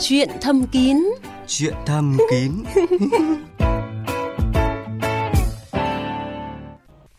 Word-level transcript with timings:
Chuyện 0.00 0.28
thâm 0.40 0.66
kín 0.66 0.96
Chuyện 1.46 1.74
thâm 1.86 2.16
kín 2.30 2.52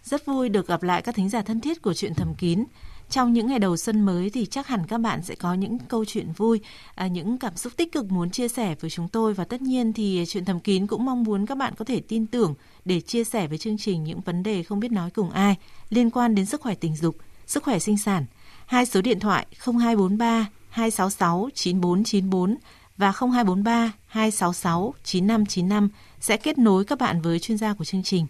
Rất 0.03 0.25
vui 0.25 0.49
được 0.49 0.67
gặp 0.67 0.83
lại 0.83 1.01
các 1.01 1.15
thính 1.15 1.29
giả 1.29 1.41
thân 1.41 1.59
thiết 1.59 1.81
của 1.81 1.93
chuyện 1.93 2.13
thầm 2.13 2.35
kín. 2.35 2.63
Trong 3.09 3.33
những 3.33 3.47
ngày 3.47 3.59
đầu 3.59 3.77
xuân 3.77 4.01
mới 4.01 4.29
thì 4.29 4.45
chắc 4.45 4.67
hẳn 4.67 4.87
các 4.87 4.97
bạn 4.97 5.23
sẽ 5.23 5.35
có 5.35 5.53
những 5.53 5.77
câu 5.79 6.05
chuyện 6.05 6.31
vui, 6.37 6.59
à, 6.95 7.07
những 7.07 7.37
cảm 7.37 7.55
xúc 7.55 7.73
tích 7.77 7.91
cực 7.91 8.11
muốn 8.11 8.29
chia 8.29 8.47
sẻ 8.47 8.75
với 8.79 8.89
chúng 8.89 9.07
tôi 9.07 9.33
và 9.33 9.43
tất 9.43 9.61
nhiên 9.61 9.93
thì 9.93 10.23
chuyện 10.27 10.45
thầm 10.45 10.59
kín 10.59 10.87
cũng 10.87 11.05
mong 11.05 11.23
muốn 11.23 11.45
các 11.45 11.57
bạn 11.57 11.73
có 11.77 11.85
thể 11.85 12.01
tin 12.07 12.27
tưởng 12.27 12.53
để 12.85 13.01
chia 13.01 13.23
sẻ 13.23 13.47
với 13.47 13.57
chương 13.57 13.77
trình 13.77 14.03
những 14.03 14.21
vấn 14.21 14.43
đề 14.43 14.63
không 14.63 14.79
biết 14.79 14.91
nói 14.91 15.09
cùng 15.09 15.29
ai 15.29 15.55
liên 15.89 16.09
quan 16.09 16.35
đến 16.35 16.45
sức 16.45 16.61
khỏe 16.61 16.75
tình 16.75 16.95
dục, 16.95 17.15
sức 17.47 17.63
khỏe 17.63 17.79
sinh 17.79 17.97
sản. 17.97 18.25
Hai 18.65 18.85
số 18.85 19.01
điện 19.01 19.19
thoại 19.19 19.45
0243 19.59 20.47
266 20.69 21.49
9494 21.53 22.55
và 22.97 23.11
0243 23.11 23.91
266 24.07 24.93
9595 25.03 25.89
sẽ 26.19 26.37
kết 26.37 26.57
nối 26.57 26.85
các 26.85 26.99
bạn 26.99 27.21
với 27.21 27.39
chuyên 27.39 27.57
gia 27.57 27.73
của 27.73 27.85
chương 27.85 28.03
trình. 28.03 28.27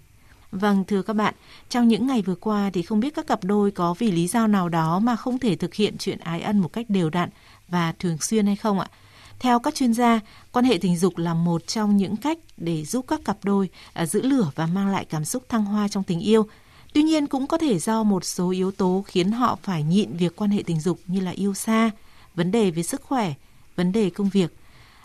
Vâng, 0.52 0.84
thưa 0.88 1.02
các 1.02 1.13
bạn, 1.13 1.34
trong 1.70 1.88
những 1.88 2.08
ngày 2.08 2.22
vừa 2.22 2.36
qua 2.36 2.70
thì 2.73 2.82
không 2.82 2.99
biết 2.99 3.16
các 3.16 3.27
cặp 3.27 3.44
đôi 3.44 3.72
có 3.72 3.94
vì 3.94 4.12
lý 4.12 4.27
do 4.27 4.48
nào 4.48 4.70
đó 4.70 4.99
mà 4.99 5.16
không 5.16 5.40
thể 5.40 5.55
thực 5.55 5.73
hiện 5.73 5.98
chuyện 5.98 6.20
ái 6.20 6.41
ân 6.41 6.60
một 6.60 6.73
cách 6.73 6.86
đều 6.90 7.10
đặn 7.10 7.30
và 7.68 7.94
thường 7.99 8.18
xuyên 8.22 8.46
hay 8.46 8.55
không 8.55 8.80
ạ? 8.80 8.88
Theo 9.40 9.60
các 9.60 9.76
chuyên 9.76 9.94
gia, 9.94 10.20
quan 10.52 10.66
hệ 10.66 10.77
tình 10.77 10.98
dục 10.98 11.18
là 11.18 11.34
một 11.34 11.68
trong 11.68 11.98
những 11.98 12.18
cách 12.18 12.38
để 12.58 12.85
giúp 12.85 13.05
các 13.08 13.20
cặp 13.26 13.38
đôi 13.44 13.70
à, 13.94 14.05
giữ 14.05 14.21
lửa 14.21 14.52
và 14.55 14.66
mang 14.66 14.88
lại 14.88 15.05
cảm 15.05 15.26
xúc 15.26 15.49
thăng 15.49 15.66
hoa 15.66 15.88
trong 15.88 16.04
tình 16.04 16.20
yêu. 16.20 16.48
Tuy 16.94 17.04
nhiên 17.04 17.27
cũng 17.27 17.48
có 17.48 17.58
thể 17.58 17.80
do 17.80 18.04
một 18.04 18.26
số 18.26 18.49
yếu 18.49 18.71
tố 18.71 19.04
khiến 19.08 19.32
họ 19.32 19.58
phải 19.63 19.84
nhịn 19.84 20.18
việc 20.18 20.35
quan 20.35 20.49
hệ 20.49 20.63
tình 20.66 20.80
dục 20.80 20.99
như 21.08 21.20
là 21.20 21.32
yêu 21.32 21.54
xa, 21.54 21.91
vấn 22.36 22.52
đề 22.52 22.72
về 22.72 22.84
sức 22.84 23.02
khỏe, 23.02 23.34
vấn 23.76 23.92
đề 23.92 24.10
công 24.10 24.30
việc. 24.30 24.54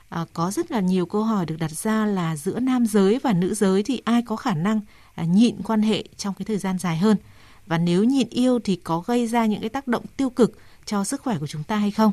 À, 0.09 0.25
có 0.33 0.51
rất 0.51 0.71
là 0.71 0.81
nhiều 0.81 1.07
câu 1.07 1.23
hỏi 1.23 1.47
được 1.47 1.57
đặt 1.59 1.71
ra 1.71 2.07
là 2.07 2.37
giữa 2.37 2.61
nam 2.61 2.87
giới 2.87 3.19
và 3.23 3.33
nữ 3.33 3.55
giới 3.55 3.83
thì 3.83 4.03
ai 4.05 4.23
có 4.23 4.37
khả 4.37 4.55
năng 4.55 4.81
à, 5.15 5.25
nhịn 5.25 5.63
quan 5.63 5.83
hệ 5.83 6.05
trong 6.17 6.35
cái 6.35 6.45
thời 6.45 6.59
gian 6.59 6.79
dài 6.79 6.99
hơn 6.99 7.17
và 7.67 7.79
nếu 7.79 8.05
nhịn 8.05 8.29
yêu 8.29 8.59
thì 8.65 8.77
có 8.77 9.03
gây 9.07 9.27
ra 9.27 9.47
những 9.47 9.61
cái 9.61 9.71
tác 9.71 9.89
động 9.89 10.05
tiêu 10.17 10.31
cực 10.31 10.59
cho 10.85 11.05
sức 11.05 11.23
khỏe 11.23 11.39
của 11.39 11.47
chúng 11.47 11.63
ta 11.63 11.77
hay 11.77 11.91
không? 11.91 12.13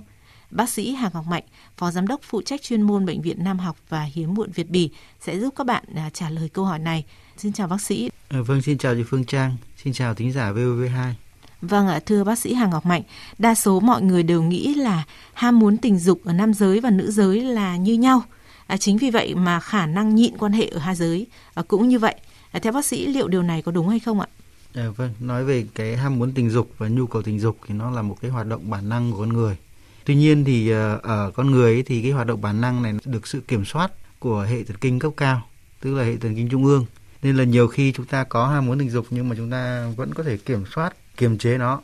Bác 0.51 0.69
sĩ 0.69 0.91
Hà 0.91 1.09
Ngọc 1.13 1.25
Mạnh, 1.27 1.43
Phó 1.77 1.91
Giám 1.91 2.07
đốc 2.07 2.21
phụ 2.23 2.41
trách 2.41 2.61
chuyên 2.61 2.81
môn 2.81 3.05
Bệnh 3.05 3.21
viện 3.21 3.43
Nam 3.43 3.59
học 3.59 3.77
và 3.89 4.03
Hiếm 4.03 4.33
muộn 4.33 4.51
Việt 4.51 4.69
Bỉ 4.69 4.89
sẽ 5.19 5.39
giúp 5.39 5.53
các 5.57 5.67
bạn 5.67 5.83
à, 5.95 6.09
trả 6.13 6.29
lời 6.29 6.49
câu 6.49 6.65
hỏi 6.65 6.79
này. 6.79 7.05
Xin 7.37 7.53
chào 7.53 7.67
bác 7.67 7.81
sĩ. 7.81 8.09
À, 8.29 8.41
vâng, 8.41 8.61
xin 8.61 8.77
chào 8.77 8.95
chị 8.95 9.03
Phương 9.03 9.25
Trang, 9.25 9.55
xin 9.83 9.93
chào 9.93 10.13
thính 10.15 10.31
giả 10.31 10.51
VOV2. 10.51 11.13
Vâng 11.61 11.87
ạ, 11.87 11.99
thưa 12.05 12.23
bác 12.23 12.39
sĩ 12.39 12.53
Hà 12.53 12.67
Ngọc 12.67 12.85
Mạnh, 12.85 13.01
đa 13.37 13.55
số 13.55 13.79
mọi 13.79 14.01
người 14.01 14.23
đều 14.23 14.41
nghĩ 14.41 14.73
là 14.73 15.03
ham 15.33 15.59
muốn 15.59 15.77
tình 15.77 15.99
dục 15.99 16.21
ở 16.25 16.33
nam 16.33 16.53
giới 16.53 16.79
và 16.79 16.89
nữ 16.89 17.11
giới 17.11 17.41
là 17.41 17.77
như 17.77 17.93
nhau. 17.93 18.23
À, 18.67 18.77
chính 18.77 18.97
vì 18.97 19.09
vậy 19.09 19.35
mà 19.35 19.59
khả 19.59 19.85
năng 19.85 20.15
nhịn 20.15 20.37
quan 20.37 20.51
hệ 20.51 20.65
ở 20.65 20.79
hai 20.79 20.95
giới 20.95 21.27
à, 21.53 21.63
cũng 21.67 21.87
như 21.87 21.99
vậy. 21.99 22.15
À, 22.51 22.59
theo 22.59 22.73
bác 22.73 22.85
sĩ, 22.85 23.07
liệu 23.07 23.27
điều 23.27 23.43
này 23.43 23.61
có 23.61 23.71
đúng 23.71 23.89
hay 23.89 23.99
không 23.99 24.19
ạ? 24.19 24.27
À, 24.73 24.85
vâng, 24.97 25.13
nói 25.19 25.43
về 25.43 25.65
cái 25.75 25.97
ham 25.97 26.19
muốn 26.19 26.31
tình 26.31 26.49
dục 26.49 26.71
và 26.77 26.87
nhu 26.87 27.07
cầu 27.07 27.21
tình 27.21 27.39
dục 27.39 27.57
thì 27.67 27.73
nó 27.73 27.91
là 27.91 28.01
một 28.01 28.17
cái 28.21 28.31
hoạt 28.31 28.47
động 28.47 28.69
bản 28.69 28.89
năng 28.89 29.11
của 29.11 29.17
con 29.17 29.33
người. 29.33 29.57
Tuy 30.05 30.15
nhiên 30.15 30.43
thì 30.43 30.71
à, 30.71 30.97
ở 31.03 31.31
con 31.35 31.51
người 31.51 31.73
ấy, 31.73 31.83
thì 31.83 32.01
cái 32.01 32.11
hoạt 32.11 32.27
động 32.27 32.41
bản 32.41 32.61
năng 32.61 32.81
này 32.81 32.93
được 33.05 33.27
sự 33.27 33.39
kiểm 33.39 33.65
soát 33.65 33.91
của 34.19 34.41
hệ 34.41 34.63
thần 34.63 34.77
kinh 34.77 34.99
cấp 34.99 35.11
cao, 35.17 35.41
tức 35.81 35.95
là 35.95 36.03
hệ 36.03 36.17
thần 36.17 36.35
kinh 36.35 36.49
trung 36.49 36.65
ương. 36.65 36.85
Nên 37.23 37.37
là 37.37 37.43
nhiều 37.43 37.67
khi 37.67 37.91
chúng 37.91 38.05
ta 38.05 38.23
có 38.23 38.47
ham 38.47 38.65
muốn 38.65 38.79
tình 38.79 38.89
dục 38.89 39.05
nhưng 39.09 39.29
mà 39.29 39.35
chúng 39.35 39.51
ta 39.51 39.87
vẫn 39.95 40.13
có 40.13 40.23
thể 40.23 40.37
kiểm 40.37 40.63
soát, 40.75 40.93
kiềm 41.17 41.37
chế 41.37 41.57
nó. 41.57 41.81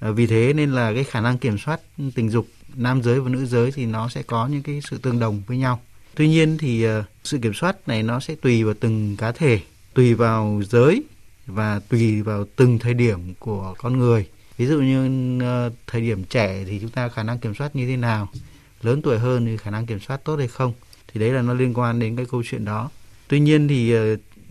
Ờ, 0.00 0.12
vì 0.12 0.26
thế 0.26 0.52
nên 0.52 0.72
là 0.72 0.94
cái 0.94 1.04
khả 1.04 1.20
năng 1.20 1.38
kiểm 1.38 1.58
soát 1.58 1.80
tình 2.14 2.30
dục 2.30 2.48
nam 2.74 3.02
giới 3.02 3.20
và 3.20 3.30
nữ 3.30 3.46
giới 3.46 3.72
thì 3.72 3.86
nó 3.86 4.08
sẽ 4.08 4.22
có 4.22 4.46
những 4.46 4.62
cái 4.62 4.80
sự 4.90 4.98
tương 4.98 5.18
đồng 5.18 5.42
với 5.46 5.58
nhau. 5.58 5.80
Tuy 6.14 6.28
nhiên 6.28 6.58
thì 6.58 6.82
ờ, 6.82 7.04
sự 7.24 7.38
kiểm 7.38 7.54
soát 7.54 7.88
này 7.88 8.02
nó 8.02 8.20
sẽ 8.20 8.34
tùy 8.34 8.64
vào 8.64 8.74
từng 8.80 9.16
cá 9.16 9.32
thể, 9.32 9.60
tùy 9.94 10.14
vào 10.14 10.62
giới 10.70 11.02
và 11.46 11.80
tùy 11.88 12.22
vào 12.22 12.44
từng 12.56 12.78
thời 12.78 12.94
điểm 12.94 13.34
của 13.38 13.74
con 13.78 13.98
người 13.98 14.26
ví 14.58 14.66
dụ 14.66 14.80
như 14.80 15.38
ờ, 15.40 15.70
thời 15.86 16.00
điểm 16.00 16.24
trẻ 16.24 16.64
thì 16.66 16.78
chúng 16.80 16.90
ta 16.90 17.08
khả 17.08 17.22
năng 17.22 17.38
kiểm 17.38 17.54
soát 17.54 17.76
như 17.76 17.86
thế 17.86 17.96
nào 17.96 18.28
lớn 18.82 19.02
tuổi 19.02 19.18
hơn 19.18 19.46
thì 19.46 19.56
khả 19.56 19.70
năng 19.70 19.86
kiểm 19.86 20.00
soát 20.00 20.24
tốt 20.24 20.36
hay 20.36 20.48
không 20.48 20.72
thì 21.12 21.20
đấy 21.20 21.30
là 21.30 21.42
nó 21.42 21.54
liên 21.54 21.74
quan 21.74 21.98
đến 21.98 22.16
cái 22.16 22.26
câu 22.30 22.42
chuyện 22.50 22.64
đó 22.64 22.90
tuy 23.28 23.40
nhiên 23.40 23.68
thì 23.68 23.94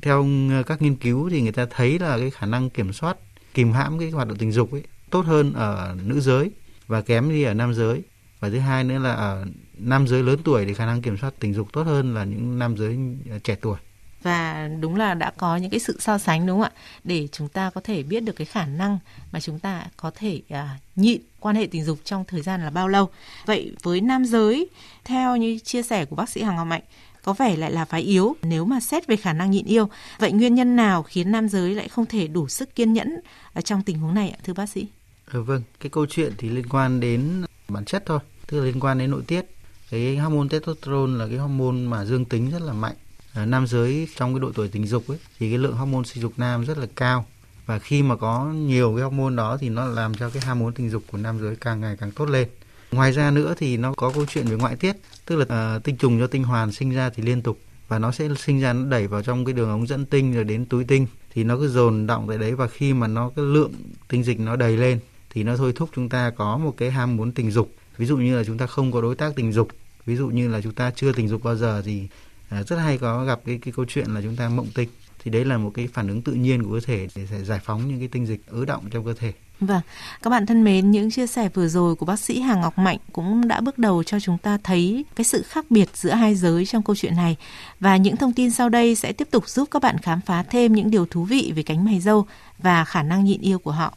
theo 0.01 0.27
các 0.67 0.81
nghiên 0.81 0.95
cứu 0.95 1.29
thì 1.29 1.41
người 1.41 1.51
ta 1.51 1.65
thấy 1.69 1.99
là 1.99 2.17
cái 2.17 2.29
khả 2.29 2.45
năng 2.45 2.69
kiểm 2.69 2.93
soát 2.93 3.17
kìm 3.57 3.71
hãm 3.71 3.99
cái 3.99 4.09
hoạt 4.09 4.27
động 4.27 4.37
tình 4.37 4.51
dục 4.51 4.71
ấy 4.71 4.83
tốt 5.09 5.25
hơn 5.25 5.53
ở 5.53 5.95
nữ 6.03 6.19
giới 6.19 6.51
và 6.87 7.01
kém 7.01 7.29
đi 7.29 7.43
ở 7.43 7.53
nam 7.53 7.73
giới. 7.73 8.01
Và 8.39 8.49
thứ 8.49 8.59
hai 8.59 8.83
nữa 8.83 8.99
là 8.99 9.11
ở 9.13 9.45
nam 9.77 10.07
giới 10.07 10.23
lớn 10.23 10.39
tuổi 10.43 10.65
thì 10.65 10.73
khả 10.73 10.85
năng 10.85 11.01
kiểm 11.01 11.17
soát 11.17 11.33
tình 11.39 11.53
dục 11.53 11.67
tốt 11.73 11.83
hơn 11.83 12.15
là 12.15 12.23
những 12.23 12.59
nam 12.59 12.77
giới 12.77 12.97
ờ, 13.29 13.39
trẻ 13.39 13.55
tuổi. 13.61 13.77
Và 14.23 14.69
đúng 14.79 14.95
là 14.95 15.13
đã 15.13 15.31
có 15.37 15.57
những 15.57 15.71
cái 15.71 15.79
sự 15.79 15.97
so 15.99 16.17
sánh 16.17 16.45
đúng 16.45 16.61
không 16.61 16.71
ạ? 16.75 16.81
Để 17.03 17.27
chúng 17.31 17.47
ta 17.49 17.69
có 17.69 17.81
thể 17.83 18.03
biết 18.03 18.19
được 18.19 18.35
cái 18.35 18.45
khả 18.45 18.65
năng 18.65 18.99
mà 19.31 19.39
chúng 19.39 19.59
ta 19.59 19.85
có 19.97 20.11
thể 20.15 20.41
à, 20.49 20.79
nhịn 20.95 21.21
quan 21.39 21.55
hệ 21.55 21.67
tình 21.71 21.83
dục 21.83 21.97
trong 22.03 22.25
thời 22.25 22.41
gian 22.41 22.61
là 22.61 22.69
bao 22.69 22.87
lâu. 22.87 23.09
Vậy 23.45 23.71
với 23.83 24.01
nam 24.01 24.25
giới 24.25 24.69
theo 25.03 25.35
như 25.35 25.59
chia 25.59 25.83
sẻ 25.83 26.05
của 26.05 26.15
bác 26.15 26.29
sĩ 26.29 26.41
Hoàng 26.41 26.55
Ngọc 26.55 26.67
Mạnh 26.67 26.83
có 27.27 27.33
vẻ 27.33 27.55
lại 27.55 27.71
là 27.71 27.85
phái 27.85 28.01
yếu. 28.01 28.35
Nếu 28.41 28.65
mà 28.65 28.79
xét 28.79 29.07
về 29.07 29.15
khả 29.15 29.33
năng 29.33 29.51
nhịn 29.51 29.65
yêu 29.65 29.89
vậy 30.19 30.31
nguyên 30.31 30.55
nhân 30.55 30.75
nào 30.75 31.03
khiến 31.03 31.31
nam 31.31 31.49
giới 31.49 31.75
lại 31.75 31.87
không 31.87 32.05
thể 32.05 32.27
đủ 32.27 32.47
sức 32.47 32.75
kiên 32.75 32.93
nhẫn 32.93 33.19
ở 33.53 33.61
trong 33.61 33.83
tình 33.83 33.99
huống 33.99 34.13
này 34.13 34.29
ạ 34.29 34.37
thưa 34.43 34.53
bác 34.53 34.69
sĩ? 34.69 34.87
Ừ, 35.31 35.43
vâng 35.43 35.61
cái 35.79 35.89
câu 35.89 36.05
chuyện 36.05 36.33
thì 36.37 36.49
liên 36.49 36.69
quan 36.69 36.99
đến 36.99 37.45
bản 37.67 37.85
chất 37.85 38.03
thôi 38.05 38.19
tức 38.47 38.59
là 38.59 38.65
liên 38.65 38.79
quan 38.79 38.97
đến 38.97 39.11
nội 39.11 39.21
tiết. 39.27 39.45
Cái 39.89 40.17
hormone 40.17 40.47
testosterone 40.49 41.17
là 41.17 41.27
cái 41.27 41.37
hormone 41.37 41.77
mà 41.77 42.05
dương 42.05 42.25
tính 42.25 42.51
rất 42.51 42.61
là 42.61 42.73
mạnh. 42.73 42.95
Ở 43.33 43.45
nam 43.45 43.67
giới 43.67 44.07
trong 44.15 44.33
cái 44.33 44.39
độ 44.39 44.51
tuổi 44.55 44.67
tình 44.67 44.87
dục 44.87 45.07
ấy 45.07 45.17
thì 45.39 45.49
cái 45.49 45.57
lượng 45.57 45.75
hormone 45.75 46.03
sinh 46.03 46.21
dục 46.21 46.33
nam 46.37 46.65
rất 46.65 46.77
là 46.77 46.87
cao. 46.95 47.25
Và 47.65 47.79
khi 47.79 48.03
mà 48.03 48.15
có 48.15 48.45
nhiều 48.45 48.93
cái 48.95 49.03
hormone 49.03 49.35
đó 49.35 49.57
thì 49.61 49.69
nó 49.69 49.85
làm 49.85 50.15
cho 50.15 50.29
cái 50.29 50.43
ham 50.45 50.59
muốn 50.59 50.73
tình 50.73 50.89
dục 50.89 51.03
của 51.11 51.17
nam 51.17 51.39
giới 51.39 51.55
càng 51.55 51.81
ngày 51.81 51.97
càng 51.99 52.11
tốt 52.11 52.29
lên 52.29 52.47
ngoài 52.91 53.11
ra 53.11 53.31
nữa 53.31 53.53
thì 53.57 53.77
nó 53.77 53.93
có 53.93 54.11
câu 54.15 54.25
chuyện 54.25 54.45
về 54.45 54.55
ngoại 54.55 54.75
tiết 54.75 54.95
tức 55.25 55.35
là 55.35 55.75
uh, 55.75 55.83
tinh 55.83 55.97
trùng 55.97 56.19
do 56.19 56.27
tinh 56.27 56.43
hoàn 56.43 56.71
sinh 56.71 56.91
ra 56.91 57.09
thì 57.09 57.23
liên 57.23 57.41
tục 57.41 57.59
và 57.87 57.99
nó 57.99 58.11
sẽ 58.11 58.27
sinh 58.39 58.59
ra 58.59 58.73
nó 58.73 58.89
đẩy 58.89 59.07
vào 59.07 59.23
trong 59.23 59.45
cái 59.45 59.53
đường 59.53 59.69
ống 59.69 59.87
dẫn 59.87 60.05
tinh 60.05 60.33
rồi 60.33 60.43
đến 60.43 60.65
túi 60.65 60.83
tinh. 60.83 61.07
Thì 61.33 61.43
nó 61.43 61.57
cứ 61.57 61.67
dồn 61.67 62.07
động 62.07 62.25
tại 62.27 62.37
đấy 62.37 62.55
và 62.55 62.67
khi 62.67 62.93
mà 62.93 63.07
nó 63.07 63.31
cái 63.35 63.45
lượng 63.45 63.71
tinh 64.07 64.23
dịch 64.23 64.39
nó 64.39 64.55
đầy 64.55 64.77
lên 64.77 64.99
thì 65.29 65.43
nó 65.43 65.57
thôi 65.57 65.73
thúc 65.75 65.89
chúng 65.95 66.09
ta 66.09 66.29
có 66.29 66.57
một 66.57 66.73
cái 66.77 66.91
ham 66.91 67.17
muốn 67.17 67.31
tình 67.31 67.51
dục. 67.51 67.71
Ví 67.97 68.05
dụ 68.05 68.17
như 68.17 68.37
là 68.37 68.43
chúng 68.43 68.57
ta 68.57 68.67
không 68.67 68.91
có 68.91 69.01
đối 69.01 69.15
tác 69.15 69.35
tình 69.35 69.51
dục 69.51 69.69
ví 70.05 70.15
dụ 70.15 70.27
như 70.27 70.49
là 70.49 70.61
chúng 70.61 70.73
ta 70.73 70.91
chưa 70.95 71.11
tình 71.11 71.27
dục 71.27 71.43
bao 71.43 71.55
giờ 71.55 71.81
thì 71.85 72.07
ờ, 72.49 72.63
rất 72.63 72.75
hay 72.75 72.97
có 72.97 73.25
gặp 73.25 73.39
cái 73.45 73.59
cái 73.61 73.73
câu 73.77 73.85
chuyện 73.85 74.13
là 74.13 74.21
chúng 74.21 74.35
ta 74.35 74.49
mộng 74.49 74.67
tinh 74.75 74.89
thì 75.23 75.31
đấy 75.31 75.45
là 75.45 75.57
một 75.57 75.71
cái 75.73 75.87
phản 75.93 76.07
ứng 76.07 76.21
tự 76.21 76.33
nhiên 76.33 76.63
của 76.63 76.73
cơ 76.73 76.79
thể 76.79 77.07
để 77.15 77.43
giải 77.43 77.59
phóng 77.63 77.87
những 77.87 77.99
cái 77.99 78.07
tinh 78.07 78.25
dịch 78.25 78.41
ứ 78.47 78.65
động 78.65 78.83
trong 78.91 79.05
cơ 79.05 79.13
thể. 79.13 79.33
Vâng, 79.59 79.81
các 80.23 80.29
bạn 80.29 80.45
thân 80.45 80.63
mến, 80.63 80.91
những 80.91 81.11
chia 81.11 81.27
sẻ 81.27 81.49
vừa 81.53 81.67
rồi 81.67 81.95
của 81.95 82.05
bác 82.05 82.19
sĩ 82.19 82.39
Hà 82.39 82.55
Ngọc 82.55 82.77
Mạnh 82.77 82.97
cũng 83.11 83.47
đã 83.47 83.61
bước 83.61 83.77
đầu 83.77 84.03
cho 84.03 84.19
chúng 84.19 84.37
ta 84.37 84.57
thấy 84.63 85.05
cái 85.15 85.25
sự 85.25 85.41
khác 85.41 85.65
biệt 85.69 85.89
giữa 85.93 86.09
hai 86.09 86.35
giới 86.35 86.65
trong 86.65 86.83
câu 86.83 86.95
chuyện 86.95 87.15
này. 87.15 87.35
Và 87.79 87.97
những 87.97 88.17
thông 88.17 88.33
tin 88.33 88.51
sau 88.51 88.69
đây 88.69 88.95
sẽ 88.95 89.13
tiếp 89.13 89.27
tục 89.31 89.49
giúp 89.49 89.67
các 89.71 89.81
bạn 89.81 89.97
khám 89.97 90.21
phá 90.21 90.43
thêm 90.43 90.73
những 90.73 90.91
điều 90.91 91.05
thú 91.05 91.23
vị 91.23 91.53
về 91.55 91.63
cánh 91.63 91.85
mày 91.85 91.99
dâu 91.99 92.25
và 92.57 92.85
khả 92.85 93.03
năng 93.03 93.25
nhịn 93.25 93.41
yêu 93.41 93.59
của 93.59 93.71
họ. 93.71 93.93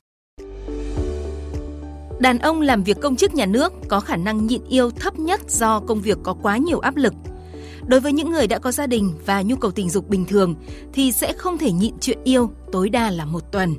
Đàn 2.21 2.39
ông 2.39 2.61
làm 2.61 2.83
việc 2.83 2.97
công 3.03 3.17
chức 3.17 3.35
nhà 3.35 3.47
nước 3.47 3.73
có 3.89 4.01
khả 4.01 4.17
năng 4.17 4.47
nhịn 4.47 4.63
yêu 4.69 4.91
thấp 4.91 5.19
nhất 5.19 5.41
do 5.49 5.81
công 5.81 6.01
việc 6.01 6.19
có 6.23 6.37
quá 6.43 6.57
nhiều 6.57 6.79
áp 6.79 6.97
lực– 6.97 7.15
Đối 7.91 8.01
với 8.01 8.13
những 8.13 8.31
người 8.31 8.47
đã 8.47 8.59
có 8.59 8.73
gia 8.73 8.87
đình 8.87 9.13
và 9.27 9.43
nhu 9.43 9.57
cầu 9.57 9.71
tình 9.71 9.91
dục 9.91 10.09
bình 10.09 10.25
thường 10.25 10.55
thì 10.93 11.13
sẽ 11.13 11.33
không 11.33 11.59
thể 11.59 11.73
nhịn 11.73 11.95
chuyện 12.01 12.19
yêu 12.25 12.51
tối 12.73 12.89
đa 12.89 13.11
là 13.11 13.25
một 13.25 13.53
tuần. 13.53 13.75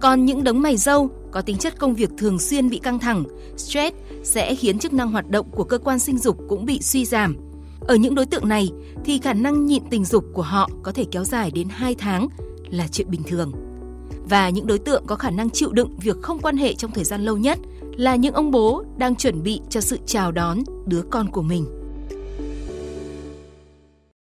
Còn 0.00 0.24
những 0.24 0.44
đống 0.44 0.62
mày 0.62 0.76
dâu 0.76 1.10
có 1.30 1.40
tính 1.40 1.56
chất 1.56 1.78
công 1.78 1.94
việc 1.94 2.10
thường 2.18 2.38
xuyên 2.38 2.70
bị 2.70 2.78
căng 2.78 2.98
thẳng, 2.98 3.24
stress 3.56 3.96
sẽ 4.22 4.54
khiến 4.54 4.78
chức 4.78 4.92
năng 4.92 5.12
hoạt 5.12 5.30
động 5.30 5.50
của 5.50 5.64
cơ 5.64 5.78
quan 5.78 5.98
sinh 5.98 6.18
dục 6.18 6.38
cũng 6.48 6.64
bị 6.64 6.82
suy 6.82 7.04
giảm. 7.04 7.36
Ở 7.80 7.94
những 7.94 8.14
đối 8.14 8.26
tượng 8.26 8.48
này 8.48 8.70
thì 9.04 9.18
khả 9.18 9.32
năng 9.32 9.66
nhịn 9.66 9.82
tình 9.90 10.04
dục 10.04 10.24
của 10.32 10.42
họ 10.42 10.70
có 10.82 10.92
thể 10.92 11.04
kéo 11.10 11.24
dài 11.24 11.50
đến 11.50 11.68
2 11.70 11.94
tháng 11.94 12.28
là 12.70 12.86
chuyện 12.88 13.10
bình 13.10 13.22
thường. 13.22 13.52
Và 14.28 14.48
những 14.48 14.66
đối 14.66 14.78
tượng 14.78 15.06
có 15.06 15.16
khả 15.16 15.30
năng 15.30 15.50
chịu 15.50 15.72
đựng 15.72 15.96
việc 16.02 16.16
không 16.22 16.38
quan 16.38 16.56
hệ 16.56 16.74
trong 16.74 16.90
thời 16.90 17.04
gian 17.04 17.24
lâu 17.24 17.36
nhất 17.36 17.58
là 17.96 18.16
những 18.16 18.34
ông 18.34 18.50
bố 18.50 18.84
đang 18.96 19.16
chuẩn 19.16 19.42
bị 19.42 19.60
cho 19.70 19.80
sự 19.80 19.98
chào 20.06 20.32
đón 20.32 20.58
đứa 20.86 21.02
con 21.10 21.30
của 21.30 21.42
mình. 21.42 21.83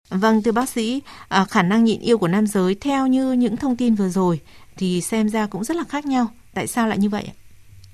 Vâng, 0.10 0.44
thưa 0.44 0.52
bác 0.52 0.70
sĩ, 0.70 1.02
à, 1.28 1.46
khả 1.46 1.64
năng 1.64 1.84
nhịn 1.84 2.02
yêu 2.02 2.18
của 2.18 2.28
nam 2.28 2.48
giới 2.48 2.76
theo 2.76 3.08
như 3.08 3.32
những 3.32 3.58
thông 3.58 3.78
tin 3.78 3.96
vừa 3.96 4.10
rồi 4.10 4.40
thì 4.78 5.02
xem 5.02 5.30
ra 5.30 5.48
cũng 5.48 5.64
rất 5.64 5.78
là 5.78 5.84
khác 5.90 6.06
nhau. 6.06 6.28
Tại 6.54 6.68
sao 6.68 6.88
lại 6.88 6.98
như 6.98 7.10
vậy? 7.10 7.30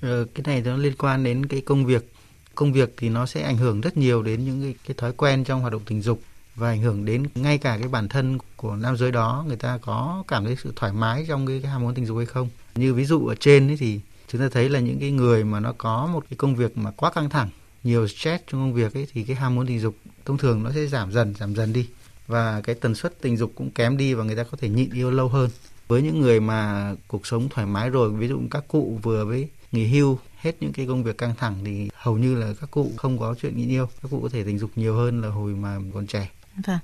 Ờ, 0.01 0.25
cái 0.33 0.43
này 0.45 0.61
nó 0.61 0.77
liên 0.77 0.93
quan 0.97 1.23
đến 1.23 1.45
cái 1.45 1.61
công 1.61 1.85
việc. 1.85 2.11
Công 2.55 2.73
việc 2.73 2.93
thì 2.97 3.09
nó 3.09 3.25
sẽ 3.25 3.41
ảnh 3.41 3.57
hưởng 3.57 3.81
rất 3.81 3.97
nhiều 3.97 4.23
đến 4.23 4.45
những 4.45 4.61
cái, 4.61 4.75
cái 4.87 4.95
thói 4.97 5.11
quen 5.11 5.43
trong 5.43 5.61
hoạt 5.61 5.73
động 5.73 5.81
tình 5.85 6.01
dục 6.01 6.21
và 6.55 6.69
ảnh 6.69 6.81
hưởng 6.81 7.05
đến 7.05 7.25
ngay 7.35 7.57
cả 7.57 7.77
cái 7.79 7.87
bản 7.87 8.07
thân 8.07 8.37
của 8.57 8.75
nam 8.75 8.97
giới 8.97 9.11
đó 9.11 9.43
người 9.47 9.57
ta 9.57 9.79
có 9.81 10.23
cảm 10.27 10.45
thấy 10.45 10.55
sự 10.63 10.73
thoải 10.75 10.93
mái 10.93 11.25
trong 11.27 11.47
cái, 11.47 11.59
cái 11.63 11.71
ham 11.71 11.81
muốn 11.81 11.93
tình 11.93 12.05
dục 12.05 12.17
hay 12.17 12.25
không. 12.25 12.49
Như 12.75 12.93
ví 12.93 13.05
dụ 13.05 13.27
ở 13.27 13.35
trên 13.35 13.67
ấy 13.67 13.77
thì 13.77 13.99
chúng 14.27 14.41
ta 14.41 14.49
thấy 14.51 14.69
là 14.69 14.79
những 14.79 14.99
cái 14.99 15.11
người 15.11 15.43
mà 15.43 15.59
nó 15.59 15.73
có 15.77 16.09
một 16.13 16.23
cái 16.29 16.37
công 16.37 16.55
việc 16.55 16.77
mà 16.77 16.91
quá 16.91 17.11
căng 17.11 17.29
thẳng 17.29 17.49
nhiều 17.83 18.07
stress 18.07 18.43
trong 18.47 18.61
công 18.61 18.73
việc 18.73 18.93
ấy 18.93 19.07
thì 19.13 19.23
cái 19.23 19.35
ham 19.35 19.55
muốn 19.55 19.67
tình 19.67 19.79
dục 19.79 19.95
thông 20.25 20.37
thường 20.37 20.63
nó 20.63 20.71
sẽ 20.75 20.85
giảm 20.85 21.11
dần 21.11 21.33
giảm 21.39 21.55
dần 21.55 21.73
đi 21.73 21.87
và 22.27 22.61
cái 22.61 22.75
tần 22.75 22.95
suất 22.95 23.21
tình 23.21 23.37
dục 23.37 23.51
cũng 23.55 23.71
kém 23.71 23.97
đi 23.97 24.13
và 24.13 24.23
người 24.23 24.35
ta 24.35 24.43
có 24.43 24.57
thể 24.61 24.69
nhịn 24.69 24.89
yêu 24.93 25.11
lâu 25.11 25.27
hơn 25.27 25.49
với 25.87 26.01
những 26.01 26.21
người 26.21 26.39
mà 26.39 26.91
cuộc 27.07 27.27
sống 27.27 27.49
thoải 27.49 27.67
mái 27.67 27.89
rồi 27.89 28.09
ví 28.09 28.27
dụ 28.27 28.39
các 28.51 28.63
cụ 28.67 28.99
vừa 29.03 29.25
với 29.25 29.49
nghỉ 29.71 29.87
hưu 29.87 30.19
hết 30.37 30.55
những 30.59 30.73
cái 30.73 30.85
công 30.87 31.03
việc 31.03 31.17
căng 31.17 31.35
thẳng 31.35 31.55
thì 31.65 31.89
hầu 31.93 32.17
như 32.17 32.35
là 32.35 32.53
các 32.61 32.71
cụ 32.71 32.91
không 32.97 33.19
có 33.19 33.35
chuyện 33.41 33.57
nhịn 33.57 33.69
yêu 33.69 33.89
các 34.01 34.09
cụ 34.11 34.19
có 34.23 34.29
thể 34.29 34.43
tình 34.43 34.59
dục 34.59 34.71
nhiều 34.75 34.95
hơn 34.95 35.21
là 35.21 35.29
hồi 35.29 35.51
mà 35.51 35.77
còn 35.93 36.07
trẻ 36.07 36.29
Vâng. 36.67 36.79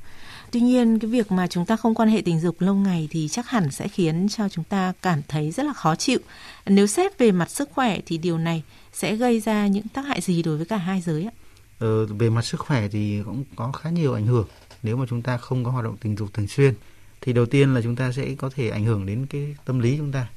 Tuy 0.52 0.62
nhiên 0.62 1.00
cái 1.00 1.12
việc 1.12 1.32
mà 1.32 1.48
chúng 1.48 1.66
ta 1.66 1.76
không 1.76 1.96
quan 1.96 2.10
hệ 2.10 2.22
tình 2.26 2.40
dục 2.40 2.62
lâu 2.62 2.76
ngày 2.76 3.08
thì 3.12 3.28
chắc 3.28 3.50
hẳn 3.50 3.72
sẽ 3.72 3.88
khiến 3.88 4.28
cho 4.30 4.50
chúng 4.50 4.64
ta 4.64 4.94
cảm 5.02 5.22
thấy 5.28 5.52
rất 5.52 5.66
là 5.66 5.74
khó 5.74 5.96
chịu. 5.96 6.20
Nếu 6.66 6.88
xét 6.88 7.18
về 7.18 7.32
mặt 7.32 7.50
sức 7.50 7.70
khỏe 7.72 8.00
thì 8.06 8.18
điều 8.18 8.38
này 8.38 8.64
sẽ 8.94 9.16
gây 9.16 9.40
ra 9.40 9.68
những 9.68 9.88
tác 9.88 10.02
hại 10.02 10.22
gì 10.22 10.44
đối 10.44 10.58
với 10.58 10.66
cả 10.66 10.78
hai 10.78 11.02
giới 11.02 11.24
ạ? 11.24 11.32
Ờ, 11.80 12.06
về 12.06 12.30
mặt 12.30 12.46
sức 12.46 12.60
khỏe 12.60 12.88
thì 12.88 13.22
cũng 13.26 13.44
có 13.56 13.72
khá 13.72 13.90
nhiều 13.90 14.14
ảnh 14.14 14.26
hưởng 14.26 14.48
nếu 14.83 14.98
mà 14.98 15.06
chúng 15.10 15.22
ta 15.22 15.38
không 15.38 15.63
có 15.63 15.72
hoạt 15.72 15.86
động 15.86 15.98
tình 15.98 16.16
dục 16.16 16.33
thường 16.33 16.48
xuyên. 16.48 16.74
Thì 17.22 17.33
đầu 17.33 17.45
tiên 17.45 17.74
là 17.74 17.81
chúng 17.81 17.95
ta 17.95 18.12
sẽ 18.12 18.36
có 18.38 18.50
thể 18.50 18.69
ảnh 18.69 18.86
hưởng 18.86 19.06
đến 19.06 19.25
cái 19.30 19.56
tâm 19.66 19.80
lý 19.80 19.98
chúng 19.98 20.12
ta. 20.12 20.28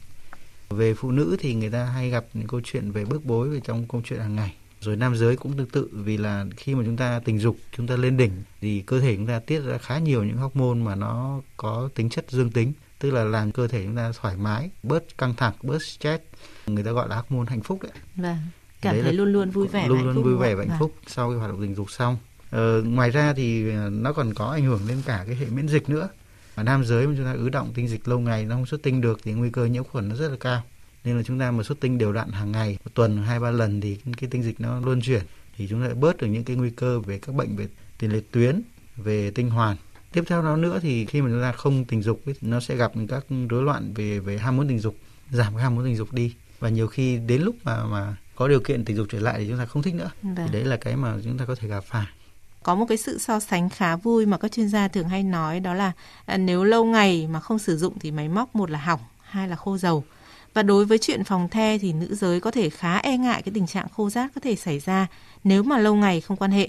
Về 0.70 0.94
phụ 0.94 1.10
nữ 1.10 1.36
thì 1.40 1.54
người 1.54 1.70
ta 1.70 1.84
hay 1.84 2.10
gặp 2.10 2.24
những 2.34 2.46
câu 2.46 2.60
chuyện 2.64 2.90
về 2.90 3.04
bức 3.04 3.24
bối 3.24 3.48
về 3.48 3.60
trong 3.64 3.88
câu 3.88 4.02
chuyện 4.04 4.20
hàng 4.20 4.36
ngày 4.36 4.54
rồi 4.84 4.96
nam 4.96 5.16
giới 5.16 5.36
cũng 5.36 5.56
tương 5.56 5.68
tự 5.68 5.88
vì 5.92 6.16
là 6.16 6.46
khi 6.56 6.74
mà 6.74 6.82
chúng 6.84 6.96
ta 6.96 7.20
tình 7.24 7.38
dục 7.38 7.56
chúng 7.76 7.86
ta 7.86 7.96
lên 7.96 8.16
đỉnh 8.16 8.32
thì 8.60 8.82
cơ 8.86 9.00
thể 9.00 9.16
chúng 9.16 9.26
ta 9.26 9.38
tiết 9.38 9.60
ra 9.60 9.78
khá 9.78 9.98
nhiều 9.98 10.24
những 10.24 10.36
hormone 10.36 10.74
mà 10.74 10.94
nó 10.94 11.40
có 11.56 11.88
tính 11.94 12.10
chất 12.10 12.30
dương 12.30 12.50
tính 12.50 12.72
tức 12.98 13.10
là 13.10 13.24
làm 13.24 13.52
cơ 13.52 13.68
thể 13.68 13.84
chúng 13.84 13.96
ta 13.96 14.12
thoải 14.20 14.36
mái 14.36 14.70
bớt 14.82 15.18
căng 15.18 15.34
thẳng 15.34 15.52
bớt 15.62 15.82
stress 15.82 16.22
người 16.66 16.84
ta 16.84 16.90
gọi 16.90 17.08
là 17.08 17.16
hormone 17.16 17.50
hạnh 17.50 17.62
phúc 17.62 17.82
đấy 17.82 17.92
vâng 18.16 18.36
cảm 18.80 18.94
đấy 18.94 19.02
thấy 19.02 19.12
luôn 19.12 19.32
luôn 19.32 19.50
vui 19.50 19.68
vẻ 19.68 19.88
luôn 19.88 20.02
luôn 20.02 20.22
vui 20.22 20.36
vẻ 20.36 20.54
và 20.54 20.60
hạnh 20.60 20.68
vâng. 20.68 20.78
phúc 20.78 20.94
sau 21.06 21.30
cái 21.30 21.38
hoạt 21.38 21.50
động 21.50 21.60
tình 21.60 21.74
dục 21.74 21.90
xong 21.90 22.16
ờ, 22.54 22.82
ngoài 22.82 23.10
ra 23.10 23.32
thì 23.32 23.70
ờ, 23.70 23.90
nó 23.90 24.12
còn 24.12 24.34
có 24.34 24.46
ảnh 24.46 24.64
hưởng 24.64 24.80
đến 24.88 24.98
cả 25.06 25.24
cái 25.26 25.36
hệ 25.36 25.46
miễn 25.46 25.68
dịch 25.68 25.88
nữa. 25.88 26.08
Và 26.54 26.62
nam 26.62 26.84
giới 26.84 27.06
mà 27.06 27.14
chúng 27.16 27.24
ta 27.24 27.32
ứ 27.32 27.48
động 27.48 27.72
tinh 27.74 27.88
dịch 27.88 28.08
lâu 28.08 28.18
ngày 28.18 28.44
nó 28.44 28.54
không 28.54 28.66
xuất 28.66 28.82
tinh 28.82 29.00
được 29.00 29.20
thì 29.22 29.32
nguy 29.32 29.50
cơ 29.50 29.64
nhiễm 29.64 29.84
khuẩn 29.84 30.08
nó 30.08 30.14
rất 30.14 30.28
là 30.28 30.36
cao. 30.40 30.62
Nên 31.04 31.16
là 31.16 31.22
chúng 31.22 31.38
ta 31.38 31.50
mà 31.50 31.62
xuất 31.62 31.80
tinh 31.80 31.98
đều 31.98 32.12
đặn 32.12 32.30
hàng 32.30 32.52
ngày 32.52 32.78
một 32.84 32.90
tuần 32.94 33.22
hai 33.22 33.40
ba 33.40 33.50
lần 33.50 33.80
thì 33.80 33.98
cái 34.16 34.30
tinh 34.30 34.42
dịch 34.42 34.60
nó 34.60 34.80
luân 34.80 35.00
chuyển. 35.00 35.22
Thì 35.56 35.68
chúng 35.68 35.80
ta 35.82 35.88
sẽ 35.88 35.94
bớt 35.94 36.16
được 36.16 36.26
những 36.26 36.44
cái 36.44 36.56
nguy 36.56 36.70
cơ 36.70 37.00
về 37.00 37.18
các 37.18 37.34
bệnh 37.34 37.56
về 37.56 37.68
tiền 37.98 38.12
liệt 38.12 38.30
tuyến 38.30 38.62
về 38.96 39.30
tinh 39.30 39.50
hoàn. 39.50 39.76
Tiếp 40.12 40.24
theo 40.26 40.42
đó 40.42 40.56
nữa 40.56 40.78
thì 40.82 41.06
khi 41.06 41.22
mà 41.22 41.28
chúng 41.30 41.42
ta 41.42 41.52
không 41.52 41.84
tình 41.84 42.02
dục 42.02 42.20
ấy, 42.26 42.34
nó 42.40 42.60
sẽ 42.60 42.76
gặp 42.76 42.92
các 43.08 43.24
rối 43.50 43.62
loạn 43.62 43.92
về 43.94 44.18
về 44.18 44.38
ham 44.38 44.56
muốn 44.56 44.68
tình 44.68 44.78
dục 44.78 44.96
giảm 45.30 45.54
cái 45.54 45.62
ham 45.62 45.74
muốn 45.74 45.84
tình 45.84 45.96
dục 45.96 46.12
đi. 46.12 46.34
Và 46.60 46.68
nhiều 46.68 46.86
khi 46.86 47.18
đến 47.18 47.42
lúc 47.42 47.56
mà 47.64 47.84
mà 47.84 48.16
có 48.36 48.48
điều 48.48 48.60
kiện 48.60 48.84
tình 48.84 48.96
dục 48.96 49.06
trở 49.10 49.20
lại 49.20 49.34
thì 49.38 49.48
chúng 49.48 49.58
ta 49.58 49.66
không 49.66 49.82
thích 49.82 49.94
nữa. 49.94 50.10
Vâng. 50.22 50.34
thì 50.36 50.52
đấy 50.52 50.64
là 50.64 50.76
cái 50.76 50.96
mà 50.96 51.14
chúng 51.24 51.38
ta 51.38 51.44
có 51.44 51.54
thể 51.54 51.68
gặp 51.68 51.84
phải 51.84 52.06
có 52.64 52.74
một 52.74 52.86
cái 52.88 52.98
sự 52.98 53.18
so 53.18 53.40
sánh 53.40 53.68
khá 53.68 53.96
vui 53.96 54.26
mà 54.26 54.38
các 54.38 54.52
chuyên 54.52 54.68
gia 54.68 54.88
thường 54.88 55.08
hay 55.08 55.22
nói 55.22 55.60
đó 55.60 55.74
là 55.74 55.92
à, 56.26 56.36
nếu 56.36 56.64
lâu 56.64 56.84
ngày 56.84 57.26
mà 57.26 57.40
không 57.40 57.58
sử 57.58 57.76
dụng 57.76 57.98
thì 58.00 58.10
máy 58.10 58.28
móc 58.28 58.56
một 58.56 58.70
là 58.70 58.78
hỏng 58.78 59.00
hai 59.22 59.48
là 59.48 59.56
khô 59.56 59.78
dầu 59.78 60.04
và 60.54 60.62
đối 60.62 60.84
với 60.84 60.98
chuyện 60.98 61.24
phòng 61.24 61.48
the 61.48 61.78
thì 61.78 61.92
nữ 61.92 62.14
giới 62.14 62.40
có 62.40 62.50
thể 62.50 62.70
khá 62.70 62.96
e 62.96 63.16
ngại 63.16 63.42
cái 63.42 63.52
tình 63.54 63.66
trạng 63.66 63.86
khô 63.96 64.10
rát 64.10 64.30
có 64.34 64.40
thể 64.40 64.56
xảy 64.56 64.78
ra 64.78 65.06
nếu 65.44 65.62
mà 65.62 65.78
lâu 65.78 65.94
ngày 65.94 66.20
không 66.20 66.36
quan 66.36 66.50
hệ. 66.50 66.68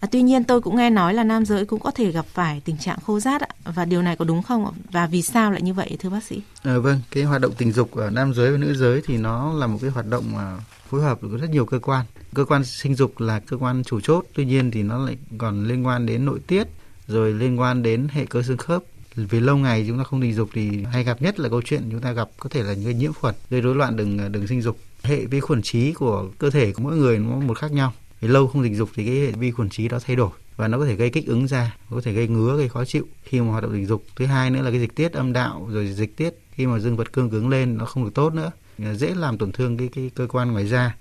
À, 0.00 0.08
tuy 0.10 0.22
nhiên 0.22 0.44
tôi 0.44 0.60
cũng 0.60 0.76
nghe 0.76 0.90
nói 0.90 1.14
là 1.14 1.24
nam 1.24 1.44
giới 1.44 1.64
cũng 1.64 1.80
có 1.80 1.90
thể 1.90 2.10
gặp 2.10 2.26
phải 2.26 2.62
tình 2.64 2.78
trạng 2.78 2.98
khô 3.06 3.20
rát 3.20 3.40
ạ. 3.40 3.48
Và 3.64 3.84
điều 3.84 4.02
này 4.02 4.16
có 4.16 4.24
đúng 4.24 4.42
không 4.42 4.66
ạ? 4.66 4.72
Và 4.90 5.06
vì 5.06 5.22
sao 5.22 5.50
lại 5.50 5.62
như 5.62 5.74
vậy 5.74 5.96
thưa 5.98 6.10
bác 6.10 6.24
sĩ? 6.24 6.42
À, 6.62 6.78
vâng, 6.78 7.00
cái 7.10 7.24
hoạt 7.24 7.40
động 7.40 7.52
tình 7.58 7.72
dục 7.72 7.96
ở 7.96 8.10
nam 8.10 8.34
giới 8.34 8.52
và 8.52 8.58
nữ 8.58 8.74
giới 8.74 9.02
thì 9.06 9.16
nó 9.16 9.52
là 9.52 9.66
một 9.66 9.78
cái 9.82 9.90
hoạt 9.90 10.06
động 10.06 10.24
mà 10.34 10.58
phối 10.90 11.02
hợp 11.02 11.18
của 11.20 11.28
rất 11.28 11.50
nhiều 11.50 11.66
cơ 11.66 11.78
quan. 11.78 12.06
Cơ 12.34 12.44
quan 12.44 12.64
sinh 12.64 12.94
dục 12.94 13.20
là 13.20 13.40
cơ 13.40 13.56
quan 13.56 13.84
chủ 13.84 14.00
chốt, 14.00 14.24
tuy 14.34 14.44
nhiên 14.44 14.70
thì 14.70 14.82
nó 14.82 15.04
lại 15.06 15.16
còn 15.38 15.68
liên 15.68 15.86
quan 15.86 16.06
đến 16.06 16.24
nội 16.24 16.40
tiết, 16.46 16.66
rồi 17.08 17.32
liên 17.32 17.60
quan 17.60 17.82
đến 17.82 18.08
hệ 18.10 18.24
cơ 18.24 18.42
xương 18.42 18.56
khớp. 18.56 18.82
Vì 19.14 19.40
lâu 19.40 19.56
ngày 19.56 19.84
chúng 19.88 19.98
ta 19.98 20.04
không 20.04 20.20
tình 20.20 20.34
dục 20.34 20.48
thì 20.52 20.84
hay 20.84 21.04
gặp 21.04 21.22
nhất 21.22 21.40
là 21.40 21.48
câu 21.48 21.62
chuyện 21.62 21.82
chúng 21.90 22.00
ta 22.00 22.12
gặp 22.12 22.28
có 22.38 22.48
thể 22.48 22.62
là 22.62 22.72
gây 22.72 22.94
nhiễm 22.94 23.12
khuẩn 23.12 23.34
gây 23.50 23.60
rối 23.60 23.74
loạn 23.74 23.96
đường 23.96 24.18
ờ, 24.18 24.28
đường 24.28 24.46
sinh 24.46 24.62
dục. 24.62 24.78
Hệ 25.02 25.24
vi 25.24 25.40
khuẩn 25.40 25.62
trí 25.62 25.92
của 25.92 26.28
cơ 26.38 26.50
thể 26.50 26.72
của 26.72 26.82
mỗi 26.82 26.96
người 26.96 27.18
nó 27.18 27.36
một 27.36 27.58
khác 27.58 27.72
nhau. 27.72 27.92
Vì 28.20 28.28
lâu 28.28 28.46
không 28.46 28.62
tình 28.62 28.74
dục 28.74 28.90
thì 28.94 29.06
cái 29.06 29.14
hệ 29.14 29.32
vi 29.32 29.50
khuẩn 29.50 29.68
trí 29.70 29.88
đó 29.88 29.98
thay 30.06 30.16
đổi 30.16 30.30
và 30.56 30.68
nó 30.68 30.78
có 30.78 30.86
thể 30.86 30.94
gây 30.94 31.10
kích 31.10 31.26
ứng 31.26 31.48
da 31.48 31.76
có 31.90 32.00
thể 32.04 32.12
gây 32.12 32.28
ngứa 32.28 32.56
gây 32.56 32.68
khó 32.68 32.84
chịu 32.84 33.06
khi 33.24 33.40
mà 33.40 33.50
hoạt 33.50 33.62
động 33.62 33.72
tình 33.72 33.86
dục. 33.86 34.04
Thứ 34.16 34.26
hai 34.26 34.50
nữa 34.50 34.62
là 34.62 34.70
cái 34.70 34.80
dịch 34.80 34.94
tiết 34.94 35.12
âm 35.12 35.32
đạo 35.32 35.68
rồi 35.72 35.86
dịch 35.86 36.16
tiết 36.16 36.34
khi 36.52 36.66
mà 36.66 36.78
dương 36.78 36.96
vật 36.96 37.12
cương 37.12 37.30
cứng 37.30 37.48
lên 37.48 37.78
nó 37.78 37.84
không 37.84 38.04
được 38.04 38.14
tốt 38.14 38.34
nữa. 38.34 38.50
Dễ 38.78 39.14
làm 39.14 39.38
tổn 39.38 39.52
thương 39.52 39.76
cái 39.76 39.88
cái 39.94 40.10
cơ 40.14 40.26
quan 40.26 40.52
ngoài 40.52 40.66
da. 40.66 40.94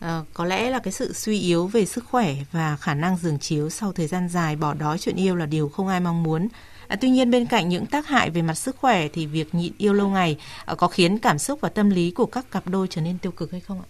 À, 0.00 0.22
có 0.34 0.44
lẽ 0.44 0.70
là 0.70 0.78
cái 0.78 0.92
sự 0.92 1.12
suy 1.12 1.40
yếu 1.40 1.66
về 1.66 1.86
sức 1.86 2.04
khỏe 2.04 2.36
và 2.52 2.76
khả 2.76 2.94
năng 2.94 3.16
giường 3.16 3.38
chiếu 3.38 3.70
sau 3.70 3.92
thời 3.92 4.06
gian 4.06 4.28
dài 4.28 4.56
bỏ 4.56 4.74
đói 4.74 4.98
chuyện 4.98 5.16
yêu 5.16 5.36
là 5.36 5.46
điều 5.46 5.68
không 5.68 5.88
ai 5.88 6.00
mong 6.00 6.22
muốn. 6.22 6.48
À, 6.88 6.96
tuy 7.00 7.10
nhiên 7.10 7.30
bên 7.30 7.46
cạnh 7.46 7.68
những 7.68 7.86
tác 7.86 8.06
hại 8.06 8.30
về 8.30 8.42
mặt 8.42 8.54
sức 8.54 8.76
khỏe 8.76 9.08
thì 9.08 9.26
việc 9.26 9.54
nhịn 9.54 9.72
yêu 9.78 9.92
lâu 9.92 10.08
ngày 10.08 10.38
à, 10.64 10.74
có 10.74 10.88
khiến 10.88 11.18
cảm 11.18 11.38
xúc 11.38 11.60
và 11.60 11.68
tâm 11.68 11.90
lý 11.90 12.10
của 12.10 12.26
các 12.26 12.50
cặp 12.50 12.68
đôi 12.68 12.86
trở 12.90 13.00
nên 13.00 13.18
tiêu 13.18 13.32
cực 13.32 13.52
hay 13.52 13.60
không 13.60 13.80
ạ? 13.80 13.88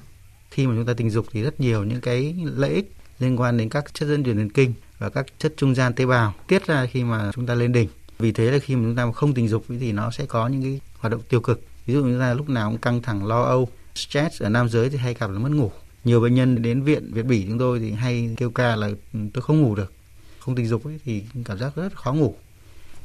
Khi 0.50 0.66
mà 0.66 0.74
chúng 0.76 0.86
ta 0.86 0.92
tình 0.96 1.10
dục 1.10 1.26
thì 1.32 1.42
rất 1.42 1.60
nhiều 1.60 1.84
những 1.84 2.00
cái 2.00 2.34
lợi 2.44 2.70
ích 2.70 2.92
liên 3.18 3.40
quan 3.40 3.56
đến 3.56 3.68
các 3.68 3.94
chất 3.94 4.06
dẫn 4.06 4.24
truyền 4.24 4.36
thần 4.36 4.50
kinh 4.50 4.74
và 4.98 5.08
các 5.10 5.26
chất 5.38 5.54
trung 5.56 5.74
gian 5.74 5.94
tế 5.94 6.06
bào 6.06 6.34
tiết 6.46 6.66
ra 6.66 6.86
khi 6.86 7.04
mà 7.04 7.30
chúng 7.34 7.46
ta 7.46 7.54
lên 7.54 7.72
đỉnh. 7.72 7.88
Vì 8.18 8.32
thế 8.32 8.50
là 8.50 8.58
khi 8.58 8.76
mà 8.76 8.82
chúng 8.84 8.96
ta 8.96 9.12
không 9.14 9.34
tình 9.34 9.48
dục 9.48 9.64
thì 9.80 9.92
nó 9.92 10.10
sẽ 10.10 10.26
có 10.26 10.48
những 10.48 10.62
cái 10.62 10.80
hoạt 10.98 11.10
động 11.12 11.20
tiêu 11.28 11.40
cực. 11.40 11.62
Ví 11.86 11.94
dụ 11.94 12.04
như 12.04 12.12
chúng 12.12 12.20
ta 12.20 12.34
lúc 12.34 12.48
nào 12.48 12.70
cũng 12.70 12.78
căng 12.78 13.02
thẳng 13.02 13.26
lo 13.26 13.42
âu, 13.42 13.68
stress 13.94 14.42
ở 14.42 14.48
nam 14.48 14.68
giới 14.68 14.90
thì 14.90 14.96
hay 14.96 15.14
gặp 15.14 15.30
là 15.30 15.38
mất 15.38 15.50
ngủ. 15.50 15.70
Nhiều 16.04 16.20
bệnh 16.20 16.34
nhân 16.34 16.62
đến 16.62 16.82
viện 16.82 17.10
Việt 17.12 17.24
Bỉ 17.24 17.44
chúng 17.48 17.58
tôi 17.58 17.78
thì 17.80 17.92
hay 17.92 18.34
kêu 18.36 18.50
ca 18.50 18.76
là 18.76 18.86
ừ, 19.12 19.18
tôi 19.34 19.42
không 19.42 19.62
ngủ 19.62 19.74
được. 19.74 19.92
Không 20.38 20.54
tình 20.54 20.66
dục 20.66 20.84
ấy 20.84 21.00
thì 21.04 21.22
cảm 21.44 21.58
giác 21.58 21.76
rất 21.76 21.96
khó 21.96 22.12
ngủ 22.12 22.34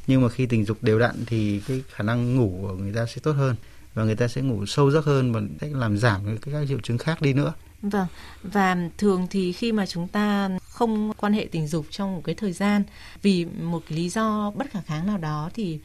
nhưng 0.07 0.21
mà 0.21 0.29
khi 0.29 0.45
tình 0.45 0.65
dục 0.65 0.77
đều 0.81 0.99
đặn 0.99 1.15
thì 1.25 1.61
cái 1.67 1.81
khả 1.89 2.03
năng 2.03 2.35
ngủ 2.35 2.57
của 2.61 2.73
người 2.73 2.93
ta 2.93 3.05
sẽ 3.05 3.21
tốt 3.23 3.31
hơn 3.31 3.55
và 3.93 4.03
người 4.03 4.15
ta 4.15 4.27
sẽ 4.27 4.41
ngủ 4.41 4.65
sâu 4.65 4.91
giấc 4.91 5.05
hơn 5.05 5.31
và 5.31 5.41
cách 5.59 5.71
làm 5.73 5.97
giảm 5.97 6.37
các 6.37 6.65
triệu 6.67 6.79
chứng 6.79 6.97
khác 6.97 7.21
đi 7.21 7.33
nữa. 7.33 7.53
Vâng, 7.81 8.07
và 8.43 8.77
thường 8.97 9.27
thì 9.29 9.51
khi 9.51 9.71
mà 9.71 9.85
chúng 9.85 10.07
ta 10.07 10.49
không 10.83 11.13
quan 11.17 11.33
hệ 11.33 11.47
tình 11.51 11.67
dục 11.67 11.85
trong 11.89 12.15
một 12.15 12.21
cái 12.23 12.35
thời 12.35 12.51
gian. 12.51 12.83
Vì 13.21 13.45
một 13.45 13.83
cái 13.89 13.97
lý 13.97 14.09
do 14.09 14.51
bất 14.55 14.71
khả 14.71 14.81
kháng 14.81 15.07
nào 15.07 15.17
đó 15.17 15.49
thì 15.53 15.79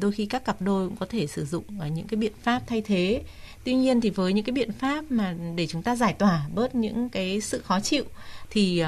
đôi 0.00 0.12
khi 0.12 0.26
các 0.26 0.44
cặp 0.44 0.62
đôi 0.62 0.88
cũng 0.88 0.96
có 0.96 1.06
thể 1.06 1.26
sử 1.26 1.44
dụng 1.44 1.64
à, 1.80 1.88
những 1.88 2.06
cái 2.06 2.18
biện 2.18 2.32
pháp 2.42 2.62
thay 2.66 2.82
thế. 2.82 3.22
Tuy 3.64 3.74
nhiên 3.74 4.00
thì 4.00 4.10
với 4.10 4.32
những 4.32 4.44
cái 4.44 4.52
biện 4.52 4.72
pháp 4.72 5.04
mà 5.10 5.34
để 5.56 5.66
chúng 5.66 5.82
ta 5.82 5.96
giải 5.96 6.12
tỏa 6.12 6.46
bớt 6.54 6.74
những 6.74 7.08
cái 7.08 7.40
sự 7.40 7.62
khó 7.64 7.80
chịu 7.80 8.04
thì 8.50 8.82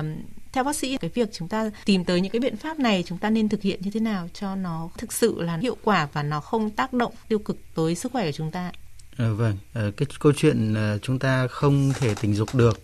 theo 0.52 0.64
bác 0.64 0.76
sĩ 0.76 0.96
cái 0.96 1.10
việc 1.14 1.28
chúng 1.32 1.48
ta 1.48 1.70
tìm 1.84 2.04
tới 2.04 2.20
những 2.20 2.32
cái 2.32 2.40
biện 2.40 2.56
pháp 2.56 2.78
này 2.78 3.04
chúng 3.06 3.18
ta 3.18 3.30
nên 3.30 3.48
thực 3.48 3.62
hiện 3.62 3.80
như 3.82 3.90
thế 3.90 4.00
nào 4.00 4.28
cho 4.34 4.56
nó 4.56 4.88
thực 4.98 5.12
sự 5.12 5.40
là 5.40 5.56
hiệu 5.56 5.76
quả 5.84 6.08
và 6.12 6.22
nó 6.22 6.40
không 6.40 6.70
tác 6.70 6.92
động 6.92 7.12
tiêu 7.28 7.38
cực 7.38 7.58
tới 7.74 7.94
sức 7.94 8.12
khỏe 8.12 8.26
của 8.26 8.32
chúng 8.32 8.50
ta 8.50 8.72
à, 9.16 9.28
vâng. 9.28 9.56
À, 9.74 9.82
cái 9.96 10.06
câu 10.20 10.32
chuyện 10.36 10.74
à, 10.74 10.96
chúng 11.02 11.18
ta 11.18 11.46
không 11.46 11.92
thể 11.98 12.14
tình 12.20 12.34
dục 12.34 12.54
được 12.54 12.80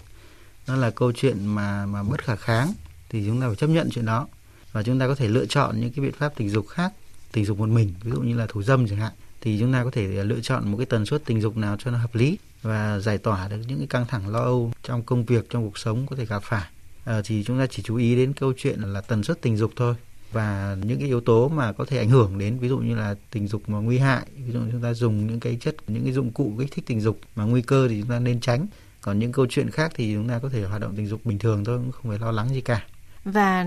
nó 0.70 0.76
là 0.76 0.90
câu 0.90 1.12
chuyện 1.12 1.46
mà 1.46 1.86
mà 1.86 2.02
bất 2.02 2.24
khả 2.24 2.36
kháng. 2.36 2.72
Thì 3.08 3.24
chúng 3.26 3.40
ta 3.40 3.46
phải 3.46 3.56
chấp 3.56 3.66
nhận 3.66 3.90
chuyện 3.90 4.06
đó. 4.06 4.28
Và 4.72 4.82
chúng 4.82 4.98
ta 4.98 5.06
có 5.06 5.14
thể 5.14 5.28
lựa 5.28 5.46
chọn 5.46 5.80
những 5.80 5.92
cái 5.92 6.04
biện 6.04 6.12
pháp 6.12 6.32
tình 6.36 6.50
dục 6.50 6.68
khác 6.68 6.92
tình 7.32 7.44
dục 7.44 7.58
một 7.58 7.68
mình 7.68 7.94
ví 8.02 8.10
dụ 8.10 8.20
như 8.20 8.36
là 8.36 8.46
thủ 8.46 8.62
dâm 8.62 8.88
chẳng 8.88 8.98
hạn. 8.98 9.12
Thì 9.40 9.60
chúng 9.60 9.72
ta 9.72 9.84
có 9.84 9.90
thể 9.90 10.18
à, 10.18 10.22
lựa 10.22 10.40
chọn 10.40 10.70
một 10.70 10.76
cái 10.76 10.86
tần 10.86 11.06
suất 11.06 11.24
tình 11.24 11.40
dục 11.40 11.56
nào 11.56 11.76
cho 11.76 11.90
nó 11.90 11.98
hợp 11.98 12.14
lý 12.14 12.38
và 12.62 12.98
giải 12.98 13.18
tỏa 13.18 13.48
được 13.48 13.56
những 13.68 13.78
cái 13.78 13.86
căng 13.86 14.06
thẳng 14.06 14.28
lo 14.28 14.40
âu 14.40 14.72
trong 14.82 15.02
công 15.02 15.24
việc 15.24 15.50
trong 15.50 15.64
cuộc 15.64 15.78
sống 15.78 16.06
có 16.06 16.16
thể 16.16 16.26
gặp 16.26 16.42
phải. 16.42 16.68
À, 17.04 17.22
thì 17.24 17.44
chúng 17.44 17.58
ta 17.58 17.66
chỉ 17.70 17.82
chú 17.82 17.96
ý 17.96 18.16
đến 18.16 18.32
câu 18.32 18.52
chuyện 18.56 18.80
là 18.80 19.00
tần 19.00 19.22
suất 19.22 19.40
tình 19.42 19.56
dục 19.56 19.72
thôi. 19.76 19.94
Và 20.32 20.76
những 20.82 20.98
cái 20.98 21.08
yếu 21.08 21.20
tố 21.20 21.48
mà 21.48 21.72
có 21.72 21.84
thể 21.84 21.98
ảnh 21.98 22.08
hưởng 22.08 22.38
đến 22.38 22.58
ví 22.58 22.68
dụ 22.68 22.78
như 22.78 22.94
là 22.94 23.14
tình 23.30 23.48
dục 23.48 23.68
mà 23.68 23.78
nguy 23.78 23.98
hại 23.98 24.26
ví 24.46 24.52
dụ 24.52 24.60
chúng 24.72 24.82
ta 24.82 24.94
dùng 24.94 25.26
những 25.26 25.40
cái 25.40 25.58
chất 25.60 25.76
những 25.86 26.04
cái 26.04 26.12
dụng 26.12 26.32
cụ 26.32 26.52
kích 26.58 26.70
thích 26.72 26.84
tình 26.86 27.00
dục 27.00 27.20
mà 27.36 27.44
nguy 27.44 27.62
cơ 27.62 27.88
thì 27.88 28.00
chúng 28.00 28.10
ta 28.10 28.18
nên 28.18 28.40
tránh 28.40 28.66
còn 29.00 29.18
những 29.18 29.32
câu 29.32 29.46
chuyện 29.50 29.70
khác 29.70 29.92
thì 29.94 30.14
chúng 30.14 30.28
ta 30.28 30.38
có 30.38 30.48
thể 30.48 30.64
hoạt 30.64 30.80
động 30.80 30.94
tình 30.96 31.06
dục 31.06 31.20
bình 31.24 31.38
thường 31.38 31.64
thôi 31.64 31.78
cũng 31.78 31.92
không 31.92 32.10
phải 32.10 32.18
lo 32.18 32.32
lắng 32.32 32.48
gì 32.48 32.60
cả. 32.60 32.84
Và 33.24 33.66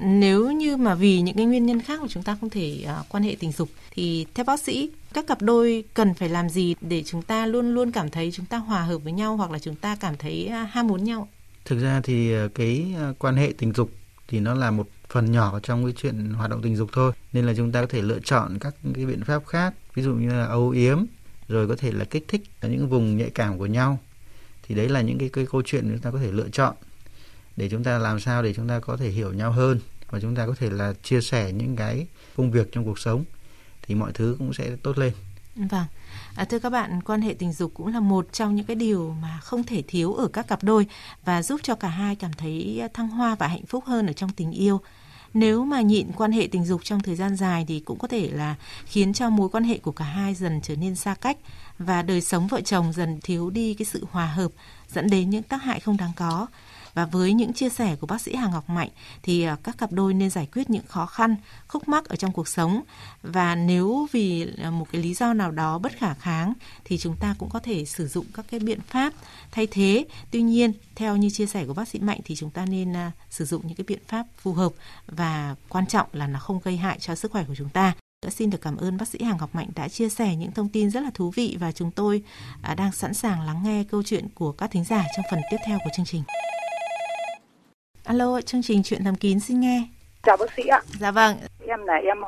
nếu 0.00 0.50
như 0.50 0.76
mà 0.76 0.94
vì 0.94 1.20
những 1.20 1.36
cái 1.36 1.46
nguyên 1.46 1.66
nhân 1.66 1.82
khác 1.82 2.00
mà 2.00 2.06
chúng 2.10 2.22
ta 2.22 2.36
không 2.40 2.50
thể 2.50 2.86
uh, 3.00 3.06
quan 3.08 3.22
hệ 3.22 3.36
tình 3.40 3.52
dục 3.52 3.68
thì 3.90 4.26
theo 4.34 4.44
bác 4.44 4.60
sĩ 4.60 4.90
các 5.14 5.26
cặp 5.26 5.42
đôi 5.42 5.84
cần 5.94 6.14
phải 6.14 6.28
làm 6.28 6.48
gì 6.48 6.74
để 6.80 7.02
chúng 7.06 7.22
ta 7.22 7.46
luôn 7.46 7.74
luôn 7.74 7.92
cảm 7.92 8.10
thấy 8.10 8.30
chúng 8.32 8.46
ta 8.46 8.58
hòa 8.58 8.82
hợp 8.82 8.98
với 8.98 9.12
nhau 9.12 9.36
hoặc 9.36 9.50
là 9.50 9.58
chúng 9.58 9.74
ta 9.74 9.96
cảm 10.00 10.16
thấy 10.16 10.50
uh, 10.62 10.70
ham 10.70 10.86
muốn 10.86 11.04
nhau? 11.04 11.28
Thực 11.64 11.82
ra 11.82 12.00
thì 12.04 12.32
ờ, 12.32 12.48
cái 12.48 12.94
quan 13.18 13.36
hệ 13.36 13.52
tình 13.58 13.72
dục 13.72 13.90
thì 14.28 14.40
nó 14.40 14.54
là 14.54 14.70
một 14.70 14.88
phần 15.08 15.32
nhỏ 15.32 15.60
trong 15.62 15.84
cái 15.84 15.94
chuyện 15.96 16.32
hoạt 16.34 16.50
động 16.50 16.62
tình 16.62 16.76
dục 16.76 16.90
thôi. 16.92 17.12
Nên 17.32 17.46
là 17.46 17.54
chúng 17.56 17.72
ta 17.72 17.80
có 17.80 17.86
thể 17.86 18.02
lựa 18.02 18.18
chọn 18.24 18.58
các 18.58 18.74
cái 18.94 19.06
biện 19.06 19.24
pháp 19.24 19.46
khác 19.46 19.74
ví 19.94 20.02
dụ 20.02 20.14
như 20.14 20.28
là 20.28 20.44
âu 20.44 20.70
yếm 20.70 21.04
rồi 21.48 21.68
có 21.68 21.76
thể 21.76 21.92
là 21.92 22.04
kích 22.04 22.24
thích 22.28 22.42
những 22.62 22.88
vùng 22.88 23.16
nhạy 23.16 23.30
cảm 23.30 23.58
của 23.58 23.66
nhau 23.66 23.98
thì 24.68 24.74
đấy 24.74 24.88
là 24.88 25.00
những 25.00 25.18
cái, 25.18 25.28
cái 25.28 25.46
câu 25.52 25.62
chuyện 25.64 25.88
chúng 25.88 25.98
ta 25.98 26.10
có 26.10 26.18
thể 26.18 26.32
lựa 26.32 26.48
chọn 26.48 26.74
để 27.56 27.68
chúng 27.68 27.84
ta 27.84 27.98
làm 27.98 28.20
sao 28.20 28.42
để 28.42 28.54
chúng 28.54 28.68
ta 28.68 28.80
có 28.80 28.96
thể 28.96 29.08
hiểu 29.08 29.32
nhau 29.32 29.52
hơn 29.52 29.80
và 30.10 30.20
chúng 30.20 30.34
ta 30.34 30.46
có 30.46 30.54
thể 30.58 30.70
là 30.70 30.92
chia 31.02 31.20
sẻ 31.20 31.52
những 31.52 31.76
cái 31.76 32.06
công 32.36 32.50
việc 32.50 32.72
trong 32.72 32.84
cuộc 32.84 32.98
sống 32.98 33.24
thì 33.82 33.94
mọi 33.94 34.12
thứ 34.12 34.36
cũng 34.38 34.52
sẽ 34.52 34.76
tốt 34.82 34.98
lên 34.98 35.12
Vâng. 35.58 35.86
À, 36.34 36.44
thưa 36.44 36.58
các 36.58 36.70
bạn, 36.70 37.02
quan 37.02 37.20
hệ 37.20 37.34
tình 37.34 37.52
dục 37.52 37.70
cũng 37.74 37.86
là 37.86 38.00
một 38.00 38.32
trong 38.32 38.54
những 38.54 38.66
cái 38.66 38.76
điều 38.76 39.16
mà 39.22 39.40
không 39.42 39.64
thể 39.64 39.82
thiếu 39.88 40.14
ở 40.14 40.28
các 40.28 40.48
cặp 40.48 40.64
đôi 40.64 40.86
và 41.24 41.42
giúp 41.42 41.60
cho 41.62 41.74
cả 41.74 41.88
hai 41.88 42.16
cảm 42.16 42.32
thấy 42.32 42.82
thăng 42.94 43.08
hoa 43.08 43.34
và 43.34 43.46
hạnh 43.46 43.66
phúc 43.66 43.84
hơn 43.86 44.06
ở 44.06 44.12
trong 44.12 44.30
tình 44.30 44.52
yêu. 44.52 44.80
Nếu 45.34 45.64
mà 45.64 45.80
nhịn 45.80 46.12
quan 46.16 46.32
hệ 46.32 46.48
tình 46.52 46.64
dục 46.64 46.80
trong 46.84 47.00
thời 47.00 47.16
gian 47.16 47.36
dài 47.36 47.64
thì 47.68 47.80
cũng 47.80 47.98
có 47.98 48.08
thể 48.08 48.30
là 48.32 48.54
khiến 48.86 49.12
cho 49.12 49.30
mối 49.30 49.48
quan 49.48 49.64
hệ 49.64 49.78
của 49.78 49.92
cả 49.92 50.04
hai 50.04 50.34
dần 50.34 50.60
trở 50.62 50.76
nên 50.76 50.96
xa 50.96 51.14
cách 51.14 51.36
và 51.78 52.02
đời 52.02 52.20
sống 52.20 52.46
vợ 52.46 52.60
chồng 52.60 52.92
dần 52.92 53.20
thiếu 53.22 53.50
đi 53.50 53.74
cái 53.74 53.86
sự 53.86 54.06
hòa 54.10 54.26
hợp, 54.26 54.52
dẫn 54.88 55.10
đến 55.10 55.30
những 55.30 55.42
tác 55.42 55.62
hại 55.62 55.80
không 55.80 55.96
đáng 55.96 56.12
có. 56.16 56.46
Và 56.98 57.04
với 57.04 57.32
những 57.32 57.52
chia 57.52 57.68
sẻ 57.68 57.96
của 58.00 58.06
bác 58.06 58.20
sĩ 58.20 58.34
Hà 58.34 58.48
Ngọc 58.48 58.70
Mạnh 58.70 58.88
thì 59.22 59.42
à, 59.42 59.56
các 59.62 59.78
cặp 59.78 59.92
đôi 59.92 60.14
nên 60.14 60.30
giải 60.30 60.48
quyết 60.52 60.70
những 60.70 60.86
khó 60.86 61.06
khăn, 61.06 61.36
khúc 61.68 61.88
mắc 61.88 62.04
ở 62.04 62.16
trong 62.16 62.32
cuộc 62.32 62.48
sống 62.48 62.82
và 63.22 63.54
nếu 63.54 64.06
vì 64.12 64.46
à, 64.62 64.70
một 64.70 64.86
cái 64.92 65.02
lý 65.02 65.14
do 65.14 65.34
nào 65.34 65.50
đó 65.50 65.78
bất 65.78 65.92
khả 65.92 66.14
kháng 66.14 66.52
thì 66.84 66.98
chúng 66.98 67.16
ta 67.16 67.34
cũng 67.38 67.48
có 67.50 67.58
thể 67.58 67.84
sử 67.84 68.06
dụng 68.08 68.26
các 68.34 68.46
cái 68.50 68.60
biện 68.60 68.80
pháp 68.80 69.12
thay 69.50 69.66
thế. 69.66 70.06
Tuy 70.30 70.42
nhiên, 70.42 70.72
theo 70.94 71.16
như 71.16 71.30
chia 71.30 71.46
sẻ 71.46 71.66
của 71.66 71.74
bác 71.74 71.88
sĩ 71.88 71.98
Mạnh 71.98 72.20
thì 72.24 72.34
chúng 72.34 72.50
ta 72.50 72.66
nên 72.66 72.96
à, 72.96 73.12
sử 73.30 73.44
dụng 73.44 73.66
những 73.66 73.76
cái 73.76 73.84
biện 73.88 74.02
pháp 74.08 74.26
phù 74.36 74.52
hợp 74.52 74.72
và 75.06 75.54
quan 75.68 75.86
trọng 75.86 76.06
là 76.12 76.26
nó 76.26 76.38
không 76.38 76.60
gây 76.64 76.76
hại 76.76 76.98
cho 77.00 77.14
sức 77.14 77.32
khỏe 77.32 77.44
của 77.48 77.54
chúng 77.54 77.68
ta. 77.68 77.94
Đã 78.24 78.30
xin 78.30 78.50
được 78.50 78.60
cảm 78.62 78.76
ơn 78.76 78.96
bác 78.96 79.08
sĩ 79.08 79.22
hàng 79.22 79.36
Ngọc 79.36 79.54
Mạnh 79.54 79.68
đã 79.74 79.88
chia 79.88 80.08
sẻ 80.08 80.36
những 80.36 80.52
thông 80.52 80.68
tin 80.68 80.90
rất 80.90 81.00
là 81.00 81.10
thú 81.14 81.30
vị 81.30 81.56
và 81.60 81.72
chúng 81.72 81.90
tôi 81.90 82.22
đang 82.76 82.92
sẵn 82.92 83.14
sàng 83.14 83.40
lắng 83.40 83.62
nghe 83.64 83.84
câu 83.84 84.02
chuyện 84.02 84.28
của 84.34 84.52
các 84.52 84.70
thính 84.70 84.84
giả 84.84 85.04
trong 85.16 85.24
phần 85.30 85.40
tiếp 85.50 85.56
theo 85.66 85.78
của 85.84 85.90
chương 85.96 86.06
trình. 86.06 86.22
Alo, 88.08 88.40
chương 88.40 88.62
trình 88.62 88.82
chuyện 88.84 89.00
thầm 89.04 89.14
kín 89.14 89.40
xin 89.40 89.60
nghe. 89.60 89.82
Chào 90.22 90.36
bác 90.36 90.52
sĩ 90.52 90.62
ạ. 90.66 90.80
Dạ 91.00 91.10
vâng. 91.10 91.36
Em 91.66 91.82
là 91.86 91.94
em 91.94 92.18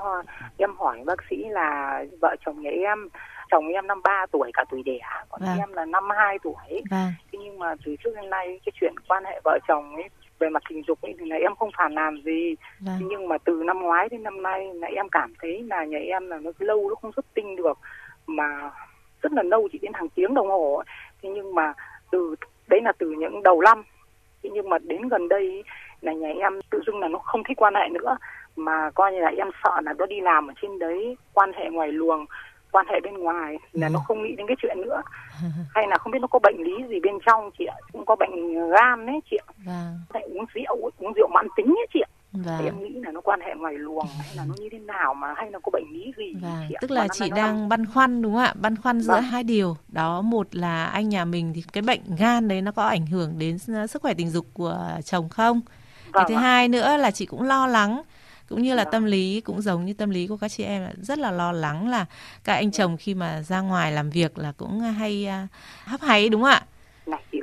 em 0.56 0.70
hỏi 0.76 0.99
bác 1.06 1.18
sĩ 1.30 1.37
là 1.50 2.00
vợ 2.20 2.37
chồng 2.46 2.62
nhà 2.62 2.70
em 2.70 3.08
chồng 3.50 3.68
em 3.68 3.87
năm 3.87 4.02
ba 4.02 4.26
tuổi 4.32 4.50
cả 4.54 4.64
tuổi 4.70 4.82
đẻ 4.82 4.99
còn 5.28 5.40
vâng. 5.40 5.58
em 5.58 5.72
là 5.72 5.84
năm 5.84 6.04
hai 6.18 6.38
tuổi 6.42 6.82
vâng. 6.90 7.12
thế 7.32 7.38
nhưng 7.42 7.58
mà 7.58 7.75
từ 7.84 7.96
trước 8.04 8.10
đến 8.16 8.30
nay 8.30 8.60
cái 8.66 8.72
chuyện 8.80 8.94
quan 9.08 9.25
hệ 9.25 9.40
vợ 9.44 9.58
chồng 9.68 9.94
ấy 9.94 10.08
về 10.38 10.49
mặt 10.49 10.62
tình 10.68 10.82
dục 10.87 11.00
ấy 11.00 11.14
thì 11.18 11.26
là 11.26 11.37
em 11.37 11.54
không 11.58 11.70
phản 11.78 11.94
làm 11.94 12.22
gì 12.25 12.54
vâng. 12.80 12.99
nhưng 13.08 13.28
mà 13.28 13.38
từ 13.38 13.62
năm 13.66 13.78
ngoái 13.78 14.08
đến 14.08 14.22
năm 14.22 14.42
nay 14.42 14.75
là 14.75 14.88
em 14.96 15.08
cảm 15.08 15.32
thấy 15.42 15.62
là 15.62 15.84
nhà 15.84 15.99
em 15.99 16.28
là 16.28 16.38
nó 16.38 16.50
lâu 16.58 16.88
nó 16.88 16.94
không 16.94 17.12
xuất 17.12 17.34
tinh 17.34 17.56
được 17.56 17.78
mà 18.26 18.70
rất 19.22 19.32
là 19.32 19.42
lâu 19.42 19.68
chỉ 19.72 19.78
đến 19.82 19.92
hàng 19.94 20.08
tiếng 20.08 20.34
đồng 20.34 20.49
hồ 20.49 20.75
ấy. 20.75 20.87
thế 21.22 21.28
nhưng 21.34 21.54
mà 21.54 21.72
từ 22.10 22.34
đấy 22.68 22.80
là 22.84 22.92
từ 22.99 23.10
những 23.18 23.42
đầu 23.42 23.60
năm 23.60 23.84
thế 24.42 24.50
nhưng 24.52 24.68
mà 24.68 24.78
đến 24.78 25.09
gần 25.09 25.28
đây 25.28 25.64
là 26.00 26.12
nhà 26.12 26.28
em 26.28 26.61
tự 26.70 26.82
dưng 26.87 27.00
là 27.00 27.09
nó 27.09 27.18
không 27.18 27.44
thích 27.44 27.56
quan 27.56 27.75
hệ 27.75 27.88
nữa. 27.88 28.16
Mà 28.56 28.90
coi 28.94 29.12
như 29.12 29.20
là 29.20 29.32
em 29.38 29.50
sợ 29.64 29.80
là 29.85 29.92
nó 29.92 30.06
đi 30.06 30.20
làm 30.20 30.47
ở 30.47 30.54
trên 30.62 30.78
đấy 30.78 31.16
quan 31.35 31.52
hệ 31.52 31.70
ngoài 31.70 31.92
luồng 31.92 32.26
quan 32.73 32.87
hệ 32.88 33.00
bên 33.00 33.14
ngoài 33.14 33.56
là 33.73 33.87
ừ. 33.87 33.90
nó 33.92 34.00
không 34.06 34.23
nghĩ 34.23 34.35
đến 34.37 34.47
cái 34.47 34.56
chuyện 34.62 34.76
nữa. 34.80 35.02
Hay 35.75 35.87
là 35.87 35.99
không 35.99 36.12
biết 36.12 36.18
nó 36.20 36.26
có 36.26 36.38
bệnh 36.38 36.56
lý 36.59 36.85
gì 36.88 37.00
bên 37.00 37.18
trong 37.26 37.50
chị 37.59 37.64
ạ? 37.64 37.76
Cũng 37.92 38.06
có 38.06 38.16
bệnh 38.16 38.54
gan 38.70 39.06
đấy 39.06 39.20
chị 39.30 39.37
ạ. 39.37 39.49
Vâng. 39.66 40.23
uống 40.35 40.44
rượu 40.54 40.90
uống 40.99 41.12
rượu 41.12 41.28
mãn 41.28 41.47
tính 41.56 41.66
ấy 41.66 41.87
chị 41.94 42.00
ạ 42.00 42.11
Vâng. 42.32 42.64
em 42.64 42.82
nghĩ 42.82 43.00
là 43.04 43.10
nó 43.12 43.20
quan 43.20 43.40
hệ 43.40 43.54
ngoài 43.54 43.75
luồng 43.78 44.06
hay 44.18 44.37
là 44.37 44.44
nó 44.44 44.54
như 44.58 44.68
thế 44.72 44.78
nào 44.78 45.14
mà 45.14 45.34
hay 45.37 45.50
là 45.50 45.58
có 45.58 45.70
bệnh 45.72 45.84
lý 45.92 46.12
gì 46.16 46.34
vâng. 46.40 46.68
tức 46.80 46.90
là 46.90 47.08
chị 47.08 47.30
đang 47.30 47.37
đang 47.37 47.68
băn 47.68 47.87
khoăn 47.87 48.22
đúng 48.22 48.32
không 48.32 48.42
ạ 48.42 48.54
băn 48.60 48.76
khoăn 48.76 49.00
giữa 49.00 49.12
vâng. 49.12 49.22
hai 49.22 49.42
điều 49.42 49.76
đó 49.88 50.20
một 50.20 50.46
là 50.56 50.84
anh 50.84 51.08
nhà 51.08 51.25
mình 51.25 51.52
thì 51.54 51.62
cái 51.72 51.82
bệnh 51.82 52.00
gan 52.18 52.49
đấy 52.49 52.62
nó 52.62 52.72
có 52.72 52.82
ảnh 52.84 53.06
hưởng 53.06 53.38
đến 53.38 53.58
sức 53.88 54.02
khỏe 54.02 54.14
tình 54.14 54.30
dục 54.30 54.46
của 54.52 54.90
chồng 55.04 55.28
không 55.28 55.60
vâng. 55.60 56.12
cái 56.12 56.25
thứ 56.28 56.34
ạ. 56.34 56.40
hai 56.40 56.68
nữa 56.68 56.96
là 56.96 57.10
chị 57.10 57.26
cũng 57.26 57.42
lo 57.42 57.66
lắng 57.66 58.02
cũng 58.49 58.62
như 58.62 58.75
là 58.75 58.84
tâm 58.84 59.04
lý 59.04 59.40
cũng 59.40 59.62
giống 59.62 59.84
như 59.84 59.92
tâm 59.92 60.10
lý 60.10 60.26
của 60.26 60.37
các 60.37 60.49
chị 60.49 60.64
em 60.64 60.88
rất 61.02 61.18
là 61.18 61.30
lo 61.30 61.52
lắng 61.52 61.88
là 61.88 62.06
các 62.44 62.54
anh 62.54 62.70
chồng 62.70 62.96
khi 62.96 63.14
mà 63.14 63.42
ra 63.42 63.60
ngoài 63.60 63.92
làm 63.92 64.10
việc 64.10 64.38
là 64.38 64.52
cũng 64.56 64.80
hay 64.80 65.28
uh, 65.44 65.50
hấp 65.88 66.00
háy 66.00 66.28
đúng 66.28 66.42
không 66.42 66.50
ạ 66.50 66.62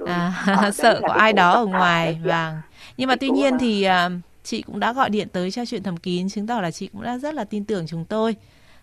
à, 0.06 0.72
sợ 0.74 1.00
có 1.01 1.13
ai 1.13 1.34
đó 1.34 1.51
ở 1.51 1.65
ngoài 1.65 2.20
vâng 2.24 2.56
nhưng 2.98 3.10
mà 3.10 3.15
tuy 3.15 3.29
nhiên 3.29 3.58
thì 3.60 3.88
uh, 3.88 4.12
chị 4.48 4.62
cũng 4.62 4.80
đã 4.80 4.94
gọi 4.94 5.10
điện 5.10 5.27
tới 5.34 5.51
cho 5.51 5.66
chuyện 5.66 5.84
thầm 5.84 5.98
kín 5.98 6.30
chứng 6.30 6.48
tỏ 6.48 6.62
là 6.62 6.72
chị 6.72 6.88
cũng 6.88 7.01
đã 7.01 7.18
rất 7.18 7.34
là 7.34 7.44
tin 7.44 7.66
tưởng 7.66 7.88
chúng 7.88 8.06
tôi 8.06 8.36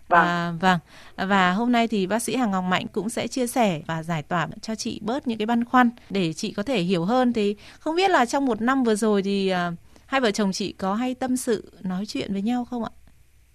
Vâng. 0.07 0.19
À, 0.19 0.51
vâng. 0.61 0.79
Và 1.27 1.51
hôm 1.51 1.71
nay 1.71 1.87
thì 1.87 2.07
bác 2.07 2.19
sĩ 2.19 2.35
Hàng 2.35 2.51
Ngọc 2.51 2.63
Mạnh 2.63 2.85
cũng 2.93 3.09
sẽ 3.09 3.27
chia 3.27 3.47
sẻ 3.47 3.81
và 3.87 4.03
giải 4.03 4.23
tỏa 4.23 4.47
cho 4.61 4.75
chị 4.75 5.01
bớt 5.03 5.27
những 5.27 5.37
cái 5.37 5.45
băn 5.45 5.65
khoăn 5.65 5.89
để 6.09 6.33
chị 6.33 6.53
có 6.57 6.63
thể 6.63 6.81
hiểu 6.81 7.05
hơn. 7.05 7.33
Thì 7.33 7.55
không 7.79 7.95
biết 7.95 8.11
là 8.11 8.25
trong 8.25 8.45
một 8.45 8.61
năm 8.61 8.83
vừa 8.83 8.95
rồi 8.95 9.21
thì 9.23 9.53
uh, 9.53 9.73
hai 10.05 10.21
vợ 10.21 10.31
chồng 10.31 10.51
chị 10.51 10.73
có 10.73 10.93
hay 10.93 11.15
tâm 11.15 11.37
sự 11.37 11.71
nói 11.83 12.05
chuyện 12.07 12.33
với 12.33 12.41
nhau 12.41 12.65
không 12.69 12.83
ạ? 12.83 12.91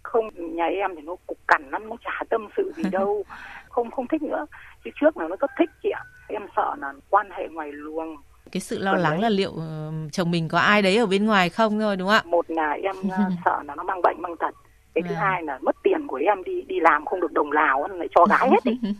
Không, 0.03 0.57
nhà 0.57 0.65
em 0.65 0.91
thì 0.97 1.03
nó 1.03 1.17
cục 1.27 1.39
cằn 1.49 1.71
lắm, 1.71 1.89
nó 1.89 1.97
chả 2.05 2.25
tâm 2.31 2.49
sự 2.57 2.73
gì 2.77 2.83
đâu, 2.93 3.25
không 3.69 3.91
không 3.91 4.09
thích 4.09 4.23
nữa. 4.23 4.47
Chứ 4.85 4.91
trước 5.01 5.17
là 5.17 5.29
nó 5.29 5.37
rất 5.41 5.51
thích 5.59 5.71
chị 5.83 5.91
ạ. 5.91 6.03
Em 6.29 6.43
sợ 6.57 6.75
là 6.79 6.93
quan 7.11 7.31
hệ 7.31 7.49
ngoài 7.49 7.69
luồng 7.73 8.17
cái 8.53 8.61
sự 8.61 8.79
lo 8.79 8.93
lắng 8.93 9.21
là 9.21 9.29
liệu 9.29 9.51
uh, 9.51 10.13
chồng 10.13 10.31
mình 10.31 10.49
có 10.49 10.59
ai 10.59 10.83
đấy 10.83 10.97
ở 10.97 11.07
bên 11.07 11.27
ngoài 11.27 11.49
không 11.49 11.81
thôi 11.81 11.97
đúng 11.97 12.09
không 12.09 12.17
ạ? 12.17 12.23
Một 12.25 12.51
là 12.51 12.77
em 12.83 12.97
uh, 12.99 13.33
sợ 13.45 13.63
là 13.65 13.75
nó 13.75 13.83
mang 13.83 14.03
bệnh 14.03 14.23
mang 14.23 14.37
tật. 14.37 14.55
Cái 14.95 15.03
thứ 15.09 15.15
à. 15.15 15.21
hai 15.21 15.43
là 15.43 15.59
mất 15.63 15.77
tiền 15.83 16.07
của 16.07 16.17
em 16.17 16.45
đi 16.45 16.63
đi 16.63 16.81
làm 16.81 17.05
không 17.07 17.21
được 17.21 17.33
đồng 17.33 17.51
nào 17.51 17.89
lại 17.89 18.09
cho 18.15 18.25
gái 18.25 18.51
hết 18.51 18.65
đi. 18.65 18.81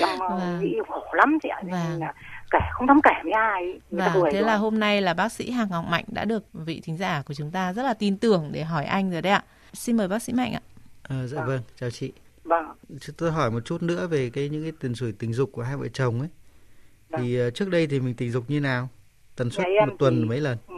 em 0.00 0.18
vâng. 0.18 0.60
nghĩ 0.60 0.76
khổ 0.88 1.04
lắm 1.12 1.38
chị 1.42 1.48
ạ. 1.48 1.60
Vâng. 1.62 2.00
là 2.00 2.12
kể 2.50 2.58
không 2.72 2.86
dám 2.86 3.00
kể 3.02 3.10
với 3.22 3.32
ai 3.32 3.80
và 3.90 4.10
thế 4.14 4.20
rồi. 4.20 4.42
là 4.42 4.56
hôm 4.56 4.80
nay 4.80 5.02
là 5.02 5.14
bác 5.14 5.32
sĩ 5.32 5.50
Hàng 5.50 5.68
Ngọc 5.70 5.84
Mạnh 5.88 6.04
đã 6.08 6.24
được 6.24 6.44
vị 6.52 6.80
thính 6.84 6.96
giả 6.96 7.22
của 7.26 7.34
chúng 7.34 7.50
ta 7.50 7.72
rất 7.72 7.82
là 7.82 7.94
tin 7.94 8.18
tưởng 8.18 8.50
để 8.52 8.64
hỏi 8.64 8.84
anh 8.84 9.10
rồi 9.10 9.22
đấy 9.22 9.32
ạ 9.32 9.42
xin 9.72 9.96
mời 9.96 10.08
bác 10.08 10.22
sĩ 10.22 10.32
Mạnh 10.32 10.52
ạ 10.52 10.60
à, 11.08 11.26
dạ 11.26 11.38
vâng. 11.38 11.46
vâng 11.46 11.60
chào 11.80 11.90
chị 11.90 12.12
vâng 12.44 12.64
tôi 13.18 13.32
hỏi 13.32 13.50
một 13.50 13.60
chút 13.64 13.82
nữa 13.82 14.06
về 14.06 14.30
cái 14.32 14.48
những 14.48 14.62
cái 14.62 14.72
tiền 14.80 14.94
sử 14.94 15.12
tình 15.12 15.32
dục 15.32 15.50
của 15.52 15.62
hai 15.62 15.76
vợ 15.76 15.88
chồng 15.88 16.20
ấy. 16.20 16.28
Thì 17.18 17.46
uh, 17.46 17.54
trước 17.54 17.68
đây 17.70 17.86
thì 17.86 18.00
mình 18.00 18.14
tình 18.14 18.30
dục 18.30 18.44
như 18.48 18.60
nào? 18.60 18.88
Tần 19.36 19.50
suất 19.50 19.66
một 19.66 19.94
tuần 19.98 20.14
thì, 20.22 20.28
mấy 20.28 20.40
lần? 20.40 20.58
ừ, 20.68 20.74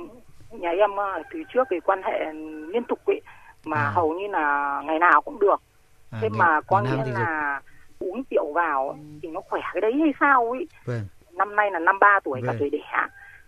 nhà 0.51 0.71
em 0.71 0.91
uh, 0.91 1.27
từ 1.33 1.43
trước 1.55 1.69
thì 1.71 1.77
quan 1.81 2.03
hệ 2.03 2.33
liên 2.73 2.85
tục 2.89 2.99
ấy 3.07 3.21
mà 3.65 3.77
à. 3.77 3.91
hầu 3.91 4.15
như 4.15 4.27
là 4.29 4.81
ngày 4.85 4.99
nào 4.99 5.23
cũng 5.23 5.39
được. 5.39 5.63
À, 6.11 6.19
thế 6.23 6.29
ngày, 6.31 6.39
mà 6.39 6.61
có 6.61 6.83
nghĩa 6.83 7.13
là 7.13 7.61
uống 7.99 8.23
rượu 8.31 8.53
vào 8.53 8.99
thì 9.23 9.29
nó 9.29 9.41
khỏe 9.41 9.61
cái 9.75 9.81
đấy 9.81 9.93
hay 10.01 10.13
sao 10.21 10.51
ấy. 10.51 10.67
Vâng. 10.85 11.07
Năm 11.33 11.57
nay 11.57 11.71
là 11.71 11.79
năm 11.79 11.99
ba 11.99 12.21
tuổi 12.25 12.41
cả 12.47 12.55
tuổi 12.59 12.71
đẻ 12.71 13.07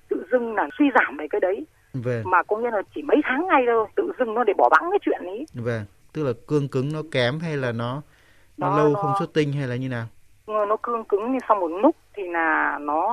tự 0.08 0.24
dưng 0.32 0.54
là 0.54 0.68
suy 0.78 0.84
giảm 0.94 1.16
về 1.16 1.26
cái 1.30 1.40
đấy. 1.40 1.66
Vâng. 1.94 2.22
mà 2.24 2.42
có 2.42 2.56
nghĩa 2.56 2.70
là 2.70 2.82
chỉ 2.94 3.02
mấy 3.02 3.16
tháng 3.24 3.46
ngay 3.46 3.62
thôi 3.66 3.86
tự 3.96 4.12
dưng 4.18 4.34
nó 4.34 4.44
để 4.44 4.52
bỏ 4.58 4.68
bẵng 4.68 4.90
cái 4.90 4.98
chuyện 5.02 5.20
ấy. 5.24 5.46
Vâng. 5.54 5.84
Tức 6.12 6.24
là 6.24 6.32
cương 6.46 6.68
cứng 6.68 6.92
nó 6.92 7.02
kém 7.12 7.40
hay 7.40 7.56
là 7.56 7.72
nó 7.72 8.02
nó, 8.56 8.70
nó 8.70 8.76
lâu 8.76 8.88
nó, 8.88 9.02
không 9.02 9.12
xuất 9.18 9.34
tinh 9.34 9.52
hay 9.52 9.66
là 9.66 9.76
như 9.76 9.88
nào 9.88 10.06
nó 10.48 10.76
cương 10.82 11.04
cứng 11.04 11.32
thì 11.32 11.38
xong 11.48 11.60
một 11.60 11.68
lúc 11.68 11.96
thì 12.16 12.22
là 12.26 12.78
nó 12.80 13.08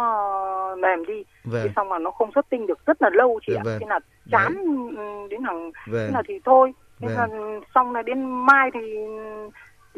mềm 0.76 1.06
đi 1.06 1.24
vâng. 1.44 1.62
thế 1.64 1.70
xong 1.76 1.90
mà 1.90 2.00
nó 2.00 2.12
không 2.12 2.32
xuất 2.36 2.50
tinh 2.50 2.68
được 2.68 2.86
rất 2.86 3.02
là 3.02 3.10
lâu 3.14 3.40
chị 3.48 3.54
ạ 3.56 3.62
vâng. 3.66 3.80
thế 3.80 3.86
là 3.90 4.00
chán 4.32 4.54
Đấy. 4.96 5.28
đến 5.30 5.44
hàng 5.44 5.72
vâng. 5.88 6.08
thế 6.08 6.14
là 6.14 6.22
thì 6.28 6.40
thôi 6.46 6.74
thế 7.00 7.08
vâng. 7.08 7.18
là 7.18 7.28
xong 7.76 7.94
là 7.94 8.02
đến 8.02 8.46
mai 8.46 8.70
thì 8.74 8.80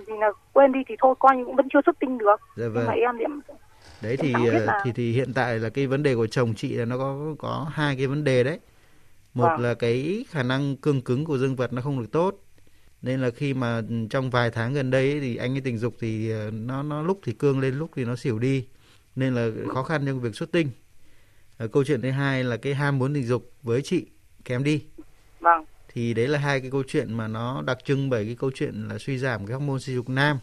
thì 0.08 0.14
là 0.20 0.32
quên 0.54 0.72
đi 0.72 0.80
thì 0.88 0.96
thôi 1.00 1.16
coi 1.20 1.38
như 1.38 1.46
cũng 1.46 1.56
vẫn 1.56 1.68
chưa 1.74 1.80
xuất 1.86 2.00
tinh 2.00 2.18
được 2.18 2.36
dạ 2.56 2.68
vâng. 2.68 2.74
nhưng 2.76 2.86
mà 2.86 2.94
em 2.94 3.18
thì 3.48 3.54
đấy 4.02 4.18
thì 4.18 4.34
ờ, 4.34 4.66
là... 4.66 4.82
thì 4.84 4.92
thì 4.96 5.12
hiện 5.12 5.34
tại 5.34 5.60
là 5.60 5.70
cái 5.70 5.88
vấn 5.88 6.04
đề 6.04 6.16
của 6.16 6.28
chồng 6.28 6.54
chị 6.56 6.74
là 6.74 6.86
nó 6.86 6.98
có 6.98 7.18
có 7.40 7.68
hai 7.72 7.96
cái 7.98 8.08
vấn 8.08 8.24
đề 8.24 8.44
đấy 8.44 8.60
một 9.34 9.48
vâng. 9.48 9.60
là 9.60 9.74
cái 9.74 10.26
khả 10.30 10.44
năng 10.44 10.76
cương 10.76 11.02
cứng 11.02 11.26
của 11.26 11.38
dương 11.38 11.56
vật 11.56 11.74
nó 11.74 11.82
không 11.82 12.00
được 12.00 12.12
tốt 12.12 12.32
nên 13.02 13.22
là 13.22 13.30
khi 13.30 13.54
mà 13.54 13.82
trong 14.10 14.30
vài 14.30 14.52
tháng 14.52 14.74
gần 14.74 14.92
đây 14.92 15.12
ấy, 15.12 15.20
thì 15.20 15.36
anh 15.36 15.56
ấy 15.56 15.62
tình 15.62 15.78
dục 15.78 15.96
thì 16.00 16.32
ờ, 16.32 16.52
nó 16.52 16.84
nó 16.84 17.02
lúc 17.04 17.20
thì 17.24 17.34
cương 17.34 17.60
lên 17.60 17.76
lúc 17.76 17.92
thì 17.96 18.06
nó 18.06 18.16
xỉu 18.16 18.40
đi 18.40 18.68
nên 19.16 19.36
là 19.36 19.50
khó 19.74 19.84
khăn 19.84 20.06
trong 20.06 20.22
việc 20.22 20.36
xuất 20.36 20.52
tinh 20.52 20.70
à, 21.58 21.68
câu 21.72 21.84
chuyện 21.84 22.02
thứ 22.02 22.12
hai 22.12 22.44
là 22.44 22.58
cái 22.58 22.74
ham 22.74 23.00
muốn 23.00 23.14
tình 23.14 23.26
dục 23.26 23.52
với 23.64 23.82
chị 23.82 24.06
kém 24.46 24.64
đi 24.64 24.84
vâng 25.40 25.66
thì 25.94 26.14
đấy 26.14 26.28
là 26.28 26.40
hai 26.40 26.60
cái 26.60 26.72
câu 26.72 26.84
chuyện 26.88 27.14
mà 27.14 27.28
nó 27.28 27.62
đặc 27.62 27.78
trưng 27.86 28.10
bởi 28.10 28.26
cái 28.26 28.36
câu 28.36 28.52
chuyện 28.56 28.88
là 28.88 28.98
suy 28.98 29.18
giảm 29.18 29.46
cái 29.46 29.54
hormone 29.58 29.80
sinh 29.80 29.96
dục 29.96 30.10
nam 30.10 30.40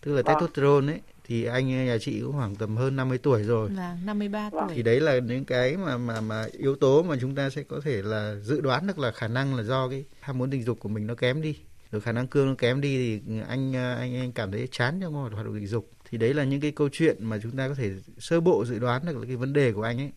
tức 0.00 0.14
là 0.14 0.22
vâng. 0.22 0.34
testosterone 0.34 0.92
ấy 0.92 1.00
thì 1.28 1.44
anh 1.44 1.86
nhà 1.86 1.98
chị 2.00 2.20
cũng 2.20 2.32
khoảng 2.32 2.56
tầm 2.56 2.76
hơn 2.76 2.96
50 2.96 3.18
tuổi 3.18 3.42
rồi. 3.42 3.70
Là 3.70 3.96
53 4.04 4.50
tuổi. 4.50 4.68
Thì 4.74 4.82
đấy 4.82 5.00
là 5.00 5.18
những 5.18 5.44
cái 5.44 5.76
mà 5.76 5.96
mà 5.96 6.20
mà 6.20 6.46
yếu 6.52 6.76
tố 6.76 7.02
mà 7.02 7.16
chúng 7.20 7.34
ta 7.34 7.50
sẽ 7.50 7.62
có 7.62 7.80
thể 7.84 8.02
là 8.02 8.34
dự 8.42 8.60
đoán 8.60 8.86
được 8.86 8.98
là 8.98 9.10
khả 9.10 9.28
năng 9.28 9.54
là 9.54 9.62
do 9.62 9.88
cái 9.88 10.04
ham 10.20 10.38
muốn 10.38 10.50
tình 10.50 10.62
dục 10.62 10.80
của 10.80 10.88
mình 10.88 11.06
nó 11.06 11.14
kém 11.14 11.42
đi. 11.42 11.58
Rồi 11.92 12.00
khả 12.00 12.12
năng 12.12 12.26
cương 12.26 12.48
nó 12.48 12.54
kém 12.58 12.80
đi 12.80 12.96
thì 12.98 13.40
anh 13.48 13.72
anh 13.72 14.16
anh 14.16 14.32
cảm 14.32 14.52
thấy 14.52 14.68
chán 14.70 15.00
trong 15.00 15.12
hoạt 15.14 15.32
động 15.32 15.54
tình 15.54 15.66
dục. 15.66 15.90
Thì 16.10 16.18
đấy 16.18 16.34
là 16.34 16.44
những 16.44 16.60
cái 16.60 16.70
câu 16.70 16.88
chuyện 16.92 17.16
mà 17.20 17.38
chúng 17.42 17.56
ta 17.56 17.68
có 17.68 17.74
thể 17.74 17.90
sơ 18.18 18.40
bộ 18.40 18.64
dự 18.64 18.78
đoán 18.78 19.02
được 19.06 19.24
cái 19.26 19.36
vấn 19.36 19.52
đề 19.52 19.72
của 19.72 19.82
anh 19.82 19.98
ấy 20.00 20.10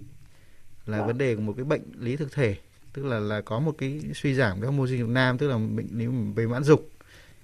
là 0.86 0.98
à. 0.98 1.06
vấn 1.06 1.18
đề 1.18 1.36
của 1.36 1.42
một 1.42 1.54
cái 1.58 1.66
bệnh 1.66 1.82
lý 2.00 2.16
thực 2.16 2.34
thể 2.34 2.56
tức 2.94 3.06
là 3.06 3.20
là 3.20 3.42
có 3.42 3.60
một 3.60 3.76
cái 3.78 4.02
suy 4.16 4.34
giảm 4.34 4.62
cái 4.62 4.68
hormone 4.68 4.88
sinh 4.90 5.00
dục 5.00 5.10
nam 5.10 5.38
tức 5.38 5.48
là 5.48 5.58
bệnh 5.58 5.88
lý 5.92 6.08
về 6.36 6.48
mãn 6.48 6.64
dục 6.64 6.90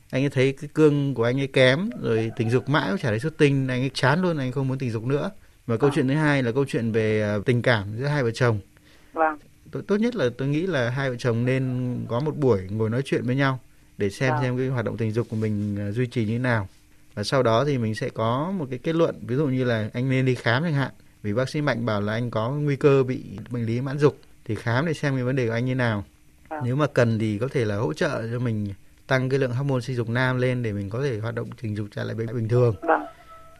anh 0.09 0.23
ấy 0.23 0.29
thấy 0.29 0.53
cái 0.53 0.69
cương 0.73 1.13
của 1.13 1.23
anh 1.23 1.39
ấy 1.39 1.47
kém 1.47 1.89
rồi 2.01 2.31
tình 2.35 2.49
dục 2.49 2.69
mãi 2.69 2.89
cũng 2.89 2.99
chả 2.99 3.09
thấy 3.09 3.19
xuất 3.19 3.37
tinh 3.37 3.67
anh 3.67 3.81
ấy 3.81 3.91
chán 3.93 4.21
luôn 4.21 4.37
anh 4.37 4.51
không 4.51 4.67
muốn 4.67 4.77
tình 4.77 4.91
dục 4.91 5.03
nữa 5.03 5.31
và 5.67 5.77
câu 5.77 5.89
à. 5.89 5.93
chuyện 5.95 6.07
thứ 6.07 6.13
hai 6.13 6.43
là 6.43 6.51
câu 6.51 6.65
chuyện 6.67 6.91
về 6.91 7.21
à, 7.21 7.37
tình 7.45 7.61
cảm 7.61 7.97
giữa 7.97 8.05
hai 8.05 8.23
vợ 8.23 8.31
chồng 8.31 8.59
vâng. 9.13 9.37
tốt 9.87 9.95
nhất 9.95 10.15
là 10.15 10.29
tôi 10.37 10.47
nghĩ 10.47 10.67
là 10.67 10.89
hai 10.89 11.09
vợ 11.09 11.15
chồng 11.19 11.45
nên 11.45 11.95
có 12.07 12.19
một 12.19 12.37
buổi 12.37 12.67
ngồi 12.69 12.89
nói 12.89 13.01
chuyện 13.05 13.25
với 13.25 13.35
nhau 13.35 13.59
để 13.97 14.09
xem 14.09 14.33
vâng. 14.33 14.41
xem 14.41 14.57
cái 14.57 14.67
hoạt 14.67 14.85
động 14.85 14.97
tình 14.97 15.11
dục 15.11 15.27
của 15.29 15.35
mình 15.35 15.77
à, 15.79 15.91
duy 15.91 16.07
trì 16.07 16.25
như 16.25 16.31
thế 16.31 16.39
nào. 16.39 16.67
Và 17.13 17.23
sau 17.23 17.43
đó 17.43 17.65
thì 17.65 17.77
mình 17.77 17.95
sẽ 17.95 18.09
có 18.09 18.53
một 18.57 18.67
cái 18.69 18.79
kết 18.79 18.95
luận 18.95 19.15
ví 19.21 19.35
dụ 19.35 19.47
như 19.47 19.63
là 19.63 19.89
anh 19.93 20.09
nên 20.09 20.25
đi 20.25 20.35
khám 20.35 20.63
chẳng 20.63 20.73
hạn. 20.73 20.91
Vì 21.23 21.33
bác 21.33 21.49
sĩ 21.49 21.61
mạnh 21.61 21.85
bảo 21.85 22.01
là 22.01 22.13
anh 22.13 22.31
có 22.31 22.49
nguy 22.49 22.75
cơ 22.75 23.03
bị 23.03 23.23
bệnh 23.49 23.65
lý 23.65 23.81
mãn 23.81 23.97
dục 23.97 24.17
thì 24.45 24.55
khám 24.55 24.85
để 24.85 24.93
xem 24.93 25.15
cái 25.15 25.23
vấn 25.23 25.35
đề 25.35 25.47
của 25.47 25.53
anh 25.53 25.65
như 25.65 25.75
nào. 25.75 26.03
À. 26.49 26.61
nếu 26.63 26.75
mà 26.75 26.87
cần 26.87 27.19
thì 27.19 27.37
có 27.37 27.47
thể 27.47 27.65
là 27.65 27.75
hỗ 27.75 27.93
trợ 27.93 28.27
cho 28.31 28.39
mình 28.39 28.73
tăng 29.07 29.29
cái 29.29 29.39
lượng 29.39 29.51
hormone 29.51 29.81
sinh 29.81 29.95
dục 29.95 30.09
nam 30.09 30.37
lên 30.37 30.63
để 30.63 30.73
mình 30.73 30.89
có 30.89 31.03
thể 31.03 31.19
hoạt 31.19 31.35
động 31.35 31.49
tình 31.61 31.75
dục 31.75 31.87
trở 31.95 32.03
lại 32.03 32.15
bình 32.15 32.47
thường. 32.47 32.75
Vâng. 32.81 33.01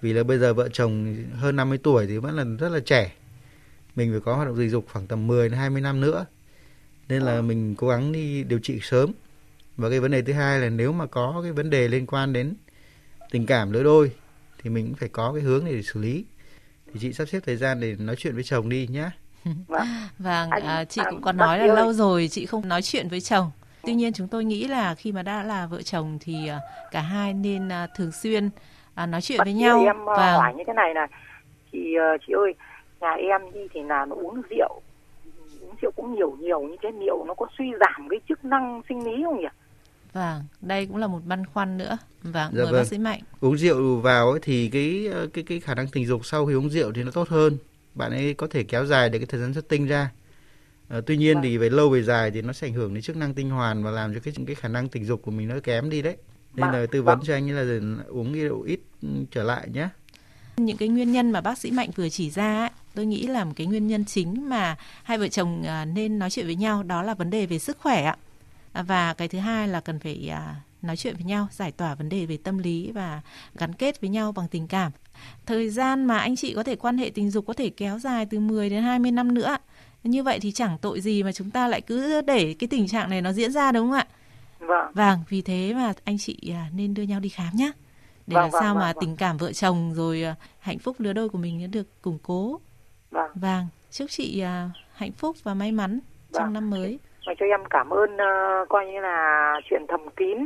vì 0.01 0.13
là 0.13 0.24
bây 0.24 0.39
giờ 0.39 0.53
vợ 0.53 0.70
chồng 0.70 1.15
hơn 1.34 1.56
50 1.56 1.77
tuổi 1.84 2.08
thì 2.08 2.17
vẫn 2.17 2.36
là 2.36 2.44
rất 2.60 2.70
là 2.70 2.79
trẻ. 2.79 3.12
Mình 3.96 4.12
phải 4.12 4.20
có 4.20 4.36
hoạt 4.36 4.48
động 4.48 4.58
tình 4.58 4.70
dục 4.70 4.86
khoảng 4.91 5.08
tầm 5.08 5.27
10 5.27 5.50
đến 5.50 5.58
20 5.58 5.82
năm 5.82 6.01
nữa. 6.01 6.25
Nên 7.10 7.22
là 7.22 7.41
mình 7.41 7.75
cố 7.75 7.89
gắng 7.89 8.12
đi 8.12 8.44
điều 8.44 8.60
trị 8.60 8.79
sớm 8.82 9.12
và 9.77 9.89
cái 9.89 10.00
vấn 10.00 10.12
đề 10.12 10.22
thứ 10.22 10.34
hai 10.34 10.60
là 10.60 10.69
nếu 10.69 10.91
mà 10.91 11.05
có 11.05 11.39
cái 11.43 11.51
vấn 11.51 11.69
đề 11.69 11.88
liên 11.88 12.05
quan 12.05 12.34
đến 12.34 12.55
tình 13.31 13.46
cảm 13.46 13.72
lứa 13.72 13.84
đôi 13.84 14.12
thì 14.63 14.69
mình 14.69 14.86
cũng 14.86 14.96
phải 14.96 15.10
có 15.10 15.31
cái 15.34 15.41
hướng 15.41 15.65
để 15.65 15.81
xử 15.81 16.00
lý. 16.00 16.25
Thì 16.93 17.00
chị 17.00 17.13
sắp 17.13 17.25
xếp 17.25 17.39
thời 17.46 17.55
gian 17.55 17.79
để 17.79 17.96
nói 18.00 18.15
chuyện 18.15 18.34
với 18.34 18.43
chồng 18.43 18.69
đi 18.69 18.88
nhé 18.88 19.10
vâng, 19.67 19.88
vâng 20.19 20.50
à, 20.50 20.86
chị 20.86 21.01
cũng 21.10 21.22
có 21.22 21.31
nói 21.31 21.60
là 21.60 21.74
lâu 21.74 21.93
rồi 21.93 22.27
chị 22.31 22.46
không 22.46 22.67
nói 22.67 22.81
chuyện 22.81 23.07
với 23.07 23.22
chồng. 23.22 23.51
Tuy 23.84 23.93
nhiên 23.93 24.13
chúng 24.13 24.27
tôi 24.27 24.46
nghĩ 24.46 24.67
là 24.67 24.96
khi 24.96 25.12
mà 25.12 25.24
đã 25.24 25.43
là 25.43 25.67
vợ 25.67 25.81
chồng 25.81 26.17
thì 26.22 26.48
à, 26.48 26.60
cả 26.91 27.01
hai 27.01 27.34
nên 27.34 27.69
à, 27.69 27.88
thường 27.96 28.12
xuyên 28.12 28.50
à, 28.96 29.05
nói 29.05 29.22
chuyện 29.22 29.39
với 29.43 29.53
nhau. 29.53 29.84
em 29.86 30.05
và 30.05 30.34
hỏi 30.34 30.53
như 30.57 30.63
thế 30.67 30.74
này 30.74 30.93
này. 30.93 31.07
Chị 31.72 31.96
ờ, 32.00 32.17
chị 32.27 32.34
ơi 32.34 32.53
nhà 33.01 33.12
em 33.12 33.41
đi 33.53 33.60
thì 33.74 33.81
là 33.84 34.05
nó 34.05 34.15
uống 34.15 34.41
rượu. 34.50 34.81
Uống 35.62 35.75
rượu 35.81 35.91
cũng 35.96 36.15
nhiều 36.15 36.38
nhiều 36.39 36.62
như 36.62 36.75
thế 36.81 36.89
rượu 36.91 37.25
nó 37.25 37.34
có 37.34 37.48
suy 37.57 37.65
giảm 37.79 38.10
cái 38.10 38.19
chức 38.29 38.46
năng 38.46 38.81
sinh 38.89 39.05
lý 39.05 39.24
không 39.24 39.39
nhỉ 39.39 39.48
Vâng, 40.13 40.43
đây 40.61 40.85
cũng 40.85 40.97
là 40.97 41.07
một 41.07 41.21
băn 41.25 41.45
khoăn 41.45 41.77
nữa. 41.77 41.97
Vâng, 42.23 42.51
dạ 42.53 42.63
mời 42.63 42.65
vâng. 42.65 42.73
bác 42.73 42.87
sĩ 42.87 42.97
Mạnh. 42.97 43.21
Uống 43.39 43.57
rượu 43.57 43.97
vào 43.97 44.31
ấy 44.31 44.39
thì 44.43 44.69
cái 44.69 45.07
ờ, 45.13 45.27
cái 45.33 45.43
cái 45.43 45.59
khả 45.59 45.75
năng 45.75 45.87
tình 45.87 46.05
dục 46.05 46.25
sau 46.25 46.45
khi 46.45 46.53
uống 46.53 46.69
rượu 46.69 46.91
thì 46.91 47.03
nó 47.03 47.11
tốt 47.11 47.29
hơn. 47.29 47.57
Bạn 47.95 48.11
ấy 48.11 48.33
có 48.33 48.47
thể 48.51 48.63
kéo 48.63 48.85
dài 48.85 49.09
được 49.09 49.19
cái 49.19 49.25
thời 49.25 49.41
gian 49.41 49.53
xuất 49.53 49.69
tinh 49.69 49.87
ra. 49.87 50.11
À, 50.89 51.01
tuy 51.05 51.17
nhiên 51.17 51.33
vâng. 51.33 51.43
thì 51.43 51.57
về 51.57 51.69
lâu 51.69 51.89
về 51.89 52.03
dài 52.03 52.31
thì 52.31 52.41
nó 52.41 52.53
sẽ 52.53 52.67
ảnh 52.67 52.73
hưởng 52.73 52.93
đến 52.93 53.03
chức 53.03 53.15
năng 53.15 53.33
tinh 53.33 53.49
hoàn 53.49 53.83
và 53.83 53.91
làm 53.91 54.13
cho 54.13 54.19
cái 54.19 54.33
cái 54.47 54.55
khả 54.55 54.67
năng 54.67 54.89
tình 54.89 55.05
dục 55.05 55.21
của 55.21 55.31
mình 55.31 55.47
nó 55.47 55.55
kém 55.63 55.89
đi 55.89 56.01
đấy. 56.01 56.17
Nên 56.53 56.65
vâng. 56.65 56.81
là 56.81 56.85
tư 56.91 57.03
vấn 57.03 57.17
vâng. 57.17 57.27
cho 57.27 57.33
anh 57.33 57.51
ấy 57.51 57.65
là 57.65 58.03
uống 58.07 58.33
rượu 58.33 58.61
ít 58.61 58.79
trở 59.31 59.43
lại 59.43 59.69
nhé. 59.73 59.89
Những 60.57 60.77
cái 60.77 60.87
nguyên 60.87 61.11
nhân 61.11 61.31
mà 61.31 61.41
bác 61.41 61.57
sĩ 61.57 61.71
Mạnh 61.71 61.89
vừa 61.95 62.09
chỉ 62.09 62.29
ra 62.29 62.59
ấy, 62.59 62.69
tôi 62.95 63.05
nghĩ 63.05 63.27
là 63.27 63.45
một 63.45 63.53
cái 63.55 63.67
nguyên 63.67 63.87
nhân 63.87 64.05
chính 64.05 64.49
mà 64.49 64.75
hai 65.03 65.17
vợ 65.17 65.27
chồng 65.27 65.63
à, 65.63 65.85
nên 65.85 66.19
nói 66.19 66.29
chuyện 66.29 66.45
với 66.45 66.55
nhau 66.55 66.83
đó 66.83 67.03
là 67.03 67.13
vấn 67.13 67.29
đề 67.29 67.45
về 67.45 67.59
sức 67.59 67.77
khỏe 67.79 68.03
ạ 68.03 68.17
và 68.74 69.13
cái 69.13 69.27
thứ 69.27 69.39
hai 69.39 69.67
là 69.67 69.79
cần 69.79 70.00
phải 70.00 70.29
à, 70.31 70.55
nói 70.81 70.97
chuyện 70.97 71.15
với 71.15 71.24
nhau 71.24 71.47
giải 71.51 71.71
tỏa 71.71 71.95
vấn 71.95 72.09
đề 72.09 72.25
về 72.25 72.38
tâm 72.43 72.57
lý 72.57 72.91
và 72.91 73.21
gắn 73.55 73.74
kết 73.74 74.01
với 74.01 74.09
nhau 74.09 74.31
bằng 74.31 74.47
tình 74.47 74.67
cảm. 74.67 74.91
Thời 75.45 75.69
gian 75.69 76.05
mà 76.05 76.17
anh 76.17 76.36
chị 76.36 76.53
có 76.53 76.63
thể 76.63 76.75
quan 76.75 76.97
hệ 76.97 77.09
tình 77.09 77.31
dục 77.31 77.45
có 77.47 77.53
thể 77.53 77.69
kéo 77.69 78.00
dài 78.00 78.25
từ 78.25 78.39
10 78.39 78.69
đến 78.69 78.83
20 78.83 79.12
năm 79.12 79.33
nữa. 79.33 79.57
Như 80.03 80.24
vậy 80.24 80.39
thì 80.39 80.51
chẳng 80.51 80.77
tội 80.77 81.01
gì 81.01 81.24
mà 81.24 81.31
chúng 81.31 81.51
ta 81.51 81.67
lại 81.67 81.81
cứ 81.81 82.21
để 82.21 82.55
cái 82.59 82.67
tình 82.67 82.88
trạng 82.88 83.09
này 83.09 83.21
nó 83.21 83.31
diễn 83.31 83.51
ra 83.51 83.71
đúng 83.71 83.88
không 83.88 83.97
ạ? 83.97 84.07
Vâng. 84.59 84.91
Vâng 84.93 85.19
vì 85.29 85.41
thế 85.41 85.74
mà 85.74 85.93
anh 86.03 86.17
chị 86.17 86.53
à, 86.53 86.69
nên 86.75 86.93
đưa 86.93 87.03
nhau 87.03 87.19
đi 87.19 87.29
khám 87.29 87.55
nhé 87.55 87.71
để 88.27 88.33
vâng, 88.33 88.41
làm 88.43 88.51
vâng, 88.51 88.62
sao 88.62 88.74
vâng, 88.74 88.81
mà 88.81 88.93
vâng. 88.93 89.01
tình 89.01 89.15
cảm 89.15 89.38
vợ 89.38 89.53
chồng 89.53 89.93
rồi 89.93 90.24
à, 90.24 90.36
hạnh 90.59 90.79
phúc 90.79 90.95
lứa 91.00 91.13
đôi 91.13 91.29
của 91.29 91.38
mình 91.38 91.62
nó 91.62 91.67
được 91.67 92.01
củng 92.01 92.19
cố. 92.24 92.59
Vâng. 93.12 93.31
Vâng 93.36 93.67
chúc 93.91 94.09
chị 94.12 94.43
hạnh 94.93 95.12
phúc 95.12 95.38
và 95.43 95.53
may 95.53 95.71
mắn 95.71 96.00
trong 96.33 96.43
vâng. 96.43 96.53
năm 96.53 96.69
mới 96.69 97.00
mà 97.27 97.34
cho 97.39 97.46
em 97.46 97.60
cảm 97.69 97.89
ơn 97.89 98.13
uh, 98.13 98.69
coi 98.69 98.86
như 98.86 99.00
là 99.00 99.53
chuyện 99.69 99.81
thầm 99.88 100.10
kín. 100.15 100.38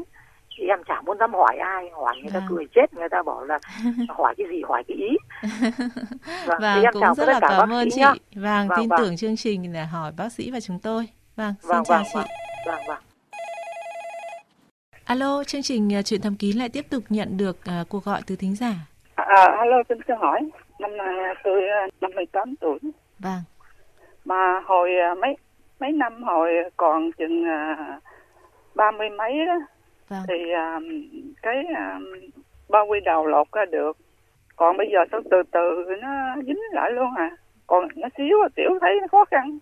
Thì 0.58 0.68
em 0.68 0.80
chả 0.88 1.02
muốn 1.02 1.18
dám 1.18 1.34
hỏi 1.34 1.58
ai 1.58 1.90
hỏi 1.94 2.16
người 2.22 2.32
ta 2.34 2.40
à. 2.40 2.48
cười 2.50 2.66
chết 2.76 2.94
người 2.94 3.10
ta 3.10 3.24
bảo 3.24 3.44
là 3.46 3.60
hỏi 4.10 4.36
cái 4.38 4.48
gì 4.50 4.62
hỏi 4.68 4.84
cái 4.88 4.98
ý. 4.98 5.18
Vâng, 6.46 6.58
vâng 6.62 6.84
em 6.84 6.94
cũng 6.94 7.16
rất 7.18 7.28
là 7.28 7.40
cảm 7.40 7.70
ơn 7.70 7.88
chị. 7.92 8.02
vâng, 8.36 8.68
vâng 8.68 8.70
tin 8.78 8.90
vâng. 8.90 9.00
tưởng 9.00 9.18
chương 9.18 9.36
trình 9.36 9.74
là 9.74 9.86
hỏi 9.86 10.12
bác 10.18 10.32
sĩ 10.32 10.52
và 10.52 10.60
chúng 10.60 10.80
tôi. 10.80 11.08
Vâng 11.36 11.54
xin 11.62 11.70
vâng, 11.70 11.84
chào 11.84 12.04
vâng, 12.14 12.24
chị. 12.26 12.32
vâng, 12.66 12.82
vâng. 12.88 13.00
alo 15.06 15.44
chương 15.44 15.62
trình 15.62 15.90
uh, 16.00 16.06
chuyện 16.06 16.22
thầm 16.22 16.36
kín 16.36 16.58
lại 16.58 16.70
tiếp 16.70 16.86
tục 16.90 17.04
nhận 17.10 17.38
được 17.38 17.58
uh, 17.82 17.90
cuộc 17.90 18.04
gọi 18.04 18.22
từ 18.28 18.36
thính 18.36 18.56
giả. 18.56 18.74
À, 19.16 19.24
à 19.24 19.46
alo 19.58 19.84
xin 19.90 19.98
xin 20.08 20.18
hỏi. 20.18 20.40
Năm 20.80 20.98
nay 20.98 21.36
tôi 21.44 21.62
năm 22.02 22.12
mươi 22.16 22.26
tám 22.32 22.56
tuổi. 22.62 22.80
Vâng. 23.20 23.42
Mà 24.26 24.62
hồi 24.66 24.90
mấy 25.22 25.36
mấy 25.82 25.92
năm 25.92 26.24
hồi 26.24 26.50
còn 26.78 27.12
chừng 27.12 27.46
à, 27.46 28.00
ba 28.76 28.92
mươi 28.92 29.10
mấy 29.10 29.46
đó. 29.46 29.60
Vâng. 30.10 30.24
thì 30.28 30.52
à, 30.56 30.80
cái 31.42 31.64
à, 31.76 32.00
bao 32.70 32.86
quy 32.86 33.00
đầu 33.06 33.26
lột 33.28 33.52
ra 33.52 33.66
được. 33.72 33.98
Còn 34.56 34.78
bây 34.78 34.88
giờ 34.92 35.00
sao 35.12 35.22
từ 35.32 35.38
từ 35.52 35.86
nó 36.02 36.36
dính 36.48 36.60
lại 36.74 36.92
luôn 36.92 37.10
à. 37.18 37.38
Còn 37.68 37.88
nó 37.96 38.08
xíu 38.18 38.38
tiểu 38.56 38.70
thấy 38.82 38.92
nó 39.02 39.08
khó 39.12 39.26
khăn. 39.32 39.58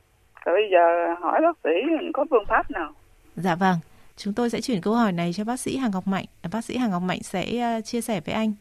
Rồi 0.45 0.55
bây 0.55 0.69
giờ 0.71 1.15
hỏi 1.21 1.41
bác 1.41 1.57
sĩ 1.63 1.69
có 2.13 2.25
phương 2.29 2.45
pháp 2.47 2.71
nào? 2.71 2.91
Dạ 3.35 3.55
vâng. 3.55 3.75
Chúng 4.17 4.33
tôi 4.33 4.49
sẽ 4.49 4.61
chuyển 4.61 4.81
câu 4.81 4.93
hỏi 4.93 5.11
này 5.11 5.31
cho 5.33 5.43
bác 5.43 5.59
sĩ 5.59 5.77
Hàng 5.77 5.91
Ngọc 5.91 6.07
Mạnh. 6.07 6.25
Bác 6.51 6.63
sĩ 6.63 6.77
Hàng 6.77 6.91
Ngọc 6.91 7.01
Mạnh 7.01 7.23
sẽ 7.23 7.75
uh, 7.77 7.85
chia 7.85 8.01
sẻ 8.01 8.21
với 8.25 8.35
anh. 8.35 8.53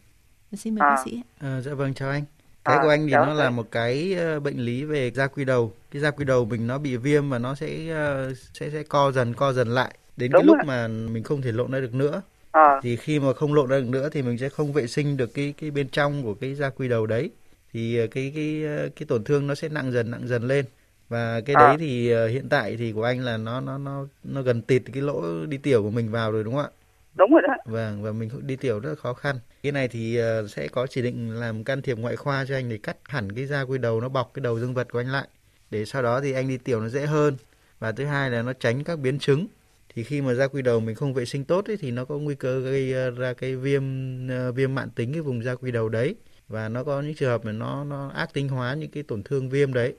Xin 0.53 0.75
mời 0.75 0.89
à. 0.89 0.91
bác 0.91 1.03
sĩ. 1.05 1.23
À, 1.41 1.61
dạ 1.61 1.75
vâng 1.75 1.95
chào 1.95 2.11
anh 2.11 2.23
cái 2.69 2.77
à, 2.77 2.83
của 2.83 2.89
anh 2.89 3.07
thì 3.09 3.13
nó 3.13 3.35
là 3.35 3.51
một 3.51 3.69
cái 3.73 4.15
ờ, 4.15 4.41
bệnh 4.41 4.59
lý 4.59 4.85
về 4.85 5.11
da 5.11 5.27
quy 5.27 5.45
đầu 5.45 5.73
cái 5.91 6.03
da 6.03 6.11
quy 6.11 6.25
đầu 6.25 6.45
mình 6.45 6.67
nó 6.67 6.79
bị 6.79 6.97
viêm 6.97 7.31
và 7.31 7.39
nó 7.39 7.55
sẽ 7.55 7.89
ờ, 7.91 8.35
sẽ 8.55 8.71
sẽ 8.71 8.83
co 8.83 9.13
dần 9.13 9.35
co 9.35 9.53
dần 9.53 9.69
lại 9.69 9.95
đến 10.17 10.33
Đúng 10.33 10.41
cái 10.41 10.47
lúc 10.47 10.57
rồi. 10.57 10.65
mà 10.65 10.89
mình 10.89 11.23
không 11.23 11.43
thể 11.43 11.53
lộn 11.53 11.71
ra 11.73 11.81
được 11.81 11.95
nữa 11.95 12.23
à. 12.53 12.83
thì 12.83 12.97
khi 12.97 13.21
mà 13.21 13.33
không 13.35 13.55
lộn 13.55 13.69
ra 13.71 13.81
được 13.81 13.89
nữa 13.89 14.09
thì 14.13 14.23
mình 14.23 14.39
sẽ 14.39 14.49
không 14.49 14.73
vệ 14.73 14.87
sinh 14.87 15.17
được 15.17 15.35
cái 15.35 15.55
cái 15.61 15.71
bên 15.71 15.89
trong 15.89 16.23
của 16.25 16.35
cái 16.35 16.55
da 16.55 16.71
quy 16.71 16.89
đầu 16.89 17.07
đấy 17.07 17.31
thì 17.73 17.99
ờ, 17.99 18.07
cái 18.07 18.33
cái 18.37 18.63
cái 18.97 19.07
tổn 19.09 19.25
thương 19.25 19.47
nó 19.47 19.55
sẽ 19.55 19.69
nặng 19.69 19.93
dần 19.93 20.11
nặng 20.11 20.29
dần 20.29 20.45
lên 20.49 20.67
và 21.09 21.41
cái 21.41 21.57
à. 21.57 21.61
đấy 21.61 21.79
thì 21.79 22.15
hiện 22.29 22.49
tại 22.49 22.77
thì 22.77 22.93
của 22.93 23.05
anh 23.05 23.21
là 23.21 23.37
nó 23.37 23.61
nó 23.61 23.79
nó 23.79 24.07
nó 24.25 24.43
gần 24.43 24.63
tịt 24.63 24.83
cái 24.93 25.03
lỗ 25.03 25.47
đi 25.47 25.57
tiểu 25.59 25.83
của 25.83 25.91
mình 25.91 26.11
vào 26.11 26.33
rồi 26.33 26.45
đúng 26.45 26.55
không 26.55 26.65
ạ 26.65 26.71
đúng 27.19 27.31
rồi 27.33 27.43
đó. 27.49 27.55
Vâng 27.65 28.03
và 28.03 28.13
mình 28.13 28.31
đi 28.43 28.57
tiểu 28.57 28.81
rất 28.81 28.89
là 28.89 28.95
khó 28.95 29.15
khăn. 29.15 29.37
Cái 29.63 29.73
này 29.73 29.89
thì 29.89 30.17
ờ, 30.17 30.47
sẽ 30.47 30.69
có 30.69 30.87
chỉ 30.87 31.03
định 31.03 31.41
làm 31.41 31.65
can 31.65 31.83
thiệp 31.83 31.99
ngoại 31.99 32.17
khoa 32.17 32.45
cho 32.49 32.55
anh 32.55 32.69
để 32.69 32.79
cắt 32.83 32.97
hẳn 33.05 33.33
cái 33.33 33.47
da 33.47 33.63
quy 33.63 33.79
đầu 33.79 34.01
nó 34.01 34.09
bọc 34.09 34.31
cái 34.35 34.41
đầu 34.41 34.61
dương 34.61 34.75
vật 34.75 34.93
của 34.93 35.01
anh 35.01 35.13
lại. 35.13 35.29
Để 35.71 35.85
sau 35.85 36.03
đó 36.03 36.21
thì 36.21 36.33
anh 36.33 36.49
đi 36.49 36.59
tiểu 36.59 36.81
nó 36.81 36.89
dễ 36.89 37.07
hơn. 37.07 37.37
Và 37.79 37.93
thứ 37.93 38.05
hai 38.05 38.31
là 38.31 38.43
nó 38.43 38.53
tránh 38.53 38.85
các 38.85 38.99
biến 38.99 39.19
chứng. 39.19 39.47
Thì 39.95 40.05
khi 40.05 40.21
mà 40.21 40.35
da 40.35 40.47
quy 40.49 40.63
đầu 40.63 40.81
mình 40.81 40.95
không 40.95 41.15
vệ 41.15 41.25
sinh 41.25 41.45
tốt 41.45 41.67
ấy, 41.67 41.77
thì 41.77 41.91
nó 41.91 42.05
có 42.05 42.19
nguy 42.19 42.35
cơ 42.35 42.61
gây 42.61 42.93
ờ, 42.93 43.11
ra 43.11 43.33
cái 43.33 43.57
viêm 43.57 43.83
ờ, 44.29 44.53
viêm 44.53 44.75
mạn 44.75 44.91
tính 44.91 45.13
cái 45.13 45.23
vùng 45.23 45.43
da 45.43 45.55
quy 45.55 45.71
đầu 45.71 45.89
đấy. 45.89 46.15
Và 46.49 46.69
nó 46.69 46.85
có 46.85 47.03
những 47.03 47.15
trường 47.15 47.31
hợp 47.31 47.45
mà 47.45 47.53
nó 47.53 47.85
nó 47.85 48.09
ác 48.09 48.33
tính 48.33 48.49
hóa 48.49 48.75
những 48.75 48.91
cái 48.91 49.03
tổn 49.03 49.23
thương 49.23 49.49
viêm 49.51 49.73
đấy. 49.73 49.95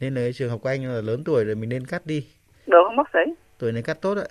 Nên 0.00 0.14
là 0.14 0.30
trường 0.34 0.50
hợp 0.50 0.58
của 0.62 0.68
anh 0.68 0.94
là 0.94 1.00
lớn 1.00 1.24
tuổi 1.24 1.44
rồi 1.44 1.54
mình 1.54 1.68
nên 1.68 1.86
cắt 1.86 2.06
đi. 2.06 2.26
Được 2.66 2.82
không 2.86 2.96
bác 2.96 3.08
sĩ. 3.12 3.32
Tuổi 3.58 3.72
này 3.72 3.82
cắt 3.82 4.00
tốt 4.00 4.18
ạ 4.18 4.26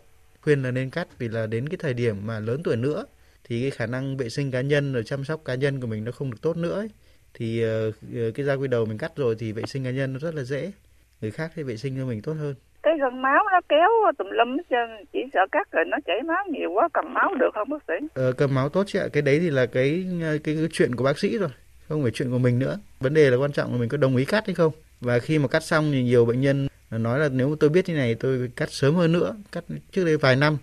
khuyên 0.47 0.63
là 0.63 0.71
nên 0.71 0.89
cắt 0.89 1.07
vì 1.19 1.27
là 1.27 1.47
đến 1.47 1.69
cái 1.69 1.77
thời 1.77 1.93
điểm 1.93 2.15
mà 2.25 2.39
lớn 2.39 2.61
tuổi 2.63 2.75
nữa 2.75 3.05
thì 3.43 3.61
cái 3.61 3.71
khả 3.71 3.85
năng 3.85 4.17
vệ 4.17 4.29
sinh 4.29 4.51
cá 4.51 4.61
nhân 4.61 4.93
rồi 4.93 5.03
chăm 5.03 5.23
sóc 5.23 5.41
cá 5.45 5.55
nhân 5.55 5.81
của 5.81 5.87
mình 5.87 6.03
nó 6.03 6.11
không 6.11 6.31
được 6.31 6.37
tốt 6.41 6.57
nữa 6.57 6.79
ấy. 6.79 6.89
thì 7.33 7.65
uh, 7.89 8.35
cái 8.35 8.45
da 8.45 8.53
quy 8.53 8.67
đầu 8.67 8.85
mình 8.85 8.97
cắt 8.97 9.11
rồi 9.15 9.35
thì 9.39 9.51
vệ 9.51 9.63
sinh 9.67 9.83
cá 9.83 9.91
nhân 9.91 10.13
nó 10.13 10.19
rất 10.19 10.35
là 10.35 10.43
dễ 10.43 10.71
người 11.21 11.31
khác 11.31 11.51
thì 11.55 11.63
vệ 11.63 11.77
sinh 11.77 11.97
cho 11.97 12.05
mình 12.05 12.21
tốt 12.21 12.33
hơn. 12.33 12.55
Cái 12.83 12.93
gân 13.01 13.21
máu 13.21 13.43
nó 13.51 13.61
kéo 13.69 13.89
tùm 14.17 14.27
lum 14.31 14.57
hết 14.57 14.63
trơn 14.69 15.05
chỉ 15.13 15.19
sợ 15.33 15.39
cắt 15.51 15.71
rồi 15.71 15.85
nó 15.87 15.97
chảy 16.05 16.21
máu 16.27 16.45
nhiều 16.51 16.71
quá 16.71 16.89
cầm 16.93 17.13
máu 17.13 17.35
được 17.35 17.49
không 17.53 17.69
bác 17.69 17.83
sĩ? 17.87 18.07
Ờ, 18.13 18.31
cầm 18.31 18.55
máu 18.55 18.69
tốt 18.69 18.83
chị 18.87 18.99
ạ. 18.99 19.07
Cái 19.13 19.21
đấy 19.21 19.39
thì 19.39 19.49
là 19.49 19.65
cái, 19.65 20.05
cái 20.21 20.55
cái 20.55 20.67
chuyện 20.71 20.95
của 20.95 21.03
bác 21.03 21.19
sĩ 21.19 21.37
rồi 21.37 21.49
không 21.89 22.03
phải 22.03 22.11
chuyện 22.11 22.31
của 22.31 22.37
mình 22.37 22.59
nữa. 22.59 22.77
Vấn 22.99 23.13
đề 23.13 23.29
là 23.29 23.37
quan 23.37 23.51
trọng 23.51 23.71
là 23.71 23.79
mình 23.79 23.89
có 23.89 23.97
đồng 23.97 24.15
ý 24.15 24.25
cắt 24.25 24.43
hay 24.45 24.55
không. 24.55 24.71
Và 25.01 25.19
khi 25.19 25.39
mà 25.39 25.47
cắt 25.47 25.63
xong 25.63 25.91
thì 25.91 26.03
nhiều 26.03 26.25
bệnh 26.25 26.41
nhân 26.41 26.67
nói 26.91 27.19
là 27.19 27.29
nếu 27.29 27.55
tôi 27.59 27.69
biết 27.69 27.89
như 27.89 27.95
này 27.95 28.15
tôi 28.15 28.49
cắt 28.55 28.71
sớm 28.71 28.95
hơn 28.95 29.11
nữa 29.11 29.35
cắt 29.51 29.63
trước 29.91 30.05
đây 30.05 30.17
vài 30.17 30.35
năm. 30.35 30.57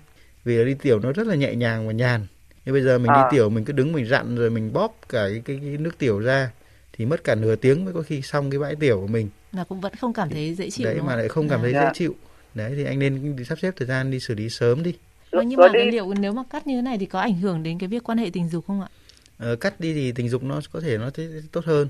Vì 0.44 0.56
là 0.56 0.64
đi 0.64 0.74
tiểu 0.74 0.98
nó 0.98 1.12
rất 1.12 1.26
là 1.26 1.34
nhẹ 1.34 1.54
nhàng 1.54 1.86
và 1.86 1.92
nhàn. 1.92 2.26
Nhưng 2.64 2.72
bây 2.72 2.82
giờ 2.82 2.98
mình 2.98 3.10
à. 3.10 3.14
đi 3.22 3.36
tiểu 3.36 3.50
mình 3.50 3.64
cứ 3.64 3.72
đứng 3.72 3.92
mình 3.92 4.06
rặn 4.06 4.36
rồi 4.36 4.50
mình 4.50 4.72
bóp 4.72 4.98
cả 5.08 5.28
cái, 5.28 5.42
cái, 5.44 5.60
cái 5.62 5.76
nước 5.78 5.98
tiểu 5.98 6.18
ra 6.18 6.50
thì 6.92 7.06
mất 7.06 7.24
cả 7.24 7.34
nửa 7.34 7.56
tiếng 7.56 7.84
mới 7.84 7.94
có 7.94 8.02
khi 8.02 8.22
xong 8.22 8.50
cái 8.50 8.58
bãi 8.58 8.76
tiểu 8.76 9.00
của 9.00 9.06
mình. 9.06 9.28
Và 9.52 9.64
cũng 9.64 9.80
vẫn 9.80 9.92
không 10.00 10.12
cảm 10.12 10.30
thấy 10.30 10.54
dễ 10.54 10.70
chịu 10.70 10.84
đấy 10.84 11.00
mà 11.06 11.16
lại 11.16 11.28
không 11.28 11.48
cảm 11.48 11.60
thấy 11.62 11.72
dạ. 11.72 11.84
dễ 11.84 11.90
chịu. 11.94 12.14
Đấy 12.54 12.72
thì 12.76 12.84
anh 12.84 12.98
nên 12.98 13.36
sắp 13.48 13.58
xếp 13.62 13.74
thời 13.76 13.88
gian 13.88 14.10
đi 14.10 14.20
xử 14.20 14.34
lý 14.34 14.50
sớm 14.50 14.82
đi. 14.82 14.94
Vâng, 15.32 15.48
nhưng 15.48 15.60
mà 15.60 15.68
cái 15.72 15.86
liệu 15.90 16.14
nếu 16.14 16.32
mà 16.32 16.42
cắt 16.50 16.66
như 16.66 16.76
thế 16.76 16.82
này 16.82 16.98
thì 16.98 17.06
có 17.06 17.20
ảnh 17.20 17.40
hưởng 17.40 17.62
đến 17.62 17.78
cái 17.78 17.88
việc 17.88 18.02
quan 18.02 18.18
hệ 18.18 18.30
tình 18.32 18.48
dục 18.48 18.64
không 18.66 18.80
ạ? 18.80 18.88
Ờ, 19.38 19.56
cắt 19.56 19.80
đi 19.80 19.94
thì 19.94 20.12
tình 20.12 20.28
dục 20.28 20.42
nó 20.42 20.60
có 20.72 20.80
thể 20.80 20.98
nó 20.98 21.10
tốt 21.52 21.64
hơn 21.64 21.88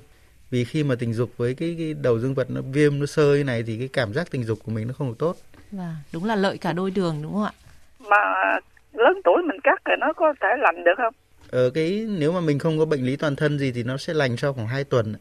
vì 0.50 0.64
khi 0.64 0.84
mà 0.84 0.94
tình 0.98 1.12
dục 1.12 1.30
với 1.36 1.54
cái, 1.54 1.74
cái 1.78 1.94
đầu 2.02 2.18
dương 2.18 2.34
vật 2.34 2.50
nó 2.50 2.60
viêm 2.72 3.00
nó 3.00 3.06
sơ 3.06 3.36
như 3.36 3.44
này 3.44 3.62
thì 3.66 3.78
cái 3.78 3.88
cảm 3.92 4.12
giác 4.12 4.30
tình 4.30 4.44
dục 4.44 4.58
của 4.64 4.72
mình 4.72 4.88
nó 4.88 4.94
không 4.98 5.08
được 5.08 5.18
tốt. 5.18 5.36
Và 5.70 5.96
đúng 6.12 6.24
là 6.24 6.36
lợi 6.36 6.58
cả 6.58 6.72
đôi 6.72 6.90
đường 6.90 7.20
đúng 7.22 7.32
không 7.32 7.44
ạ? 7.44 7.52
Mà 7.98 8.58
lớn 8.92 9.20
tuổi 9.24 9.42
mình 9.42 9.60
cắt 9.64 9.82
thì 9.84 9.92
nó 9.98 10.12
có 10.12 10.34
thể 10.40 10.48
lành 10.58 10.84
được 10.84 10.94
không? 10.96 11.14
Ờ 11.50 11.70
cái 11.70 12.06
nếu 12.08 12.32
mà 12.32 12.40
mình 12.40 12.58
không 12.58 12.78
có 12.78 12.84
bệnh 12.84 13.06
lý 13.06 13.16
toàn 13.16 13.36
thân 13.36 13.58
gì 13.58 13.72
thì 13.72 13.82
nó 13.82 13.96
sẽ 13.96 14.14
lành 14.14 14.36
sau 14.36 14.52
khoảng 14.52 14.66
2 14.68 14.84
tuần 14.84 15.14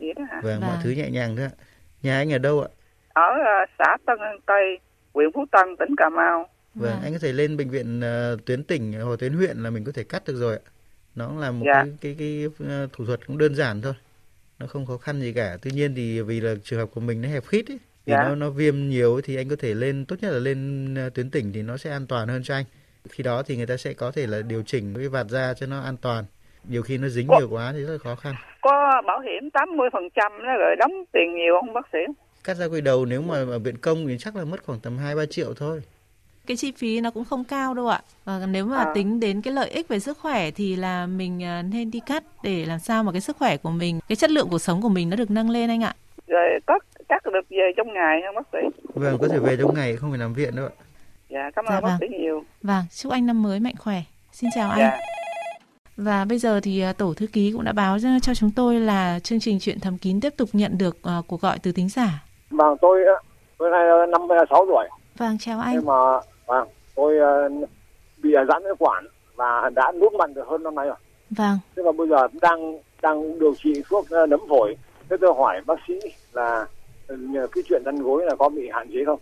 vậy 0.00 0.12
đó 0.16 0.22
hả? 0.30 0.40
và 0.42 0.50
vâng, 0.50 0.60
mọi 0.60 0.76
thứ 0.82 0.90
nhẹ 0.90 1.10
nhàng 1.10 1.36
thôi 1.36 1.44
ạ. 1.44 1.50
Nhà 2.02 2.16
anh 2.16 2.32
ở 2.32 2.38
đâu 2.38 2.62
ạ? 2.62 2.68
Ở 3.08 3.30
uh, 3.32 3.68
xã 3.78 3.96
Tân 4.06 4.18
An 4.18 4.38
Tây 4.46 4.78
huyện 5.14 5.32
Phú 5.34 5.44
Tân 5.52 5.76
tỉnh 5.78 5.96
Cà 5.96 6.08
Mau. 6.08 6.48
Vâng, 6.74 6.90
vâng. 6.90 7.02
anh 7.02 7.12
có 7.12 7.18
thể 7.18 7.32
lên 7.32 7.56
bệnh 7.56 7.70
viện 7.70 8.00
uh, 8.00 8.44
tuyến 8.44 8.64
tỉnh 8.64 8.92
hoặc 8.92 9.18
tuyến 9.18 9.32
huyện 9.32 9.56
là 9.56 9.70
mình 9.70 9.84
có 9.84 9.92
thể 9.92 10.04
cắt 10.04 10.22
được 10.26 10.36
rồi 10.36 10.54
ạ. 10.54 10.62
Nó 11.14 11.40
là 11.40 11.50
một 11.50 11.66
dạ. 11.66 11.84
cái, 11.84 11.94
cái 12.00 12.16
cái 12.18 12.46
thủ 12.92 13.04
thuật 13.04 13.26
cũng 13.26 13.38
đơn 13.38 13.54
giản 13.54 13.82
thôi 13.82 13.94
nó 14.60 14.66
không 14.66 14.86
khó 14.86 14.96
khăn 14.96 15.20
gì 15.20 15.32
cả. 15.32 15.56
Tuy 15.62 15.70
nhiên 15.70 15.94
thì 15.94 16.20
vì 16.20 16.40
là 16.40 16.54
trường 16.64 16.78
hợp 16.78 16.88
của 16.94 17.00
mình 17.00 17.22
nó 17.22 17.28
hẹp 17.28 17.44
khít 17.44 17.68
ấy 17.68 17.78
vì 18.06 18.12
dạ. 18.12 18.22
nó 18.22 18.34
nó 18.34 18.50
viêm 18.50 18.88
nhiều 18.88 19.12
ấy, 19.12 19.22
thì 19.22 19.36
anh 19.36 19.48
có 19.48 19.56
thể 19.58 19.74
lên 19.74 20.04
tốt 20.08 20.16
nhất 20.20 20.30
là 20.32 20.38
lên 20.38 20.94
ờ, 20.94 21.10
tuyến 21.10 21.30
tỉnh 21.30 21.52
thì 21.52 21.62
nó 21.62 21.76
sẽ 21.76 21.90
an 21.90 22.06
toàn 22.06 22.28
hơn 22.28 22.42
cho 22.44 22.54
anh. 22.54 22.64
Khi 23.10 23.22
đó 23.22 23.42
thì 23.42 23.56
người 23.56 23.66
ta 23.66 23.76
sẽ 23.76 23.92
có 23.92 24.12
thể 24.12 24.26
là 24.26 24.42
điều 24.42 24.62
chỉnh 24.62 24.94
cái 24.94 25.08
vạt 25.08 25.26
da 25.26 25.54
cho 25.54 25.66
nó 25.66 25.80
an 25.80 25.96
toàn. 26.02 26.24
Nhiều 26.64 26.82
khi 26.82 26.98
nó 26.98 27.08
dính 27.08 27.26
có, 27.28 27.38
nhiều 27.38 27.48
quá 27.50 27.72
thì 27.72 27.84
rất 27.84 27.92
là 27.92 27.98
khó 27.98 28.14
khăn. 28.14 28.34
Có 28.60 29.02
bảo 29.06 29.20
hiểm 29.20 29.50
80 29.50 29.88
phần 29.92 30.08
trăm 30.14 30.32
rồi 30.42 30.76
đóng 30.78 30.92
tiền 31.12 31.34
nhiều 31.34 31.54
không 31.60 31.72
bác 31.72 31.88
sĩ? 31.92 31.98
Cắt 32.44 32.54
ra 32.54 32.66
quay 32.68 32.80
đầu 32.80 33.06
nếu 33.06 33.22
mà 33.22 33.34
ở 33.34 33.58
viện 33.58 33.76
công 33.78 34.06
thì 34.06 34.18
chắc 34.18 34.36
là 34.36 34.44
mất 34.44 34.62
khoảng 34.64 34.80
tầm 34.80 34.98
hai 34.98 35.14
ba 35.16 35.26
triệu 35.26 35.54
thôi 35.54 35.82
cái 36.50 36.56
chi 36.56 36.72
phí 36.72 37.00
nó 37.00 37.10
cũng 37.10 37.24
không 37.24 37.44
cao 37.44 37.74
đâu 37.74 37.88
ạ. 37.88 38.00
Và 38.24 38.46
nếu 38.48 38.66
mà 38.66 38.76
à. 38.76 38.92
tính 38.94 39.20
đến 39.20 39.42
cái 39.42 39.54
lợi 39.54 39.70
ích 39.70 39.88
về 39.88 39.98
sức 39.98 40.18
khỏe 40.18 40.50
thì 40.50 40.76
là 40.76 41.06
mình 41.06 41.44
à, 41.44 41.62
nên 41.62 41.90
đi 41.90 42.00
cắt 42.06 42.24
để 42.42 42.64
làm 42.66 42.78
sao 42.78 43.04
mà 43.04 43.12
cái 43.12 43.20
sức 43.20 43.36
khỏe 43.36 43.56
của 43.56 43.70
mình, 43.70 44.00
cái 44.08 44.16
chất 44.16 44.30
lượng 44.30 44.48
cuộc 44.50 44.58
sống 44.58 44.82
của 44.82 44.88
mình 44.88 45.10
nó 45.10 45.16
được 45.16 45.30
nâng 45.30 45.50
lên 45.50 45.70
anh 45.70 45.82
ạ. 45.84 45.94
Rồi 46.26 46.60
cắt 46.66 46.82
cắt 47.08 47.22
được 47.24 47.40
về 47.50 47.72
trong 47.76 47.94
ngày 47.94 48.20
không 48.26 48.34
bác 48.34 48.46
sĩ? 48.52 48.82
Vâng, 48.94 49.18
có 49.20 49.28
thể 49.28 49.38
về 49.38 49.56
trong 49.56 49.74
ngày 49.74 49.96
không 49.96 50.10
phải 50.10 50.18
nằm 50.18 50.34
viện 50.34 50.56
đâu 50.56 50.66
ạ. 50.66 50.74
Dạ, 51.28 51.50
cảm 51.56 51.64
ơn 51.64 51.72
dạ, 51.72 51.80
bác 51.80 51.88
vâng. 51.88 51.96
sĩ 52.00 52.06
nhiều. 52.18 52.44
Vâng, 52.62 52.84
chúc 52.94 53.12
anh 53.12 53.26
năm 53.26 53.42
mới 53.42 53.60
mạnh 53.60 53.74
khỏe. 53.78 54.02
Xin 54.32 54.50
chào 54.54 54.74
dạ. 54.78 54.88
anh. 54.88 55.00
Và 55.96 56.24
bây 56.24 56.38
giờ 56.38 56.60
thì 56.60 56.80
à, 56.80 56.92
tổ 56.92 57.14
thư 57.14 57.26
ký 57.26 57.52
cũng 57.52 57.64
đã 57.64 57.72
báo 57.72 57.98
cho 58.22 58.34
chúng 58.34 58.50
tôi 58.50 58.80
là 58.80 59.18
chương 59.18 59.40
trình 59.40 59.58
chuyện 59.60 59.80
thầm 59.80 59.98
kín 59.98 60.20
tiếp 60.20 60.34
tục 60.36 60.48
nhận 60.52 60.78
được 60.78 60.96
uh, 61.18 61.26
cuộc 61.26 61.40
gọi 61.40 61.58
từ 61.58 61.72
tính 61.72 61.88
giả. 61.88 62.22
Vâng, 62.50 62.76
tôi 62.80 63.00
tôi 63.58 63.70
nay 63.70 64.06
năm 64.08 64.20
sáu 64.50 64.66
tuổi. 64.66 64.88
Vâng, 65.16 65.38
chào 65.40 65.60
anh. 65.60 65.74
Nhưng 65.74 65.86
mà 65.86 66.20
vâng, 66.50 66.68
tôi 66.94 67.16
uh, 67.16 67.68
bị 68.22 68.34
giãn 68.48 68.62
phế 68.62 68.70
quản 68.78 69.04
và 69.36 69.70
đã 69.74 69.92
nuốt 70.00 70.12
mặn 70.12 70.34
được 70.34 70.46
hơn 70.46 70.62
năm 70.62 70.74
nay 70.74 70.86
rồi. 70.86 70.96
Vâng. 71.30 71.58
Thế 71.76 71.82
mà 71.82 71.92
bây 71.92 72.08
giờ 72.08 72.28
đang 72.42 72.78
đang 73.02 73.38
điều 73.38 73.54
trị 73.54 73.82
thuốc 73.90 74.04
uh, 74.22 74.28
nấm 74.28 74.40
phổi. 74.48 74.76
Thế 75.08 75.16
tôi 75.20 75.34
hỏi 75.34 75.60
bác 75.66 75.78
sĩ 75.88 75.94
là 76.32 76.66
cái 77.32 77.62
chuyện 77.68 77.82
răn 77.84 78.02
gối 78.02 78.24
là 78.26 78.34
có 78.38 78.48
bị 78.48 78.68
hạn 78.72 78.90
chế 78.92 79.04
không? 79.06 79.18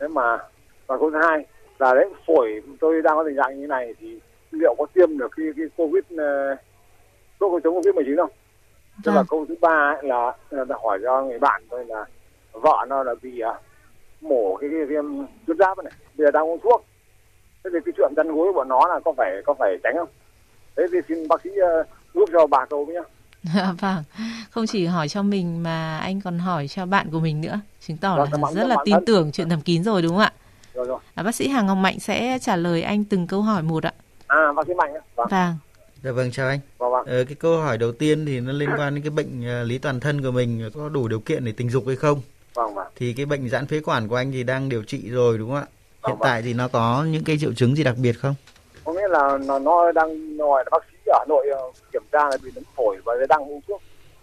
Thế 0.00 0.08
mà 0.08 0.38
và 0.86 0.98
câu 0.98 1.10
thứ 1.10 1.18
hai 1.22 1.44
là 1.78 1.94
đấy 1.94 2.08
phổi 2.26 2.62
tôi 2.80 3.02
đang 3.02 3.16
có 3.16 3.24
tình 3.24 3.36
trạng 3.36 3.60
như 3.60 3.66
này 3.66 3.94
thì 4.00 4.20
liệu 4.50 4.74
có 4.78 4.86
tiêm 4.94 5.18
được 5.18 5.30
cái, 5.36 5.46
cái 5.56 5.66
covid 5.76 6.04
ờ, 6.18 6.56
thuốc 7.40 7.62
chống 7.64 7.74
covid 7.74 7.94
19 7.94 8.16
không? 8.16 8.30
Tức 9.04 9.12
là 9.12 9.16
vâng. 9.16 9.26
câu 9.30 9.46
thứ 9.48 9.54
ba 9.60 9.96
là, 10.02 10.32
là 10.50 10.64
hỏi 10.82 10.98
cho 11.02 11.22
người 11.22 11.38
bạn 11.38 11.62
tôi 11.70 11.84
là 11.84 12.04
vợ 12.52 12.86
nó 12.88 13.02
là 13.02 13.14
bị 13.22 13.42
uh, 13.48 13.56
mổ 14.20 14.56
cái, 14.56 14.70
cái 14.72 14.84
viêm 14.86 15.04
tuyến 15.46 15.58
giáp 15.58 15.78
này 15.78 15.92
bây 16.18 16.26
giờ 16.26 16.30
đang 16.30 16.50
uống 16.50 16.60
thuốc 16.62 16.84
thế 17.64 17.70
thì 17.72 17.78
cái 17.84 17.92
chuyện 17.96 18.12
chăn 18.16 18.28
gối 18.28 18.46
của 18.46 18.52
bọn 18.52 18.68
nó 18.68 18.88
là 18.88 19.00
có 19.04 19.12
phải 19.16 19.30
có 19.46 19.54
phải 19.58 19.76
tránh 19.82 19.94
không 19.96 20.08
thế 20.76 20.82
thì 20.92 20.98
xin 21.08 21.28
bác 21.28 21.42
sĩ 21.42 21.50
uh, 21.50 21.86
giúp 22.14 22.28
cho 22.32 22.46
bà 22.46 22.66
câu 22.70 22.86
nhé 22.86 23.00
vâng 23.80 24.02
không 24.50 24.66
chỉ 24.66 24.86
hỏi 24.86 25.08
cho 25.08 25.22
mình 25.22 25.62
mà 25.62 25.98
anh 25.98 26.20
còn 26.20 26.38
hỏi 26.38 26.68
cho 26.68 26.86
bạn 26.86 27.10
của 27.12 27.20
mình 27.20 27.40
nữa 27.40 27.60
chứng 27.80 27.96
tỏ 27.96 28.16
vâng, 28.16 28.42
là 28.42 28.52
rất 28.52 28.66
là 28.66 28.76
tin 28.84 28.94
thân. 28.94 29.04
tưởng 29.04 29.32
chuyện 29.32 29.48
thầm 29.48 29.60
kín 29.60 29.84
rồi 29.84 30.02
đúng 30.02 30.12
không 30.12 30.20
ạ 30.20 30.32
rồi, 30.74 30.86
rồi. 30.86 30.98
À, 31.14 31.22
bác 31.22 31.34
sĩ 31.34 31.48
Hà 31.48 31.62
Ngọc 31.62 31.76
Mạnh 31.76 32.00
sẽ 32.00 32.38
trả 32.40 32.56
lời 32.56 32.82
anh 32.82 33.04
từng 33.04 33.26
câu 33.26 33.42
hỏi 33.42 33.62
một 33.62 33.82
ạ 33.84 33.92
à 34.26 34.52
bác 34.52 34.66
sĩ 34.66 34.74
Mạnh 34.74 34.92
vâng. 35.16 35.26
vâng 35.30 35.54
Dạ 36.02 36.12
vâng 36.12 36.30
chào 36.30 36.48
anh. 36.48 36.60
Vâng, 36.78 36.92
vâng. 36.92 37.06
Ờ, 37.06 37.24
cái 37.24 37.34
câu 37.34 37.60
hỏi 37.60 37.78
đầu 37.78 37.92
tiên 37.92 38.26
thì 38.26 38.40
nó 38.40 38.52
liên 38.52 38.68
quan 38.78 38.94
đến 38.94 39.04
cái 39.04 39.10
bệnh 39.10 39.60
uh, 39.62 39.68
lý 39.68 39.78
toàn 39.78 40.00
thân 40.00 40.22
của 40.22 40.30
mình 40.30 40.70
có 40.74 40.88
đủ 40.88 41.08
điều 41.08 41.20
kiện 41.20 41.44
để 41.44 41.52
tình 41.52 41.70
dục 41.70 41.84
hay 41.86 41.96
không? 41.96 42.20
Vâng, 42.60 42.74
vâng. 42.74 42.86
Thì 42.96 43.12
cái 43.12 43.26
bệnh 43.26 43.48
giãn 43.48 43.66
phế 43.66 43.80
quản 43.80 44.08
của 44.08 44.16
anh 44.16 44.32
thì 44.32 44.42
đang 44.42 44.68
điều 44.68 44.82
trị 44.82 45.10
rồi 45.10 45.38
đúng 45.38 45.48
không 45.48 45.56
ạ? 45.58 45.66
Vâng, 46.02 46.10
Hiện 46.10 46.18
vâng. 46.18 46.28
tại 46.28 46.42
thì 46.42 46.54
nó 46.54 46.68
có 46.68 47.06
những 47.10 47.24
cái 47.24 47.38
triệu 47.40 47.52
chứng 47.52 47.76
gì 47.76 47.84
đặc 47.84 47.94
biệt 48.02 48.12
không? 48.12 48.34
Có 48.84 48.92
nghĩa 48.92 49.08
là 49.08 49.38
nó, 49.46 49.58
nó 49.58 49.92
đang 49.92 50.36
gọi 50.36 50.64
bác 50.70 50.78
sĩ 50.90 50.96
ở 51.06 51.24
nội 51.28 51.46
uh, 51.68 51.74
kiểm 51.92 52.02
tra 52.12 52.28
là 52.30 52.36
bị 52.44 52.50
nấm 52.54 52.64
phổi 52.76 52.96
và 53.04 53.14
đang 53.28 53.50
uống 53.50 53.60
thuốc 53.68 53.82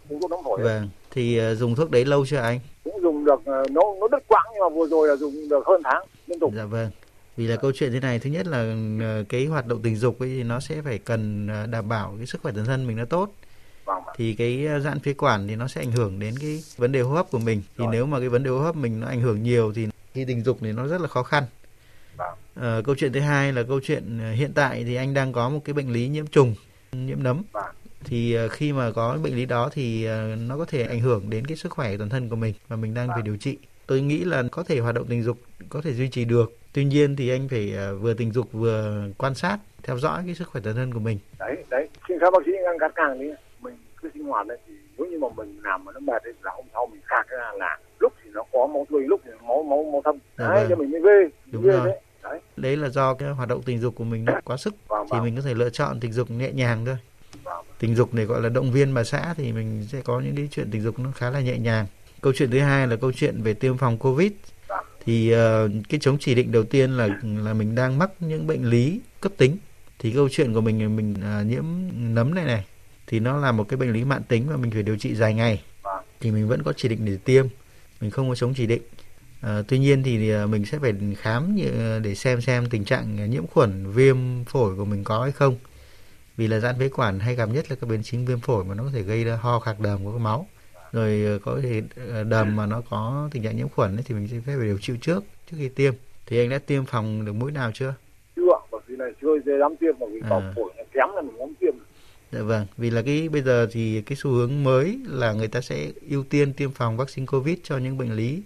uống 0.09 0.21
thuốc 0.21 0.31
nấm 0.31 0.39
phổi. 0.43 0.61
Vâng. 0.61 0.89
Thì 1.11 1.41
uh, 1.51 1.57
dùng 1.57 1.75
thuốc 1.75 1.91
đấy 1.91 2.05
lâu 2.05 2.25
chưa 2.25 2.37
anh? 2.37 2.59
Cũng 2.83 3.01
dùng 3.01 3.25
được 3.25 3.39
uh, 3.39 3.71
nó 3.71 3.81
nó 3.99 4.07
đứt 4.11 4.23
quãng 4.27 4.45
nhưng 4.53 4.61
mà 4.61 4.69
vừa 4.69 4.87
rồi 4.87 5.07
là 5.07 5.15
dùng 5.15 5.49
được 5.49 5.65
hơn 5.65 5.81
tháng 5.83 6.05
liên 6.27 6.39
tục. 6.39 6.53
Dạ 6.55 6.65
vâng 6.65 6.89
vì 7.37 7.47
là 7.47 7.55
câu 7.55 7.71
chuyện 7.75 7.91
thế 7.91 7.99
này 7.99 8.19
thứ 8.19 8.29
nhất 8.29 8.47
là 8.47 8.75
cái 9.29 9.45
hoạt 9.45 9.67
động 9.67 9.81
tình 9.83 9.95
dục 9.95 10.19
ấy 10.19 10.29
thì 10.29 10.43
nó 10.43 10.59
sẽ 10.59 10.75
phải 10.85 10.97
cần 10.97 11.49
đảm 11.71 11.89
bảo 11.89 12.13
cái 12.17 12.25
sức 12.25 12.41
khỏe 12.41 12.51
toàn 12.55 12.65
thân 12.65 12.87
mình 12.87 12.97
nó 12.97 13.05
tốt 13.05 13.33
thì 14.17 14.33
cái 14.33 14.65
ờ, 14.65 14.79
giãn 14.79 14.99
phế 14.99 15.13
quản 15.13 15.47
thì 15.47 15.55
nó 15.55 15.67
sẽ 15.67 15.81
ảnh 15.81 15.91
hưởng 15.91 16.19
đến 16.19 16.35
cái 16.41 16.63
vấn 16.77 16.91
đề 16.91 17.01
hô 17.01 17.13
hấp 17.13 17.31
của 17.31 17.39
mình. 17.39 17.61
Thì 17.77 17.83
Rồi. 17.83 17.87
nếu 17.91 18.05
mà 18.05 18.19
cái 18.19 18.29
vấn 18.29 18.43
đề 18.43 18.49
hô 18.49 18.59
hấp 18.59 18.75
mình 18.75 18.99
nó 18.99 19.07
ảnh 19.07 19.21
hưởng 19.21 19.43
nhiều 19.43 19.73
thì 19.75 19.87
khi 20.13 20.25
tình 20.25 20.43
dục 20.43 20.57
thì 20.61 20.71
nó 20.71 20.87
rất 20.87 21.01
là 21.01 21.07
khó 21.07 21.23
khăn. 21.23 21.43
Vâng. 22.17 22.33
à, 22.61 22.81
câu 22.85 22.95
chuyện 22.95 23.13
thứ 23.13 23.19
hai 23.19 23.53
là 23.53 23.63
câu 23.63 23.79
chuyện 23.83 24.19
ờ, 24.19 24.31
hiện 24.31 24.51
tại 24.55 24.83
thì 24.83 24.95
anh 24.95 25.13
đang 25.13 25.33
có 25.33 25.49
một 25.49 25.59
cái 25.65 25.73
bệnh 25.73 25.93
lý 25.93 26.07
nhiễm 26.07 26.27
trùng 26.27 26.55
nhiễm 26.91 27.23
nấm. 27.23 27.43
Vâng. 27.51 27.75
thì 28.03 28.37
khi 28.51 28.73
mà 28.73 28.91
có 28.91 29.17
bệnh 29.23 29.35
lý 29.35 29.45
đó 29.45 29.69
thì 29.73 30.07
nó 30.37 30.57
có 30.57 30.65
thể 30.65 30.83
ảnh 30.83 30.99
hưởng 30.99 31.29
đến 31.29 31.45
cái 31.47 31.57
sức 31.57 31.71
khỏe 31.71 31.97
toàn 31.97 32.09
thân 32.09 32.29
của 32.29 32.35
mình 32.35 32.53
và 32.67 32.75
mình 32.75 32.93
đang 32.93 33.07
vâng. 33.07 33.15
phải 33.15 33.21
điều 33.21 33.37
trị. 33.37 33.57
Tôi 33.87 34.01
nghĩ 34.01 34.23
là 34.23 34.43
có 34.51 34.63
thể 34.63 34.79
hoạt 34.79 34.95
động 34.95 35.05
tình 35.09 35.23
dục 35.23 35.37
có 35.69 35.81
thể 35.81 35.93
duy 35.93 36.09
trì 36.09 36.25
được. 36.25 36.57
Tuy 36.73 36.85
nhiên 36.85 37.15
thì 37.15 37.29
anh 37.29 37.47
phải 37.49 37.73
vừa 37.99 38.13
tình 38.13 38.31
dục 38.31 38.51
vừa 38.51 39.03
quan 39.17 39.35
sát 39.35 39.57
theo 39.83 39.99
dõi 39.99 40.23
cái 40.25 40.35
sức 40.35 40.47
khỏe 40.47 40.61
toàn 40.63 40.75
thân 40.75 40.93
của 40.93 40.99
mình. 40.99 41.19
Đấy 41.39 41.63
đấy. 41.69 41.89
Xin 42.07 42.17
phép 42.21 42.27
bác 42.33 42.39
sĩ 42.45 42.51
ngăn 42.63 42.79
cắt 42.79 42.91
càng 42.95 43.19
đi 43.19 43.27
hoạt 44.27 44.47
ấy 44.47 44.57
thì 44.67 44.73
nếu 44.97 45.07
như 45.07 45.19
mà 45.19 45.27
mình 45.37 45.59
làm 45.63 45.85
mà 45.85 45.91
nó 45.91 45.99
mệt 45.99 46.21
thì 46.25 46.31
là 46.41 46.51
hôm 46.55 46.65
sau 46.73 46.87
mình 46.91 47.01
khạc 47.05 47.29
ra 47.29 47.51
là 47.59 47.79
lúc 47.99 48.13
thì 48.23 48.29
nó 48.33 48.43
có 48.53 48.67
máu 48.67 48.85
tươi 48.89 49.01
lúc 49.07 49.21
thì 49.25 49.31
máu 49.47 49.63
máu 49.63 49.83
máu 49.91 50.01
thâm 50.05 50.17
dạ 50.37 50.47
đấy 50.47 50.59
vâng. 50.59 50.69
cho 50.69 50.75
mình 50.75 50.91
mới 50.91 51.01
ghê 51.01 51.29
đúng 51.51 51.63
ghê 51.63 51.71
rồi 51.71 51.85
đấy. 51.85 51.99
đấy 52.23 52.39
đấy 52.57 52.77
là 52.77 52.89
do 52.89 53.13
cái 53.13 53.29
hoạt 53.29 53.49
động 53.49 53.61
tình 53.65 53.79
dục 53.79 53.95
của 53.95 54.03
mình 54.03 54.25
nó 54.25 54.33
quá 54.43 54.57
sức 54.57 54.75
vâng, 54.87 55.07
thì 55.11 55.17
vâng. 55.17 55.23
mình 55.23 55.35
có 55.35 55.41
thể 55.41 55.53
lựa 55.53 55.69
chọn 55.69 55.99
tình 55.99 56.11
dục 56.11 56.31
nhẹ 56.31 56.51
nhàng 56.51 56.85
thôi 56.85 56.97
vâng. 57.43 57.65
tình 57.79 57.95
dục 57.95 58.13
này 58.13 58.25
gọi 58.25 58.41
là 58.41 58.49
động 58.49 58.71
viên 58.71 58.93
bà 58.93 59.03
xã 59.03 59.33
thì 59.37 59.51
mình 59.51 59.85
sẽ 59.91 60.01
có 60.01 60.19
những 60.19 60.35
cái 60.35 60.47
chuyện 60.51 60.71
tình 60.71 60.81
dục 60.81 60.99
nó 60.99 61.11
khá 61.15 61.29
là 61.29 61.39
nhẹ 61.39 61.57
nhàng 61.57 61.85
câu 62.21 62.33
chuyện 62.35 62.51
thứ 62.51 62.59
hai 62.59 62.87
là 62.87 62.95
câu 62.95 63.11
chuyện 63.11 63.41
về 63.43 63.53
tiêm 63.53 63.77
phòng 63.77 63.97
covid 63.97 64.31
vâng. 64.67 64.85
thì 65.05 65.33
uh, 65.33 65.71
cái 65.89 65.99
chống 65.99 66.17
chỉ 66.19 66.35
định 66.35 66.51
đầu 66.51 66.63
tiên 66.63 66.91
là 66.91 67.07
là 67.23 67.53
mình 67.53 67.75
đang 67.75 67.97
mắc 67.97 68.11
những 68.19 68.47
bệnh 68.47 68.69
lý 68.69 69.01
cấp 69.21 69.31
tính 69.37 69.57
thì 69.99 70.11
câu 70.11 70.29
chuyện 70.31 70.53
của 70.53 70.61
mình 70.61 70.95
mình 70.95 71.13
uh, 71.13 71.47
nhiễm 71.47 71.63
nấm 71.93 72.35
này 72.35 72.45
này 72.45 72.65
thì 73.07 73.19
nó 73.19 73.37
là 73.37 73.51
một 73.51 73.63
cái 73.69 73.77
bệnh 73.77 73.93
lý 73.93 74.03
mạng 74.03 74.21
tính 74.27 74.45
và 74.49 74.57
mình 74.57 74.71
phải 74.71 74.83
điều 74.83 74.97
trị 74.97 75.15
dài 75.15 75.33
ngày. 75.33 75.63
Thì 76.19 76.31
mình 76.31 76.47
vẫn 76.47 76.63
có 76.63 76.73
chỉ 76.73 76.89
định 76.89 77.05
để 77.05 77.17
tiêm 77.25 77.47
mình 78.01 78.11
không 78.11 78.29
có 78.29 78.35
chống 78.35 78.53
chỉ 78.53 78.65
định. 78.65 78.81
À, 79.41 79.61
tuy 79.67 79.79
nhiên 79.79 80.03
thì 80.03 80.31
à, 80.31 80.45
mình 80.45 80.65
sẽ 80.65 80.79
phải 80.79 80.93
khám 81.17 81.57
để 82.03 82.15
xem 82.15 82.41
xem 82.41 82.65
tình 82.69 82.85
trạng 82.85 83.29
nhiễm 83.29 83.47
khuẩn 83.47 83.91
viêm 83.91 84.17
phổi 84.45 84.75
của 84.75 84.85
mình 84.85 85.03
có 85.03 85.21
hay 85.21 85.31
không. 85.31 85.55
Vì 86.37 86.47
là 86.47 86.59
giãn 86.59 86.75
phế 86.79 86.89
quản 86.89 87.19
hay 87.19 87.35
gặp 87.35 87.49
nhất 87.49 87.65
là 87.69 87.75
các 87.81 87.89
biến 87.89 88.03
chứng 88.03 88.25
viêm 88.25 88.39
phổi 88.39 88.63
mà 88.63 88.75
nó 88.75 88.83
có 88.83 88.89
thể 88.93 89.01
gây 89.01 89.23
ra 89.23 89.35
ho 89.35 89.59
khạc 89.59 89.79
đờm 89.79 90.05
của 90.05 90.17
máu. 90.17 90.47
Rồi 90.91 91.25
à, 91.25 91.33
có 91.43 91.59
thể 91.63 91.81
à, 92.13 92.23
đờm 92.23 92.55
mà 92.55 92.65
nó 92.65 92.81
có 92.89 93.29
tình 93.31 93.43
trạng 93.43 93.57
nhiễm 93.57 93.69
khuẩn 93.69 93.97
ấy, 93.97 94.03
thì 94.05 94.15
mình 94.15 94.27
sẽ 94.27 94.37
phải 94.45 94.55
điều 94.55 94.77
trị 94.77 94.93
trước 95.01 95.23
trước 95.51 95.57
khi 95.59 95.69
tiêm. 95.69 95.93
Thì 96.25 96.39
anh 96.39 96.49
đã 96.49 96.59
tiêm 96.59 96.85
phòng 96.85 97.25
được 97.25 97.33
mũi 97.33 97.51
nào 97.51 97.71
chưa? 97.73 97.93
Chưa 98.35 98.41
bởi 98.71 98.81
vì 98.87 98.95
này 98.95 99.11
chưa 99.21 99.57
dám 99.59 99.75
tiêm 99.79 99.99
mà 99.99 100.05
vì 100.11 100.19
à. 100.29 100.53
phổi 100.55 100.71
kém 100.93 101.09
là 101.15 101.21
mình 101.21 101.35
không 101.37 101.53
tiêm 101.55 101.56
Dạ 102.31 102.41
vâng, 102.41 102.65
vì 102.77 102.89
là 102.89 103.01
cái 103.01 103.29
bây 103.29 103.41
giờ 103.41 103.67
thì 103.71 104.01
cái 104.01 104.15
xu 104.15 104.31
hướng 104.31 104.63
mới 104.63 104.99
là 105.05 105.33
người 105.33 105.47
ta 105.47 105.61
sẽ 105.61 105.91
ưu 106.09 106.23
tiên 106.23 106.53
tiêm 106.53 106.71
phòng 106.71 106.97
vaccine 106.97 107.25
COVID 107.25 107.57
cho 107.63 107.77
những 107.77 107.97
bệnh 107.97 108.13
lý, 108.13 108.41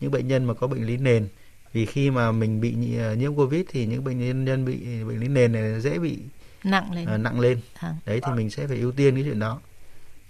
những 0.00 0.10
bệnh 0.10 0.28
nhân 0.28 0.44
mà 0.44 0.54
có 0.54 0.66
bệnh 0.66 0.86
lý 0.86 0.96
nền. 0.96 1.28
Vì 1.72 1.86
khi 1.86 2.10
mà 2.10 2.32
mình 2.32 2.60
bị 2.60 2.74
nhiễm 3.18 3.34
COVID 3.34 3.64
thì 3.68 3.86
những 3.86 4.04
bệnh 4.04 4.18
nhân 4.18 4.44
nhân 4.44 4.64
bị 4.64 5.04
bệnh 5.04 5.20
lý 5.20 5.28
nền 5.28 5.52
này 5.52 5.80
dễ 5.80 5.98
bị 5.98 6.18
nặng 6.64 6.92
lên. 6.92 7.14
Uh, 7.14 7.20
nặng 7.20 7.40
lên. 7.40 7.60
À. 7.78 7.94
Đấy 8.06 8.20
thì 8.26 8.32
mình 8.32 8.50
sẽ 8.50 8.66
phải 8.66 8.78
ưu 8.78 8.92
tiên 8.92 9.14
cái 9.14 9.24
chuyện 9.24 9.38
đó. 9.38 9.60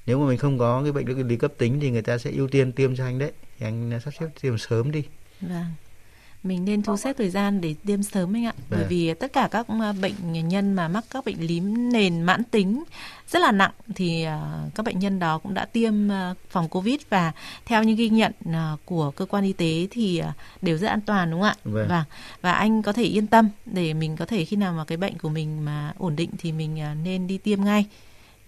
Nếu 0.07 0.21
mà 0.21 0.29
mình 0.29 0.39
không 0.39 0.59
có 0.59 0.83
cái 0.83 0.93
bệnh 0.93 1.29
lý 1.29 1.37
cấp 1.37 1.53
tính 1.59 1.81
thì 1.81 1.91
người 1.91 2.03
ta 2.03 2.19
sẽ 2.19 2.31
ưu 2.31 2.49
tiên 2.49 2.73
tiêm 2.73 2.97
cho 2.97 3.05
anh 3.05 3.19
đấy. 3.19 3.33
Thì 3.59 3.67
anh 3.67 4.01
sắp 4.05 4.11
xếp 4.21 4.27
tiêm 4.41 4.59
sớm 4.59 4.93
đi. 4.93 5.03
Vâng 5.41 5.65
mình 6.47 6.65
nên 6.65 6.83
thu 6.83 6.97
xếp 6.97 7.17
thời 7.19 7.31
gian 7.31 7.61
để 7.61 7.75
tiêm 7.87 8.03
sớm 8.03 8.37
anh 8.37 8.45
ạ 8.45 8.53
bởi 8.71 8.81
dạ. 8.81 8.87
vì 8.89 9.15
tất 9.15 9.33
cả 9.33 9.49
các 9.51 9.67
ờ, 9.69 9.93
bệnh 10.03 10.49
nhân 10.49 10.75
mà 10.75 10.89
mắc 10.89 11.05
các 11.11 11.25
bệnh 11.25 11.47
lý 11.47 11.61
nền 11.61 12.23
mãn 12.23 12.45
tính 12.45 12.85
rất 13.29 13.39
là 13.39 13.53
nặng 13.53 13.71
thì 13.95 14.23
ờ, 14.23 14.69
các 14.75 14.87
bệnh 14.87 14.99
nhân 14.99 15.19
đó 15.19 15.39
cũng 15.39 15.55
đã 15.55 15.65
tiêm 15.65 16.09
ờ, 16.09 16.35
phòng 16.51 16.69
covid 16.69 17.01
và 17.09 17.33
theo 17.65 17.83
những 17.83 17.97
ghi 17.97 18.09
nhận 18.09 18.33
của 18.85 19.11
cơ 19.11 19.27
quan 19.27 19.45
y 19.45 19.53
tế 19.53 19.87
thì 19.91 20.23
đều 20.63 20.79
rất 20.79 20.89
an 20.89 21.01
toàn 21.01 21.31
đúng 21.31 21.41
không 21.41 21.49
ạ 21.49 21.57
vâng. 21.65 21.87
và 21.89 22.05
và 22.41 22.53
anh 22.53 22.83
có 22.83 22.93
thể 22.93 23.05
yên 23.05 23.27
tâm 23.27 23.49
để 23.67 23.95
mình 23.95 24.17
có 24.17 24.27
thể 24.27 24.45
khi 24.45 24.57
nào 24.57 24.73
mà 24.73 24.85
cái 24.85 24.99
bệnh 24.99 25.19
của 25.19 25.29
mình 25.29 25.65
mà 25.65 25.93
ổn 25.99 26.17
định 26.17 26.31
thì 26.39 26.53
mình 26.53 26.79
nên 27.05 27.27
đi 27.27 27.39
tiêm 27.39 27.65
ngay 27.65 27.87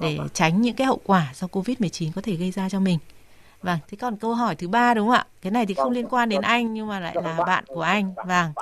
để 0.00 0.16
vâng. 0.18 0.28
tránh 0.34 0.62
những 0.62 0.74
cái 0.76 0.86
hậu 0.86 1.00
quả 1.04 1.32
do 1.34 1.46
covid 1.46 1.80
19 1.80 2.12
có 2.12 2.22
thể 2.22 2.34
gây 2.34 2.50
ra 2.50 2.68
cho 2.68 2.80
mình 2.80 2.98
Vâng, 3.62 3.78
thế 3.88 3.96
còn 4.00 4.16
câu 4.16 4.34
hỏi 4.34 4.56
thứ 4.56 4.68
ba 4.68 4.94
đúng 4.94 5.08
không 5.08 5.16
ạ? 5.16 5.26
Cái 5.42 5.52
này 5.52 5.66
thì 5.66 5.74
không 5.74 5.84
vâng, 5.84 5.92
liên 5.92 6.06
quan 6.10 6.28
đến 6.28 6.40
vâng. 6.40 6.50
anh 6.50 6.74
nhưng 6.74 6.86
mà 6.86 7.00
lại 7.00 7.16
là 7.22 7.38
bạn 7.46 7.64
của 7.66 7.82
anh. 7.82 8.14
Vâng. 8.26 8.52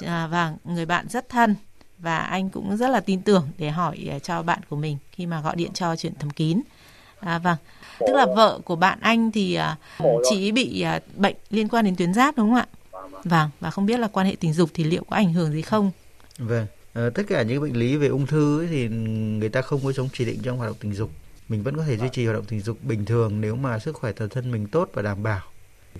À, 0.00 0.26
vâng, 0.26 0.56
người 0.64 0.86
bạn 0.86 1.08
rất 1.08 1.28
thân 1.28 1.54
và 1.98 2.18
anh 2.18 2.50
cũng 2.50 2.76
rất 2.76 2.90
là 2.90 3.00
tin 3.00 3.22
tưởng 3.22 3.48
để 3.58 3.70
hỏi 3.70 4.08
à, 4.10 4.18
cho 4.18 4.42
bạn 4.42 4.60
của 4.68 4.76
mình 4.76 4.98
khi 5.12 5.26
mà 5.26 5.40
gọi 5.40 5.56
điện 5.56 5.70
cho 5.74 5.96
chuyện 5.96 6.12
thầm 6.18 6.30
kín. 6.30 6.60
À, 7.20 7.38
vâng, 7.38 7.56
tức 8.00 8.12
là 8.14 8.26
vợ 8.36 8.60
của 8.64 8.76
bạn 8.76 8.98
anh 9.00 9.30
thì 9.32 9.58
uh, 10.02 10.06
chỉ 10.30 10.52
bị 10.52 10.84
uh, 10.96 11.16
bệnh 11.16 11.36
liên 11.50 11.68
quan 11.68 11.84
đến 11.84 11.96
tuyến 11.96 12.14
giáp 12.14 12.36
đúng 12.36 12.54
không 12.54 12.58
ạ? 12.58 12.66
Vâng, 13.24 13.50
và 13.60 13.70
không 13.70 13.86
biết 13.86 14.00
là 14.00 14.08
quan 14.08 14.26
hệ 14.26 14.36
tình 14.40 14.52
dục 14.52 14.70
thì 14.74 14.84
liệu 14.84 15.04
có 15.10 15.16
ảnh 15.16 15.32
hưởng 15.32 15.52
gì 15.52 15.62
không? 15.62 15.90
Vâng, 16.38 16.66
À, 16.94 17.10
tất 17.14 17.22
cả 17.28 17.42
những 17.42 17.62
bệnh 17.62 17.76
lý 17.76 17.96
về 17.96 18.08
ung 18.08 18.26
thư 18.26 18.60
ấy 18.60 18.66
thì 18.66 18.88
người 19.38 19.48
ta 19.48 19.62
không 19.62 19.80
có 19.84 19.92
chống 19.92 20.08
chỉ 20.12 20.24
định 20.24 20.38
trong 20.42 20.58
hoạt 20.58 20.70
động 20.70 20.76
tình 20.80 20.94
dục. 20.94 21.10
Mình 21.48 21.62
vẫn 21.62 21.76
có 21.76 21.82
thể 21.84 21.96
duy 21.96 22.08
trì 22.12 22.24
hoạt 22.24 22.36
động 22.36 22.44
tình 22.44 22.60
dục 22.60 22.78
bình 22.82 23.04
thường 23.04 23.40
nếu 23.40 23.56
mà 23.56 23.78
sức 23.78 23.96
khỏe 23.96 24.12
toàn 24.12 24.30
thân 24.30 24.50
mình 24.50 24.66
tốt 24.66 24.90
và 24.92 25.02
đảm 25.02 25.22
bảo. 25.22 25.40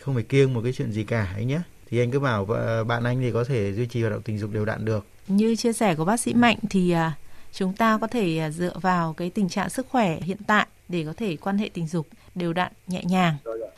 Không 0.00 0.14
phải 0.14 0.24
kiêng 0.24 0.54
một 0.54 0.60
cái 0.64 0.72
chuyện 0.72 0.92
gì 0.92 1.04
cả 1.04 1.32
ấy 1.34 1.44
nhé. 1.44 1.60
Thì 1.90 1.98
anh 1.98 2.10
cứ 2.10 2.20
bảo 2.20 2.44
bạn 2.88 3.04
anh 3.04 3.20
thì 3.20 3.32
có 3.32 3.44
thể 3.44 3.72
duy 3.72 3.86
trì 3.86 4.00
hoạt 4.00 4.12
động 4.12 4.22
tình 4.22 4.38
dục 4.38 4.50
đều 4.50 4.64
đặn 4.64 4.84
được. 4.84 5.06
Như 5.28 5.56
chia 5.56 5.72
sẻ 5.72 5.94
của 5.94 6.04
bác 6.04 6.20
sĩ 6.20 6.34
Mạnh 6.34 6.58
thì 6.70 6.90
à, 6.90 7.16
chúng 7.52 7.72
ta 7.72 7.98
có 8.00 8.06
thể 8.06 8.38
à, 8.38 8.50
dựa 8.50 8.72
vào 8.80 9.12
cái 9.12 9.30
tình 9.30 9.48
trạng 9.48 9.70
sức 9.70 9.86
khỏe 9.88 10.20
hiện 10.20 10.38
tại 10.46 10.66
để 10.88 11.04
có 11.04 11.12
thể 11.16 11.36
quan 11.36 11.58
hệ 11.58 11.70
tình 11.74 11.86
dục 11.86 12.06
đều 12.34 12.52
đặn 12.52 12.72
nhẹ 12.86 13.04
nhàng. 13.04 13.36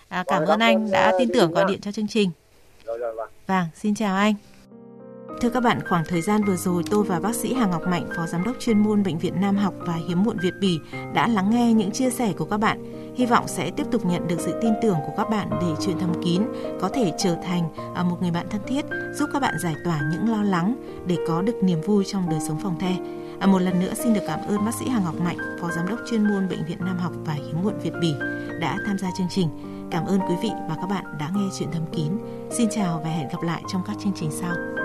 À, 0.08 0.24
cảm 0.26 0.44
ơn 0.44 0.60
anh 0.60 0.90
đã 0.90 1.12
tin 1.18 1.28
tưởng 1.34 1.52
gọi 1.52 1.64
điện 1.68 1.80
cho 1.80 1.92
chương 1.92 2.08
trình. 2.08 2.30
Vâng, 3.46 3.66
xin 3.74 3.94
chào 3.94 4.16
anh. 4.16 4.34
Thưa 5.40 5.50
các 5.50 5.62
bạn, 5.62 5.80
khoảng 5.88 6.04
thời 6.08 6.22
gian 6.22 6.44
vừa 6.44 6.56
rồi 6.56 6.82
tôi 6.90 7.04
và 7.04 7.20
bác 7.20 7.34
sĩ 7.34 7.54
Hà 7.54 7.66
Ngọc 7.66 7.82
Mạnh, 7.86 8.06
Phó 8.16 8.26
Giám 8.26 8.44
đốc 8.44 8.56
chuyên 8.60 8.78
môn 8.78 9.02
Bệnh 9.02 9.18
viện 9.18 9.40
Nam 9.40 9.56
học 9.56 9.74
và 9.78 9.94
Hiếm 10.08 10.22
muộn 10.22 10.36
Việt 10.42 10.54
Bỉ 10.60 10.78
đã 11.14 11.28
lắng 11.28 11.50
nghe 11.50 11.72
những 11.72 11.90
chia 11.90 12.10
sẻ 12.10 12.32
của 12.38 12.44
các 12.44 12.56
bạn. 12.56 12.78
Hy 13.16 13.26
vọng 13.26 13.48
sẽ 13.48 13.70
tiếp 13.70 13.84
tục 13.90 14.06
nhận 14.06 14.28
được 14.28 14.40
sự 14.40 14.58
tin 14.62 14.72
tưởng 14.82 14.96
của 15.06 15.12
các 15.16 15.30
bạn 15.30 15.48
để 15.50 15.74
chuyện 15.80 15.98
thâm 15.98 16.22
kín 16.24 16.42
có 16.80 16.88
thể 16.88 17.12
trở 17.18 17.36
thành 17.44 17.68
à, 17.94 18.02
một 18.02 18.22
người 18.22 18.30
bạn 18.30 18.46
thân 18.50 18.60
thiết, 18.66 18.84
giúp 19.14 19.30
các 19.32 19.42
bạn 19.42 19.54
giải 19.62 19.74
tỏa 19.84 20.00
những 20.10 20.30
lo 20.30 20.42
lắng 20.42 20.76
để 21.06 21.16
có 21.28 21.42
được 21.42 21.56
niềm 21.62 21.80
vui 21.80 22.04
trong 22.04 22.30
đời 22.30 22.40
sống 22.48 22.58
phòng 22.62 22.78
the. 22.78 22.96
À, 23.40 23.46
một 23.46 23.62
lần 23.62 23.80
nữa 23.80 23.92
xin 23.94 24.14
được 24.14 24.24
cảm 24.26 24.40
ơn 24.48 24.64
bác 24.64 24.74
sĩ 24.74 24.88
Hà 24.88 25.00
Ngọc 25.00 25.20
Mạnh, 25.20 25.38
Phó 25.60 25.70
Giám 25.70 25.88
đốc 25.88 25.98
chuyên 26.10 26.28
môn 26.28 26.48
Bệnh 26.48 26.64
viện 26.68 26.78
Nam 26.80 26.98
học 26.98 27.12
và 27.24 27.32
Hiếm 27.32 27.62
muộn 27.62 27.78
Việt 27.82 27.92
Bỉ 28.00 28.14
đã 28.60 28.76
tham 28.86 28.98
gia 28.98 29.08
chương 29.18 29.28
trình. 29.30 29.48
Cảm 29.90 30.06
ơn 30.06 30.20
quý 30.20 30.34
vị 30.42 30.50
và 30.68 30.76
các 30.80 30.86
bạn 30.86 31.04
đã 31.20 31.30
nghe 31.34 31.48
chuyện 31.58 31.68
thâm 31.72 31.82
kín. 31.92 32.12
Xin 32.50 32.68
chào 32.70 33.00
và 33.04 33.10
hẹn 33.10 33.28
gặp 33.28 33.42
lại 33.42 33.62
trong 33.72 33.82
các 33.86 33.96
chương 34.02 34.12
trình 34.16 34.30
sau. 34.30 34.75